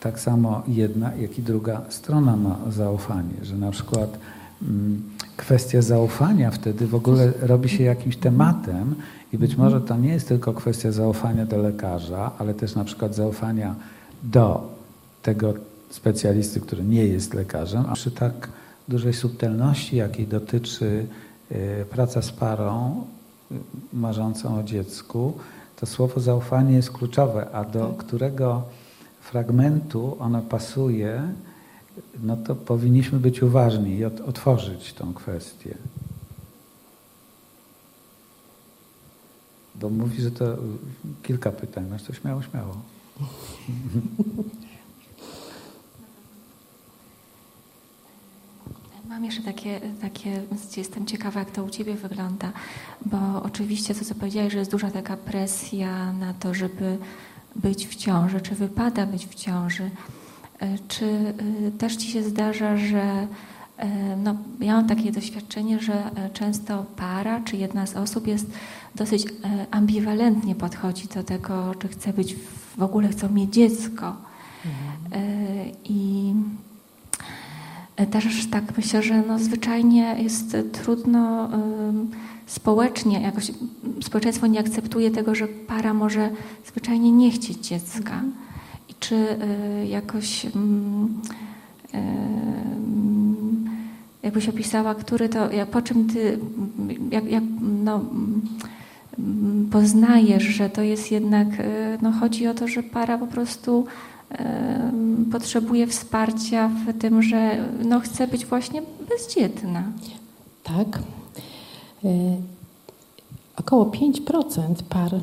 tak 0.00 0.20
samo 0.20 0.62
jedna, 0.68 1.14
jak 1.14 1.38
i 1.38 1.42
druga 1.42 1.82
strona 1.88 2.36
ma 2.36 2.58
zaufanie, 2.68 3.34
że 3.42 3.56
na 3.56 3.70
przykład 3.70 4.18
mm, 4.62 5.02
kwestia 5.36 5.82
zaufania 5.82 6.50
wtedy 6.50 6.86
w 6.86 6.94
ogóle 6.94 7.32
robi 7.40 7.68
się 7.68 7.84
jakimś 7.84 8.16
tematem 8.16 8.94
i 9.32 9.38
być 9.38 9.56
może 9.56 9.80
to 9.80 9.96
nie 9.96 10.08
jest 10.08 10.28
tylko 10.28 10.52
kwestia 10.52 10.92
zaufania 10.92 11.46
do 11.46 11.58
lekarza, 11.58 12.30
ale 12.38 12.54
też 12.54 12.74
na 12.74 12.84
przykład 12.84 13.14
zaufania 13.14 13.74
do 14.22 14.68
tego 15.22 15.54
specjalisty, 15.90 16.60
który 16.60 16.84
nie 16.84 17.06
jest 17.06 17.34
lekarzem, 17.34 17.84
a 17.88 17.94
przy 17.94 18.10
tak 18.10 18.48
dużej 18.88 19.14
subtelności, 19.14 19.96
jakiej 19.96 20.26
dotyczy 20.26 21.06
y, 21.52 21.84
praca 21.90 22.22
z 22.22 22.32
parą 22.32 23.04
y, 23.52 23.54
marzącą 23.92 24.58
o 24.58 24.62
dziecku, 24.62 25.32
to 25.76 25.86
słowo 25.86 26.20
zaufanie 26.20 26.76
jest 26.76 26.90
kluczowe, 26.90 27.50
a 27.52 27.64
do 27.64 27.94
którego 27.98 28.62
fragmentu 29.20 30.16
ono 30.20 30.42
pasuje, 30.42 31.22
no 32.22 32.36
to 32.36 32.54
powinniśmy 32.54 33.18
być 33.18 33.42
uważni 33.42 33.96
i 33.96 34.04
ot- 34.04 34.20
otworzyć 34.28 34.92
tą 34.92 35.14
kwestię. 35.14 35.74
Bo 39.74 39.90
mówi, 39.90 40.22
że 40.22 40.30
to 40.30 40.54
y, 40.54 40.56
kilka 41.22 41.52
pytań. 41.52 41.88
Masz 41.90 42.02
to 42.02 42.12
śmiało, 42.12 42.42
śmiało. 42.42 42.76
Mam 49.08 49.24
jeszcze 49.24 49.42
takie, 49.42 49.80
takie, 50.00 50.42
jestem 50.76 51.06
ciekawa, 51.06 51.40
jak 51.40 51.50
to 51.50 51.64
u 51.64 51.70
Ciebie 51.70 51.94
wygląda, 51.94 52.52
bo 53.06 53.42
oczywiście 53.42 53.94
to, 53.94 54.04
co 54.04 54.14
powiedziałeś, 54.14 54.52
że 54.52 54.58
jest 54.58 54.70
duża 54.70 54.90
taka 54.90 55.16
presja 55.16 56.12
na 56.12 56.34
to, 56.34 56.54
żeby 56.54 56.98
być 57.56 57.86
w 57.86 57.96
ciąży, 57.96 58.40
czy 58.40 58.54
wypada 58.54 59.06
być 59.06 59.26
w 59.26 59.34
ciąży. 59.34 59.90
E, 60.60 60.78
Czy 60.88 61.04
y, 61.04 61.72
też 61.78 61.96
Ci 61.96 62.10
się 62.10 62.22
zdarza, 62.22 62.76
że 62.76 63.26
e, 63.78 64.16
no, 64.16 64.36
ja 64.60 64.76
mam 64.76 64.86
takie 64.88 65.12
doświadczenie, 65.12 65.78
że 65.80 65.94
e, 65.94 66.30
często 66.30 66.84
para, 66.96 67.40
czy 67.40 67.56
jedna 67.56 67.86
z 67.86 67.96
osób 67.96 68.26
jest 68.26 68.46
dosyć 68.94 69.26
e, 69.26 69.30
ambiwalentnie 69.70 70.54
podchodzi 70.54 71.08
do 71.08 71.22
tego, 71.24 71.74
czy 71.78 71.88
chce 71.88 72.12
być, 72.12 72.34
w- 72.34 72.82
ogóle 72.82 73.08
chcą 73.08 73.28
mieć 73.28 73.52
dziecko. 73.54 74.16
E, 75.12 75.22
I 75.84 76.34
E, 77.96 78.06
Też 78.06 78.46
tak 78.50 78.76
myślę, 78.76 79.02
że 79.02 79.22
no 79.28 79.38
zwyczajnie 79.38 80.16
jest 80.22 80.54
e, 80.54 80.62
trudno 80.62 81.48
społecznie, 82.46 83.20
jakoś 83.20 83.50
społeczeństwo 84.02 84.46
nie 84.46 84.60
akceptuje 84.60 85.10
tego, 85.10 85.34
że 85.34 85.48
para 85.48 85.94
może 85.94 86.30
zwyczajnie 86.66 87.12
nie 87.12 87.30
chcieć 87.30 87.66
dziecka. 87.68 88.22
I 88.22 88.45
czy 89.00 89.14
y, 89.14 89.86
jakoś 89.86 90.44
ym, 90.44 91.22
ym, 91.94 93.70
jakbyś 94.22 94.48
opisała, 94.48 94.94
który 94.94 95.28
to, 95.28 95.48
po 95.70 95.82
czym 95.82 96.08
ty 96.08 96.38
mm, 96.78 97.12
jak, 97.12 97.30
jak, 97.30 97.44
no, 97.84 98.00
mm, 99.18 99.68
poznajesz, 99.72 100.42
że 100.44 100.70
to 100.70 100.82
jest 100.82 101.10
jednak, 101.10 101.48
y, 101.60 101.98
no 102.02 102.12
chodzi 102.12 102.46
o 102.46 102.54
to, 102.54 102.68
że 102.68 102.82
para 102.82 103.18
po 103.18 103.26
prostu 103.26 103.86
potrzebuje 105.32 105.86
wsparcia 105.86 106.68
w 106.68 106.98
tym, 106.98 107.22
że 107.22 107.68
no, 107.84 108.00
chce 108.00 108.28
być 108.28 108.46
właśnie 108.46 108.82
bezdzietna. 109.08 109.82
Tak. 110.64 110.98
Y, 112.04 112.36
Około 113.56 113.84
5% 113.84 114.82
par 114.88 115.14
y, 115.14 115.20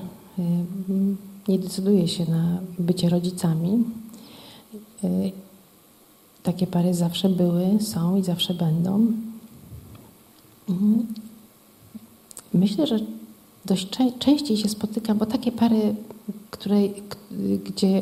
nie 1.47 1.59
decyduje 1.59 2.07
się 2.07 2.31
na 2.31 2.57
bycie 2.79 3.09
rodzicami. 3.09 3.83
Y, 5.03 5.31
Takie 6.43 6.67
pary 6.67 6.93
zawsze 6.93 7.29
były, 7.29 7.77
są 7.81 8.15
i 8.17 8.23
zawsze 8.23 8.53
będą. 8.53 9.07
Mhm. 10.69 11.07
Myślę, 12.53 12.87
że 12.87 12.99
dość 13.65 13.87
czę- 13.89 14.19
częściej 14.19 14.57
się 14.57 14.69
spotykam, 14.69 15.17
bo 15.17 15.25
takie 15.25 15.51
pary, 15.51 15.95
które, 16.51 16.75
gdzie 17.65 18.01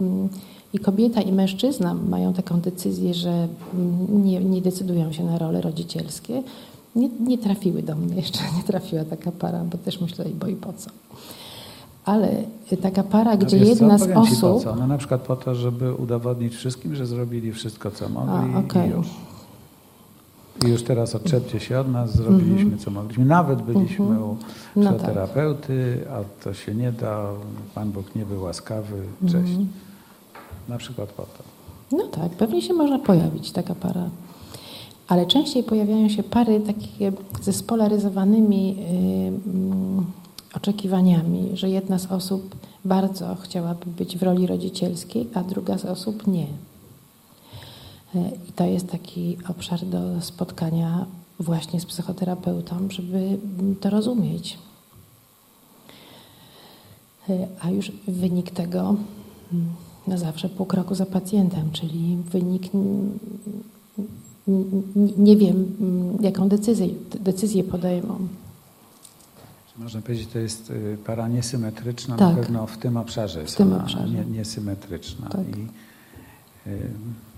mm, 0.00 0.28
i 0.72 0.78
kobieta, 0.78 1.20
i 1.22 1.32
mężczyzna 1.32 1.94
mają 1.94 2.32
taką 2.32 2.60
decyzję, 2.60 3.14
że 3.14 3.48
mm, 3.74 4.24
nie, 4.24 4.40
nie 4.44 4.62
decydują 4.62 5.12
się 5.12 5.24
na 5.24 5.38
role 5.38 5.60
rodzicielskie, 5.60 6.42
nie, 6.96 7.08
nie 7.26 7.38
trafiły 7.38 7.82
do 7.82 7.94
mnie 7.96 8.14
jeszcze, 8.22 8.38
nie 8.56 8.62
trafiła 8.62 9.04
taka 9.04 9.32
para, 9.32 9.64
bo 9.64 9.78
też 9.78 10.00
myślę, 10.00 10.24
bo 10.40 10.46
i 10.46 10.56
po 10.56 10.72
co. 10.72 10.90
Ale 12.10 12.28
taka 12.82 13.02
para, 13.02 13.30
No 13.30 13.38
gdzie 13.38 13.58
wiesz 13.58 13.68
jedna 13.68 13.98
co? 13.98 14.04
z 14.04 14.08
Powiem 14.08 14.26
ci 14.34 14.40
po 14.40 14.54
osób... 14.54 14.64
co. 14.64 14.76
No 14.76 14.86
na 14.86 14.98
przykład 14.98 15.20
po 15.20 15.36
to, 15.36 15.54
żeby 15.54 15.94
udowodnić 15.94 16.54
wszystkim, 16.56 16.94
że 16.94 17.06
zrobili 17.06 17.52
wszystko, 17.52 17.90
co 17.90 18.08
mogli 18.08 18.54
A, 18.54 18.58
okej. 18.58 18.88
i 18.88 18.92
już. 18.92 19.06
I 20.66 20.68
już 20.68 20.82
teraz 20.82 21.14
odczepcie 21.14 21.60
się 21.60 21.80
od 21.80 21.92
nas, 21.92 22.16
zrobiliśmy 22.16 22.78
co 22.78 22.90
mogliśmy. 22.90 23.24
Nawet 23.24 23.62
byliśmy 23.62 24.04
Mhm. 24.06 24.22
u 24.24 24.36
No 24.76 24.84
tak. 24.90 24.96
psychoterapeuty, 24.98 25.98
a 26.10 26.44
to 26.44 26.54
się 26.54 26.74
nie 26.74 26.92
da, 26.92 27.26
Pan 27.74 27.90
Bóg 27.90 28.14
nie 28.14 28.26
był 28.26 28.42
łaskawy, 28.42 28.96
cześć. 29.22 29.34
Mhm. 29.50 29.68
Na 30.68 30.78
przykład 30.78 31.08
po 31.12 31.22
to. 31.22 31.42
No 31.96 32.04
tak, 32.06 32.30
pewnie 32.32 32.62
się 32.62 32.74
może 32.74 32.98
pojawić 32.98 33.50
taka 33.52 33.74
para. 33.74 34.04
Ale 35.08 35.26
częściej 35.26 35.62
pojawiają 35.62 36.08
się 36.08 36.22
pary 36.22 36.60
takie 36.60 37.12
ze 37.42 37.52
spolaryzowanymi 37.52 38.76
y, 38.78 39.50
mm, 39.50 40.04
oczekiwaniami, 40.54 41.50
że 41.54 41.68
jedna 41.68 41.98
z 41.98 42.06
osób 42.06 42.56
bardzo 42.84 43.34
chciałaby 43.34 43.86
być 43.86 44.18
w 44.18 44.22
roli 44.22 44.46
rodzicielskiej, 44.46 45.28
a 45.34 45.42
druga 45.42 45.78
z 45.78 45.84
osób 45.84 46.26
nie. 46.26 46.46
Y, 48.14 48.30
I 48.48 48.52
to 48.52 48.64
jest 48.64 48.90
taki 48.90 49.38
obszar 49.48 49.86
do 49.86 50.20
spotkania 50.20 51.06
właśnie 51.40 51.80
z 51.80 51.86
psychoterapeutą, 51.86 52.76
żeby 52.90 53.38
to 53.80 53.90
rozumieć. 53.90 54.58
Y, 57.28 57.48
A 57.60 57.70
już 57.70 57.92
wynik 58.08 58.50
tego 58.50 58.80
mm, 59.52 59.68
na 60.06 60.18
zawsze 60.18 60.48
pół 60.48 60.66
kroku 60.66 60.94
za 60.94 61.06
pacjentem, 61.06 61.70
czyli 61.72 62.16
wynik 62.16 62.62
nie 65.18 65.36
wiem, 65.36 65.76
mm, 65.80 66.22
jaką 66.22 66.48
decyzję, 66.48 66.88
decyzję 67.20 67.64
podejmą. 67.64 68.28
Można 69.80 70.00
powiedzieć, 70.02 70.28
to 70.32 70.38
jest 70.38 70.70
y, 70.70 70.96
para 71.06 71.28
niesymetryczna, 71.28 72.16
Tak. 72.16 72.36
na 72.36 72.42
pewno 72.42 72.66
w 72.66 72.78
tym 72.78 72.96
obszarze 72.96 73.40
jest 73.42 73.56
tym 73.56 73.72
obszarze. 73.72 74.14
Nie, 74.14 74.24
niesymetryczna. 74.24 75.28
Tak. 75.28 75.40
I, 75.40 75.60
y, 76.70 76.90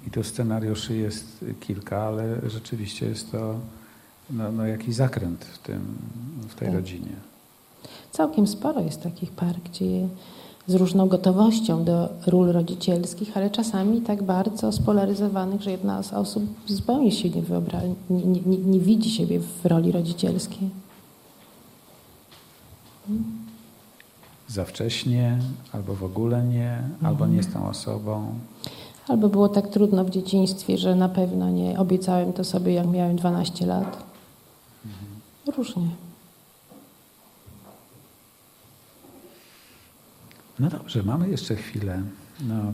I 0.06 0.10
tu 0.10 0.22
scenariuszy 0.24 0.96
jest 0.96 1.44
kilka, 1.60 2.02
ale 2.02 2.50
rzeczywiście 2.50 3.06
jest 3.06 3.32
to 3.32 3.54
no, 4.30 4.52
no 4.52 4.66
jakiś 4.66 4.94
zakręt 4.94 5.44
w, 5.44 5.58
tym, 5.58 5.80
w 6.48 6.54
tej 6.54 6.68
Tak. 6.68 6.76
rodzinie. 6.76 7.16
Całkiem 8.12 8.46
sporo 8.46 8.80
jest 8.80 9.02
takich 9.02 9.30
par, 9.32 9.54
gdzie 9.70 10.08
z 10.66 10.74
różną 10.74 11.08
gotowością 11.08 11.84
do 11.84 12.08
ról 12.26 12.46
rodzicielskich, 12.48 13.36
ale 13.36 13.50
czasami 13.50 14.00
tak 14.00 14.22
bardzo 14.22 14.72
spolaryzowanych, 14.72 15.62
że 15.62 15.70
jedna 15.70 16.02
z 16.02 16.12
osób 16.12 16.44
zupełnie 16.66 17.12
się 17.12 17.30
nie 17.30 17.42
wyobra, 17.42 17.80
nie, 18.10 18.24
nie, 18.24 18.40
nie, 18.40 18.58
nie 18.58 18.80
widzi 18.80 19.10
siebie 19.10 19.40
w 19.40 19.66
roli 19.66 19.92
rodzicielskiej. 19.92 20.70
Za 24.48 24.64
wcześnie, 24.64 25.38
albo 25.72 25.94
w 25.94 26.04
ogóle 26.04 26.44
nie, 26.44 26.72
mhm. 26.72 27.06
albo 27.06 27.26
nie 27.26 27.42
z 27.42 27.52
tą 27.52 27.68
osobą. 27.68 28.34
Albo 29.08 29.28
było 29.28 29.48
tak 29.48 29.68
trudno 29.68 30.04
w 30.04 30.10
dzieciństwie, 30.10 30.78
że 30.78 30.94
na 30.94 31.08
pewno 31.08 31.50
nie 31.50 31.78
obiecałem 31.78 32.32
to 32.32 32.44
sobie, 32.44 32.72
jak 32.72 32.86
miałem 32.86 33.16
12 33.16 33.66
lat. 33.66 34.04
Mhm. 34.84 35.56
Różnie. 35.56 35.88
No 40.58 40.70
dobrze, 40.70 41.02
mamy 41.02 41.28
jeszcze 41.28 41.56
chwilę. 41.56 42.02
No, 42.40 42.72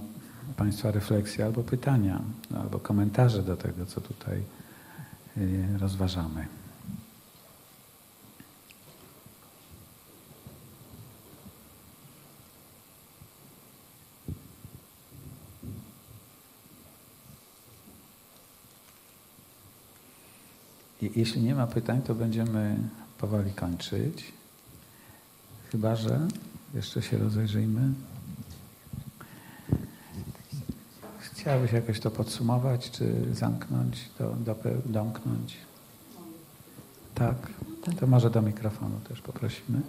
Państwa 0.56 0.90
refleksje 0.90 1.44
albo 1.44 1.62
pytania, 1.62 2.20
no, 2.50 2.58
albo 2.58 2.78
komentarze 2.78 3.42
do 3.42 3.56
tego, 3.56 3.86
co 3.86 4.00
tutaj 4.00 4.42
y, 5.36 5.78
rozważamy. 5.78 6.46
Jeśli 21.02 21.42
nie 21.42 21.54
ma 21.54 21.66
pytań, 21.66 22.02
to 22.02 22.14
będziemy 22.14 22.76
powoli 23.18 23.52
kończyć. 23.52 24.32
Chyba, 25.72 25.96
że 25.96 26.28
jeszcze 26.74 27.02
się 27.02 27.18
rozejrzyjmy. 27.18 27.92
Chciałabyś 31.18 31.72
jakoś 31.72 32.00
to 32.00 32.10
podsumować, 32.10 32.90
czy 32.90 33.34
zamknąć, 33.34 34.10
do, 34.18 34.34
do, 34.34 34.56
domknąć? 34.86 35.56
Tak? 37.14 37.36
To 38.00 38.06
może 38.06 38.30
do 38.30 38.42
mikrofonu 38.42 39.00
też 39.08 39.20
poprosimy. 39.22 39.80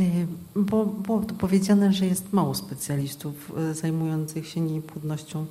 Y, 0.00 0.26
bo 0.56 0.86
było 0.86 1.20
tu 1.20 1.34
powiedziane, 1.34 1.92
że 1.92 2.06
jest 2.06 2.32
mało 2.32 2.54
specjalistów 2.54 3.52
y, 3.58 3.74
zajmujących 3.74 4.48
się 4.48 4.60
niepłodnością 4.60 5.46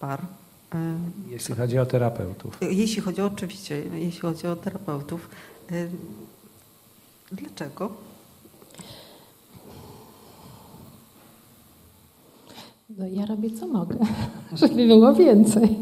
par. 0.00 0.22
Y, 0.74 0.78
jeśli 1.30 1.54
chodzi 1.54 1.78
o 1.78 1.86
terapeutów. 1.86 2.58
Jeśli 2.60 3.02
chodzi 3.02 3.22
o, 3.22 3.26
oczywiście, 3.26 3.82
jeśli 3.94 4.20
chodzi 4.20 4.46
o 4.46 4.56
terapeutów. 4.56 5.28
Dlaczego? 7.32 7.92
No, 12.98 13.06
ja 13.06 13.26
robię 13.26 13.50
co 13.50 13.66
mogę, 13.66 13.96
żeby 14.52 14.86
było 14.86 15.14
więcej. 15.14 15.76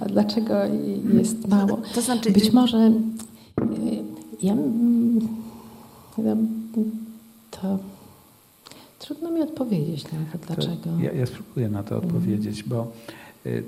A 0.00 0.04
dlaczego 0.04 0.54
jest 1.14 1.48
mało? 1.48 1.80
To 1.94 2.00
znaczy, 2.00 2.30
Być 2.30 2.52
może 2.52 2.92
ja, 4.42 4.54
ja 6.18 6.36
to 7.50 7.78
trudno 8.98 9.30
mi 9.30 9.42
odpowiedzieć 9.42 10.04
na 10.04 10.10
to, 10.32 10.46
dlaczego. 10.46 10.90
Ja, 11.00 11.12
ja 11.12 11.26
spróbuję 11.26 11.68
na 11.68 11.82
to 11.82 11.96
odpowiedzieć, 11.96 12.62
bo 12.62 12.82
y, 12.82 13.12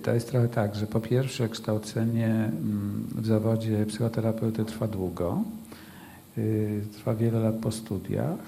to 0.02 0.14
jest 0.14 0.30
trochę 0.30 0.48
tak, 0.48 0.74
że 0.74 0.86
po 0.86 1.00
pierwsze 1.00 1.48
kształcenie 1.48 2.26
mm, 2.26 3.06
w 3.14 3.26
zawodzie 3.26 3.86
psychoterapeuty 3.86 4.64
trwa 4.64 4.88
długo, 4.88 5.42
y, 6.38 6.82
trwa 6.92 7.14
wiele 7.14 7.40
lat 7.40 7.54
po 7.54 7.72
studiach. 7.72 8.38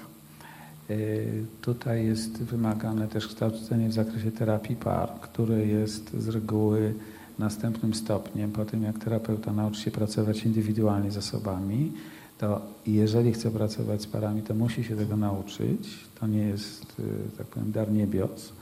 Y, 0.89 1.45
tutaj 1.61 2.05
jest 2.05 2.43
wymagane 2.43 3.07
też 3.07 3.27
kształcenie 3.27 3.89
w 3.89 3.93
zakresie 3.93 4.31
terapii 4.31 4.75
par, 4.75 5.09
które 5.21 5.65
jest 5.65 6.13
z 6.13 6.27
reguły 6.27 6.93
następnym 7.39 7.93
stopniem 7.93 8.51
po 8.51 8.65
tym, 8.65 8.83
jak 8.83 8.99
terapeuta 8.99 9.53
nauczy 9.53 9.81
się 9.81 9.91
pracować 9.91 10.45
indywidualnie 10.45 11.11
z 11.11 11.17
osobami 11.17 11.91
to 12.37 12.61
jeżeli 12.87 13.33
chce 13.33 13.51
pracować 13.51 14.01
z 14.01 14.07
parami, 14.07 14.41
to 14.41 14.53
musi 14.53 14.83
się 14.83 14.95
tego 14.95 15.17
nauczyć. 15.17 15.99
To 16.19 16.27
nie 16.27 16.41
jest, 16.41 16.99
y, 16.99 17.37
tak 17.37 17.47
powiem, 17.47 17.71
dar 17.71 17.91
niebios. 17.91 18.53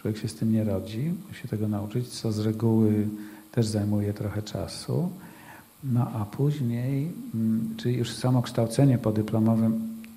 Człowiek 0.00 0.18
się 0.18 0.28
z 0.28 0.34
tym 0.34 0.52
nie 0.52 0.64
rodzi, 0.64 1.14
musi 1.28 1.48
tego 1.48 1.68
nauczyć, 1.68 2.08
co 2.08 2.32
z 2.32 2.38
reguły 2.38 3.08
też 3.52 3.66
zajmuje 3.66 4.14
trochę 4.14 4.42
czasu. 4.42 5.10
No 5.84 6.10
a 6.14 6.24
później, 6.24 7.12
mm, 7.34 7.74
czyli 7.76 7.96
już 7.96 8.12
samo 8.12 8.42
kształcenie 8.42 8.98
podyplomowe, 8.98 9.70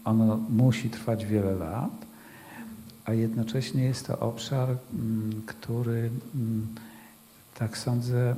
ono 0.06 0.40
musi 0.50 0.90
trwać 0.90 1.26
wiele 1.26 1.56
lat, 1.56 1.92
a 3.06 3.14
jednocześnie 3.14 3.84
jest 3.84 4.08
to 4.08 4.20
obszar, 4.20 4.70
mm, 4.70 5.42
który, 5.46 6.10
mm, 6.36 6.68
tak 7.56 7.78
sądzę, 7.78 8.36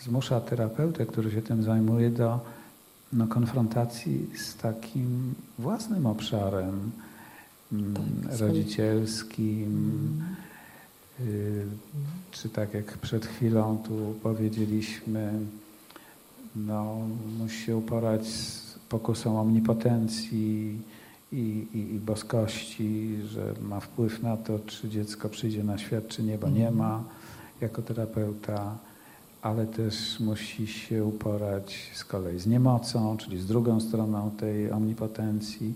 zmusza 0.00 0.40
terapeutę, 0.40 1.06
który 1.06 1.30
się 1.30 1.42
tym 1.42 1.62
zajmuje, 1.62 2.10
do 2.10 2.40
no, 3.12 3.26
konfrontacji 3.26 4.26
z 4.36 4.56
takim 4.56 5.34
własnym 5.58 6.06
obszarem 6.06 6.90
tak, 7.70 8.40
rodzicielskim, 8.40 10.22
y, 10.46 10.49
czy 12.30 12.48
tak 12.48 12.74
jak 12.74 12.98
przed 12.98 13.26
chwilą 13.26 13.78
tu 13.88 14.14
powiedzieliśmy, 14.22 15.32
no, 16.56 16.96
musi 17.38 17.64
się 17.64 17.76
uporać 17.76 18.26
z 18.26 18.78
pokusą 18.88 19.40
omnipotencji 19.40 20.78
i, 21.32 21.66
i, 21.74 21.94
i 21.94 21.98
boskości, 21.98 23.16
że 23.28 23.54
ma 23.62 23.80
wpływ 23.80 24.22
na 24.22 24.36
to, 24.36 24.58
czy 24.58 24.88
dziecko 24.88 25.28
przyjdzie 25.28 25.64
na 25.64 25.78
świat, 25.78 26.08
czy 26.08 26.22
nie, 26.22 26.38
bo 26.38 26.48
nie 26.48 26.68
mhm. 26.68 26.76
ma 26.76 27.04
jako 27.60 27.82
terapeuta 27.82 28.76
ale 29.42 29.66
też 29.66 30.20
musi 30.20 30.66
się 30.66 31.04
uporać 31.04 31.90
z 31.94 32.04
kolei 32.04 32.38
z 32.38 32.46
niemocą, 32.46 33.16
czyli 33.16 33.38
z 33.38 33.46
drugą 33.46 33.80
stroną 33.80 34.30
tej 34.30 34.70
omnipotencji. 34.70 35.74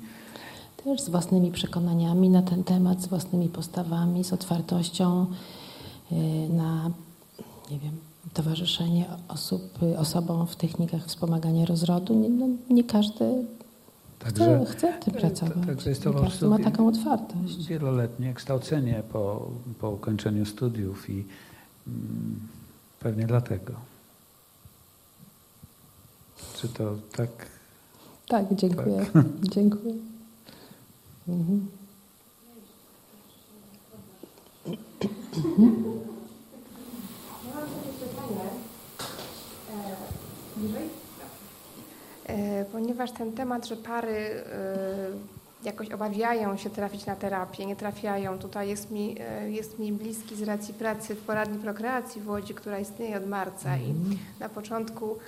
Też 0.84 1.00
z 1.00 1.08
własnymi 1.08 1.52
przekonaniami 1.52 2.30
na 2.30 2.42
ten 2.42 2.64
temat, 2.64 3.02
z 3.02 3.06
własnymi 3.06 3.48
postawami, 3.48 4.24
z 4.24 4.32
otwartością 4.32 5.26
y, 6.12 6.14
na, 6.52 6.90
nie 7.70 7.78
wiem, 7.78 7.96
towarzyszenie 8.34 9.06
osób, 9.28 9.78
osobom 9.98 10.46
w 10.46 10.56
technikach 10.56 11.06
wspomagania 11.06 11.66
rozrodu. 11.66 12.14
Nie, 12.14 12.28
no, 12.28 12.46
nie 12.70 12.84
każdy 12.84 13.44
Także, 14.18 14.64
chce, 14.64 14.76
chce 14.76 14.92
tym 15.04 15.14
pracować. 15.14 15.66
Także 15.66 15.90
jest 15.90 16.02
to 16.02 16.10
nie 16.10 16.20
każdy 16.20 16.46
ma 16.46 16.58
taką 16.58 16.88
otwartość. 16.88 17.66
Wieloletnie 17.66 18.34
kształcenie 18.34 19.02
po, 19.12 19.50
po 19.80 19.90
ukończeniu 19.90 20.46
studiów 20.46 21.10
i 21.10 21.24
mm, 21.86 22.40
Pewnie 23.04 23.26
dlatego. 23.26 23.72
Czy 26.56 26.68
to 26.68 26.96
tak? 27.16 27.30
Tak, 28.28 28.54
dziękuję. 28.54 29.06
Tak. 29.12 29.24
Dziękuję. 29.42 29.94
Mhm. 31.28 31.68
E, 42.26 42.64
ponieważ 42.64 43.12
ten 43.12 43.32
temat, 43.32 43.66
że 43.66 43.76
pary 43.76 44.16
e, 44.16 45.34
jakoś 45.64 45.90
obawiają 45.90 46.56
się 46.56 46.70
trafić 46.70 47.06
na 47.06 47.16
terapię, 47.16 47.66
nie 47.66 47.76
trafiają. 47.76 48.38
Tutaj 48.38 48.68
jest 48.68 48.90
mi, 48.90 49.16
e, 49.20 49.50
jest 49.50 49.78
mi 49.78 49.92
bliski 49.92 50.36
z 50.36 50.42
racji 50.42 50.74
pracy 50.74 51.14
w 51.14 51.20
poradni 51.20 51.58
prokreacji 51.58 52.22
w 52.22 52.28
Łodzi, 52.28 52.54
która 52.54 52.78
istnieje 52.78 53.16
od 53.16 53.26
marca 53.26 53.76
i 53.76 53.90
mhm. 53.90 54.18
na 54.40 54.48
początku, 54.48 55.18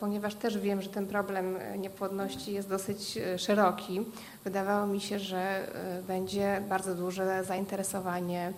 ponieważ 0.00 0.34
też 0.34 0.58
wiem, 0.58 0.82
że 0.82 0.88
ten 0.88 1.06
problem 1.06 1.58
niepłodności 1.78 2.52
jest 2.52 2.68
dosyć 2.68 3.16
e, 3.16 3.38
szeroki, 3.38 4.00
wydawało 4.44 4.86
mi 4.86 5.00
się, 5.00 5.18
że 5.18 5.66
będzie 6.06 6.62
bardzo 6.68 6.94
duże 6.94 7.44
zainteresowanie 7.44 8.52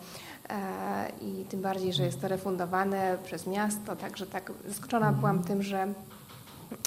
i 1.21 1.45
tym 1.45 1.61
bardziej, 1.61 1.93
że 1.93 2.03
jest 2.03 2.21
to 2.21 2.29
refundowane 2.29 3.19
przez 3.25 3.47
miasto, 3.47 3.97
także 3.97 4.27
tak 4.27 4.53
zaskoczona 4.69 5.13
byłam 5.13 5.45
tym, 5.45 5.63
że 5.63 5.89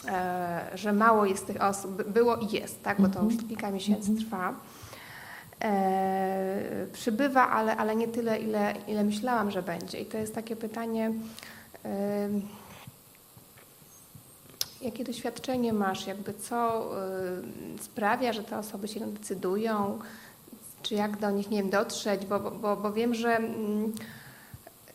E, 0.07 0.77
że 0.77 0.93
mało 0.93 1.25
jest 1.25 1.47
tych 1.47 1.61
osób, 1.61 2.03
było 2.03 2.35
i 2.35 2.51
jest, 2.51 2.83
tak, 2.83 3.01
bo 3.01 3.07
to 3.07 3.23
już 3.23 3.33
mhm. 3.33 3.49
kilka 3.49 3.71
miesięcy 3.71 4.11
mhm. 4.11 4.27
trwa. 4.27 4.53
E, 5.63 6.87
przybywa, 6.93 7.49
ale, 7.49 7.77
ale 7.77 7.95
nie 7.95 8.07
tyle, 8.07 8.39
ile, 8.39 8.73
ile 8.87 9.03
myślałam, 9.03 9.51
że 9.51 9.63
będzie. 9.63 9.99
I 9.99 10.05
to 10.05 10.17
jest 10.17 10.35
takie 10.35 10.55
pytanie, 10.55 11.11
e, 11.85 12.29
jakie 14.85 15.03
doświadczenie 15.03 15.73
masz, 15.73 16.07
jakby 16.07 16.33
co 16.33 16.91
e, 17.01 17.81
sprawia, 17.81 18.33
że 18.33 18.43
te 18.43 18.57
osoby 18.57 18.87
się 18.87 18.99
decydują, 18.99 19.99
czy 20.81 20.95
jak 20.95 21.19
do 21.19 21.31
nich, 21.31 21.49
nie 21.49 21.61
wiem, 21.61 21.69
dotrzeć, 21.69 22.25
bo, 22.25 22.39
bo, 22.39 22.77
bo 22.77 22.93
wiem, 22.93 23.13
że 23.13 23.35
mm, 23.35 23.93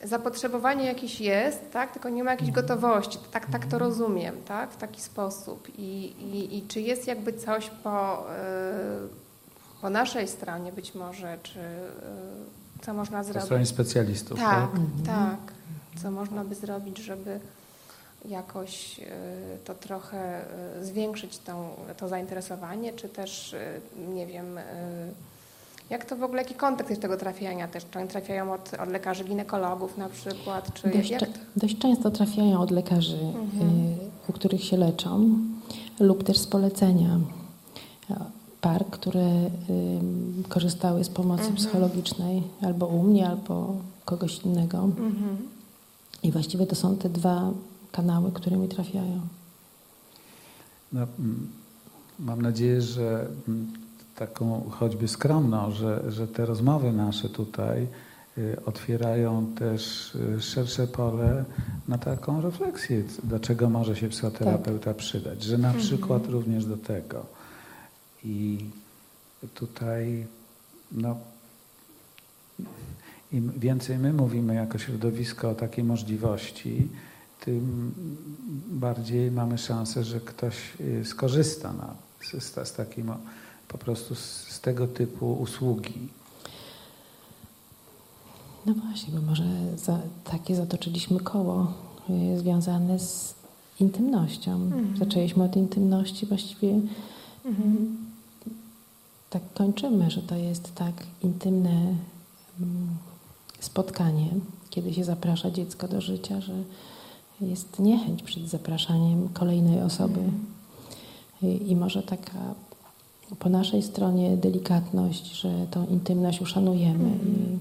zapotrzebowanie 0.05 0.86
jakieś 0.86 1.20
jest, 1.20 1.72
tak? 1.72 1.93
tylko 1.93 2.09
nie 2.09 2.24
ma 2.24 2.30
jakiejś 2.30 2.51
gotowości. 2.51 3.18
Tak, 3.32 3.47
tak 3.47 3.66
to 3.66 3.78
rozumiem, 3.78 4.36
tak? 4.45 4.70
w 4.70 4.76
taki 4.76 5.01
sposób. 5.01 5.68
I, 5.78 6.05
i, 6.05 6.59
i 6.59 6.62
czy 6.66 6.80
jest 6.80 7.07
jakby 7.07 7.32
coś 7.32 7.70
po, 7.70 8.26
y, 8.26 9.80
po 9.80 9.91
naszej 9.91 10.28
stronie 10.28 10.72
być 10.72 10.95
może, 10.95 11.38
czy 11.43 11.59
y, 11.59 12.82
co 12.82 12.95
można 12.95 13.24
zrobić? 13.24 13.41
Po 13.41 13.47
stronie 13.47 13.66
specjalistów. 13.66 14.38
Tak, 14.38 14.70
tak, 15.07 15.16
tak. 15.16 15.53
Co 16.03 16.11
można 16.11 16.45
by 16.45 16.55
zrobić, 16.55 16.99
żeby 16.99 17.41
jakoś 18.24 18.98
y, 18.98 19.04
to 19.64 19.74
trochę 19.74 20.44
zwiększyć 20.82 21.38
tą, 21.38 21.68
to 21.96 22.08
zainteresowanie, 22.08 22.92
czy 22.92 23.08
też, 23.08 23.56
nie 24.14 24.26
wiem, 24.26 24.58
jak 25.90 26.04
to 26.04 26.16
w 26.16 26.22
ogóle, 26.22 26.42
jaki 26.42 26.54
kontekst 26.54 26.90
jest 26.90 27.02
tego 27.02 27.16
trafiania 27.16 27.68
też? 27.68 27.86
Czy 27.90 27.98
oni 27.98 28.08
trafiają 28.08 28.52
od, 28.52 28.74
od 28.74 28.88
lekarzy 28.88 29.24
ginekologów 29.24 29.98
na 29.98 30.08
przykład? 30.08 30.74
Czy 30.74 30.88
dość, 30.88 31.10
jak, 31.10 31.30
dość 31.56 31.78
często 31.78 32.10
trafiają 32.10 32.60
od 32.60 32.70
lekarzy, 32.70 33.18
mhm. 33.18 33.70
y, 33.70 33.96
u 34.28 34.32
których 34.32 34.64
się 34.64 34.76
leczą 34.76 35.38
lub 36.00 36.24
też 36.24 36.38
z 36.38 36.46
polecenia. 36.46 37.20
par, 38.60 38.86
które 38.90 39.50
korzystały 40.48 41.04
z 41.04 41.08
pomocy 41.08 41.42
Mhm. 41.42 41.56
psychologicznej 41.56 42.42
albo 42.62 42.86
u 42.86 43.02
mnie, 43.02 43.28
albo 43.28 43.74
kogoś 44.04 44.38
innego. 44.38 44.78
Mhm. 44.78 45.36
I 46.22 46.32
właściwie 46.32 46.66
to 46.66 46.74
są 46.76 46.96
te 46.96 47.08
dwa 47.08 47.50
kanały, 47.93 48.32
które 48.32 48.57
mi 48.57 48.68
trafiają. 48.68 49.20
No, 50.93 51.07
mm, 51.18 51.49
mam 52.18 52.43
nadzieję, 52.43 52.82
że 52.82 53.26
mm, 53.49 53.72
taką 54.16 54.70
choćby 54.70 55.09
skromną, 55.09 55.70
że, 55.70 56.12
że 56.12 56.28
te 56.28 56.47
rozmowy 56.47 56.93
nasze 56.93 57.28
tutaj 57.28 57.86
y, 58.38 58.57
otwierają 58.66 59.47
też 59.47 60.14
y, 60.14 60.43
szersze 60.43 60.86
pole 60.86 61.45
na 61.88 61.99
taką 61.99 62.41
refleksję, 62.41 63.03
do 63.24 63.41
czego 63.41 63.70
może 63.70 63.97
się 63.97 64.09
psychoterapeuta 64.09 64.95
przydać, 64.95 65.43
że 65.43 65.59
na 65.59 65.72
przykład 65.72 66.26
również 66.26 66.64
do 66.64 66.76
tego. 66.76 67.26
I 68.24 68.59
tutaj 69.55 70.26
no, 70.93 71.16
im 73.32 73.53
więcej 73.57 73.99
my 73.99 74.12
mówimy 74.12 74.55
jako 74.55 74.78
środowisko 74.78 75.51
o 75.51 75.55
takiej 75.55 75.84
możliwości, 75.84 76.88
tym 77.45 77.93
bardziej 78.70 79.30
mamy 79.30 79.59
szansę, 79.59 80.05
że 80.05 80.20
ktoś 80.20 80.55
y, 80.80 81.05
skorzysta 81.05 81.72
na, 81.72 81.95
z, 82.22 82.45
z, 82.45 82.68
z 82.68 82.72
takim 82.72 83.12
po 83.68 83.78
prostu 83.78 84.14
z, 84.14 84.20
z 84.49 84.61
tego 84.61 84.86
typu 84.86 85.32
usługi. 85.32 86.09
No 88.66 88.74
właśnie, 88.74 89.14
bo 89.14 89.20
może 89.20 89.45
za, 89.76 89.99
takie 90.24 90.57
zatoczyliśmy 90.57 91.20
koło 91.20 91.74
y, 92.34 92.38
związane 92.38 92.99
z 92.99 93.34
intymnością. 93.80 94.53
Mhm. 94.53 94.97
Zaczęliśmy 94.97 95.45
od 95.45 95.57
intymności, 95.57 96.26
właściwie 96.26 96.80
Mhm. 97.45 97.97
tak 99.30 99.43
kończymy, 99.55 100.11
że 100.11 100.22
to 100.22 100.34
jest 100.34 100.74
tak 100.74 100.95
intymne 101.22 101.95
mm, 102.61 102.97
spotkanie, 103.61 104.28
kiedy 104.70 104.95
się 104.95 105.05
zaprasza 105.05 105.51
dziecko 105.51 105.88
do 105.88 106.01
życia, 106.01 106.41
że 106.41 106.53
jest 107.41 107.78
niechęć 107.78 108.22
przed 108.22 108.49
zapraszaniem 108.49 109.28
kolejnej 109.28 109.82
osoby. 109.82 110.20
I, 111.43 111.76
może 111.76 112.03
taka 112.03 112.55
po 113.38 113.49
naszej 113.49 113.82
stronie 113.82 114.36
delikatność, 114.36 115.41
że 115.41 115.66
tą 115.70 115.86
intymność 115.86 116.41
uszanujemy 116.41 117.11
i 117.11 117.59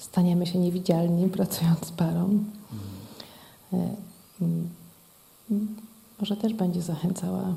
staniemy 0.00 0.46
się 0.46 0.58
niewidzialni 0.58 1.28
pracując 1.36 1.86
z 1.86 1.90
parą. 1.92 2.44
E, 3.72 3.88
Może 6.20 6.36
też 6.36 6.54
będzie 6.54 6.82
zachęcała 6.82 7.54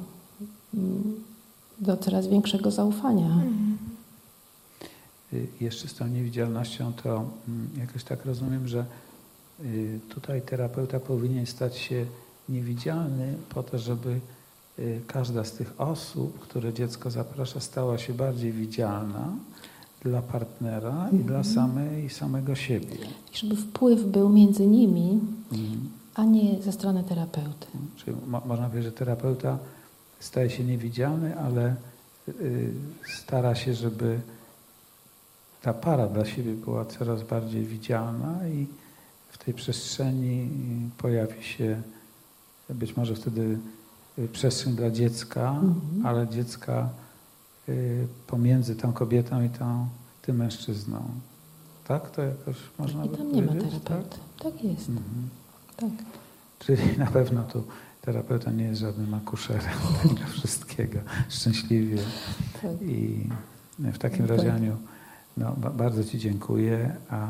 do 1.79 1.97
coraz 1.97 2.27
większego 2.27 2.71
zaufania. 2.71 3.41
Y, 5.33 5.47
Jeszcze 5.61 5.87
z 5.87 5.93
tą 5.95 6.07
niewidzialnością 6.07 6.93
to 7.03 7.09
mm, 7.47 7.69
jakoś 7.77 8.03
tak 8.03 8.25
rozumiem, 8.25 8.67
że 8.67 8.85
tutaj 10.09 10.41
terapeuta 10.41 10.99
powinien 10.99 11.45
stać 11.45 11.77
się 11.77 12.05
niewidzialny 12.49 13.33
po 13.49 13.63
to, 13.63 13.77
żeby 13.77 14.19
y, 14.79 15.01
każda 15.07 15.43
z 15.43 15.51
tych 15.51 15.81
osób, 15.81 16.39
które 16.39 16.73
dziecko 16.73 17.11
zaprasza, 17.11 17.59
stała 17.59 17.97
się 17.97 18.13
bardziej 18.13 18.51
widzialna 18.51 19.27
dla 20.01 20.21
partnera 20.21 21.09
i 21.13 21.15
dla 21.17 21.43
samej, 21.43 22.09
samego 22.09 22.55
siebie. 22.55 22.95
I 23.33 23.37
żeby 23.37 23.55
wpływ 23.55 24.03
był 24.05 24.29
między 24.29 24.67
nimi, 24.67 25.19
Mhm. 25.51 25.89
a 26.15 26.23
nie 26.25 26.61
ze 26.61 26.71
strony 26.71 27.03
terapeuty. 27.03 27.67
Czyli 27.97 28.17
mo- 28.27 28.41
można 28.45 28.69
powiedzieć, 28.69 28.91
że 28.93 28.97
terapeuta 28.97 29.57
staje 30.19 30.49
się 30.49 30.63
niewidzialny, 30.63 31.39
ale 31.39 31.75
y, 32.29 32.71
stara 33.19 33.55
się, 33.55 33.73
żeby 33.73 34.19
ta 35.61 35.73
para 35.73 36.07
dla 36.07 36.25
siebie 36.25 36.53
była 36.53 36.85
coraz 36.85 37.23
bardziej 37.23 37.65
widzialna 37.65 38.47
i 38.47 38.67
w 39.29 39.37
tej 39.37 39.53
przestrzeni 39.53 40.49
pojawi 40.97 41.43
się 41.43 41.81
być 42.69 42.97
może 42.97 43.15
wtedy 43.15 43.57
y, 44.19 44.27
przestrzeń 44.27 44.75
dla 44.75 44.91
dziecka, 44.91 45.49
Mhm. 45.49 46.05
ale 46.05 46.27
dziecka 46.27 46.89
y, 47.69 48.07
pomiędzy 48.27 48.75
tą 48.75 48.93
kobietą 48.93 49.43
i 49.43 49.49
tą, 49.49 49.87
tym 50.21 50.35
mężczyzną. 50.37 51.01
Tak? 51.87 52.11
To 52.11 52.21
jakoś 52.21 52.55
można 52.79 53.05
I 53.05 53.09
by 53.09 53.17
tam 53.17 53.31
nie 53.31 53.41
ma 53.41 53.47
powiedzieć, 53.47 53.83
terapeuty. 53.83 54.17
Tak, 54.43 54.63
jest. 54.63 54.89
Mhm. 54.89 55.29
Tak. 55.77 55.89
Czyli 56.59 56.97
na 56.97 57.07
pewno 57.07 57.43
tu 57.43 57.63
terapeuta 58.01 58.51
nie 58.51 58.63
jest 58.63 58.79
żadnym 58.79 59.13
akuszerem 59.13 59.77
tego 60.03 60.27
wszystkiego. 60.31 60.99
Szczęśliwie. 61.29 61.97
tak. 62.61 62.81
I 62.81 63.29
w 63.79 63.97
takim 63.97 64.27
Tak. 64.27 64.37
razie, 64.37 64.53
Aniu, 64.53 64.77
no, 65.37 65.53
ba- 65.57 65.69
bardzo 65.69 66.03
Ci 66.03 66.19
dziękuję, 66.19 66.95
a 67.09 67.29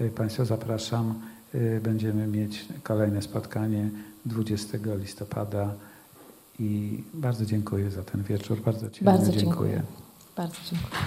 y, 0.00 0.10
Państwa 0.10 0.44
zapraszam. 0.44 1.20
Y, 1.56 1.80
Będziemy 1.82 2.26
mieć 2.26 2.64
kolejne 2.82 3.22
spotkanie 3.22 3.90
20 4.26 4.78
listopada 4.98 5.74
i 6.58 7.02
bardzo 7.14 7.46
dziękuję 7.46 7.90
za 7.90 8.02
ten 8.02 8.22
wieczór. 8.22 8.60
Bardzo 8.60 8.90
Ci 8.90 9.04
Bardzo 9.04 9.32
Aniu, 9.32 9.40
dziękuję. 9.40 9.82
Bardzo 10.36 10.56
dziękuję. 10.70 11.00